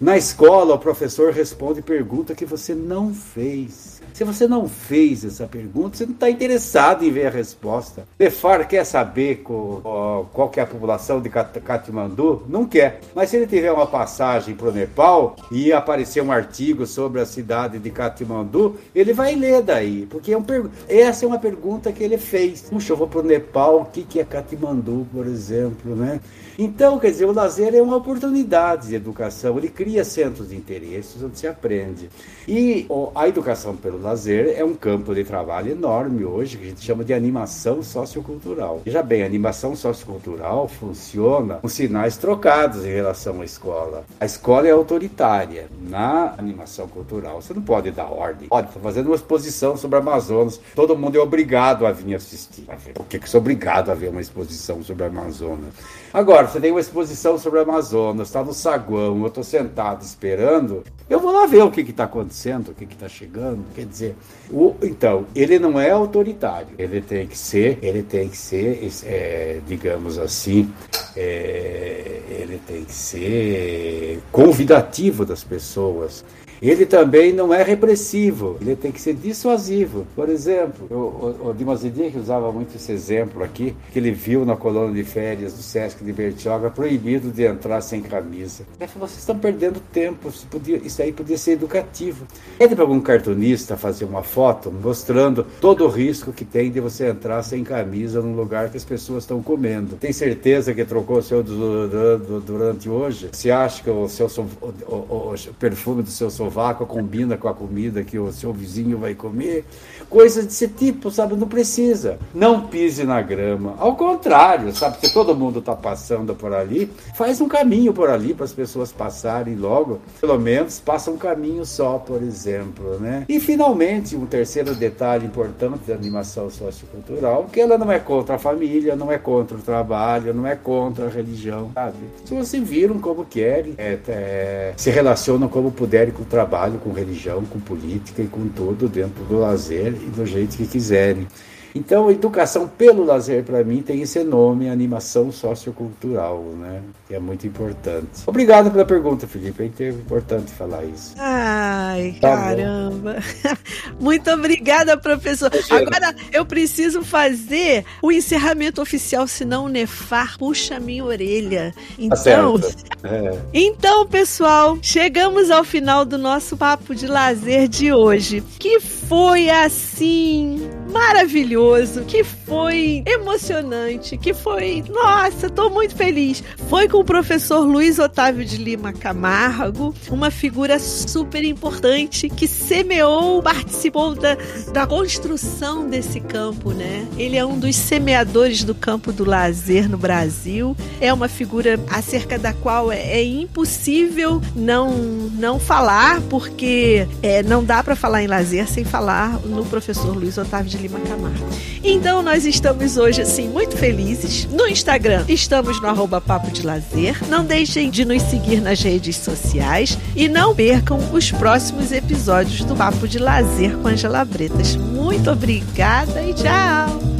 [0.00, 3.89] Na escola, o professor responde pergunta que você não fez.
[4.20, 8.06] Se você não fez essa pergunta, você não está interessado em ver a resposta.
[8.18, 12.42] Lefar quer saber qual, qual é a população de Katmandu?
[12.46, 13.00] Não quer.
[13.14, 17.24] Mas se ele tiver uma passagem para o Nepal e aparecer um artigo sobre a
[17.24, 20.04] cidade de Katmandu, ele vai ler daí.
[20.04, 20.44] Porque é um
[20.86, 22.60] essa é uma pergunta que ele fez.
[22.68, 26.20] Puxa, eu vou para o Nepal, o que, que é Katmandu, por exemplo, né?
[26.62, 31.22] Então, quer dizer, o lazer é uma oportunidade de educação, ele cria centros de interesses
[31.22, 32.10] onde se aprende.
[32.46, 36.84] E a educação pelo lazer é um campo de trabalho enorme hoje, que a gente
[36.84, 38.82] chama de animação sociocultural.
[38.84, 44.04] Veja bem, a animação sociocultural funciona com sinais trocados em relação à escola.
[44.20, 45.66] A escola é autoritária.
[45.88, 48.48] Na animação cultural, você não pode dar ordem.
[48.50, 52.66] Olha, estou fazendo uma exposição sobre Amazonas, todo mundo é obrigado a vir assistir.
[52.92, 55.72] Por que, que sou obrigado a ver uma exposição sobre Amazonas?
[56.12, 60.82] Agora, você tem uma exposição sobre o Amazonas, está no saguão, eu estou sentado esperando,
[61.08, 63.64] eu vou lá ver o que está acontecendo, o que está chegando.
[63.72, 64.16] Quer dizer,
[64.50, 69.60] o, então, ele não é autoritário, ele tem que ser, ele tem que ser, é,
[69.64, 70.72] digamos assim,
[71.16, 76.24] é, ele tem que ser convidativo das pessoas.
[76.62, 80.06] Ele também não é repressivo, ele tem que ser dissuasivo.
[80.14, 84.10] Por exemplo, o, o, o Dimas Didier, que usava muito esse exemplo aqui, que ele
[84.10, 88.64] viu na colônia de férias do Sesc de Bertioga, proibido de entrar sem camisa.
[88.78, 92.26] Ele falou, vocês estão perdendo tempo, isso, podia, isso aí podia ser educativo.
[92.58, 97.08] Pede para algum cartunista fazer uma foto mostrando todo o risco que tem de você
[97.08, 99.96] entrar sem camisa num lugar que as pessoas estão comendo.
[99.96, 103.30] Tem certeza que trocou o seu durante hoje?
[103.32, 107.48] Você acha que o, seu, o, o, o perfume do seu sofá sovaco combina com
[107.48, 109.64] a comida que o seu vizinho vai comer.
[110.08, 111.36] Coisas desse tipo, sabe?
[111.36, 112.18] Não precisa.
[112.34, 113.74] Não pise na grama.
[113.78, 114.98] Ao contrário, sabe?
[115.00, 118.90] Se todo mundo está passando por ali, faz um caminho por ali para as pessoas
[118.90, 120.00] passarem logo.
[120.20, 123.24] Pelo menos passa um caminho só, por exemplo, né?
[123.28, 128.38] E finalmente, um terceiro detalhe importante da animação sociocultural, que ela não é contra a
[128.38, 131.96] família, não é contra o trabalho, não é contra a religião, sabe?
[132.44, 136.90] Se viram como querem, é, é, se relacionam como puderem com o trabalho trabalho com
[136.90, 141.26] religião, com política e com tudo dentro do lazer e do jeito que quiserem.
[141.74, 146.82] Então, educação pelo lazer, para mim, tem esse nome, animação sociocultural, né?
[147.10, 148.22] É muito importante.
[148.24, 149.72] Obrigado pela pergunta, Felipe.
[149.80, 151.14] É importante falar isso.
[151.18, 153.16] Ai, tá caramba.
[153.98, 155.50] muito obrigada, professor.
[155.70, 161.74] Agora, eu preciso fazer o encerramento oficial, senão o Nefar puxa minha orelha.
[161.74, 162.60] Tá então,
[163.02, 163.38] é.
[163.52, 170.70] então, pessoal, chegamos ao final do nosso papo de lazer de hoje, que foi assim
[170.92, 176.42] maravilhoso, que foi emocionante, que foi, nossa, tô muito feliz.
[176.68, 183.42] Foi com o professor Luiz Otávio de Lima Camargo, uma figura super importante que semeou,
[183.42, 184.36] participou da,
[184.70, 187.08] da construção desse campo, né?
[187.16, 190.76] Ele é um dos semeadores do campo do lazer no Brasil.
[191.00, 194.90] É uma figura acerca da qual é, é impossível não
[195.38, 200.36] não falar, porque é, não dá para falar em lazer sem falar no professor Luiz
[200.36, 201.48] Otávio de Lima Camargo.
[201.82, 204.44] Então nós estamos hoje assim muito felizes.
[204.52, 206.89] No Instagram estamos no arroba Papo de Lazer.
[207.28, 212.74] Não deixem de nos seguir nas redes sociais e não percam os próximos episódios do
[212.74, 214.76] Papo de Lazer com Angela Bretas.
[214.76, 217.19] Muito obrigada e tchau!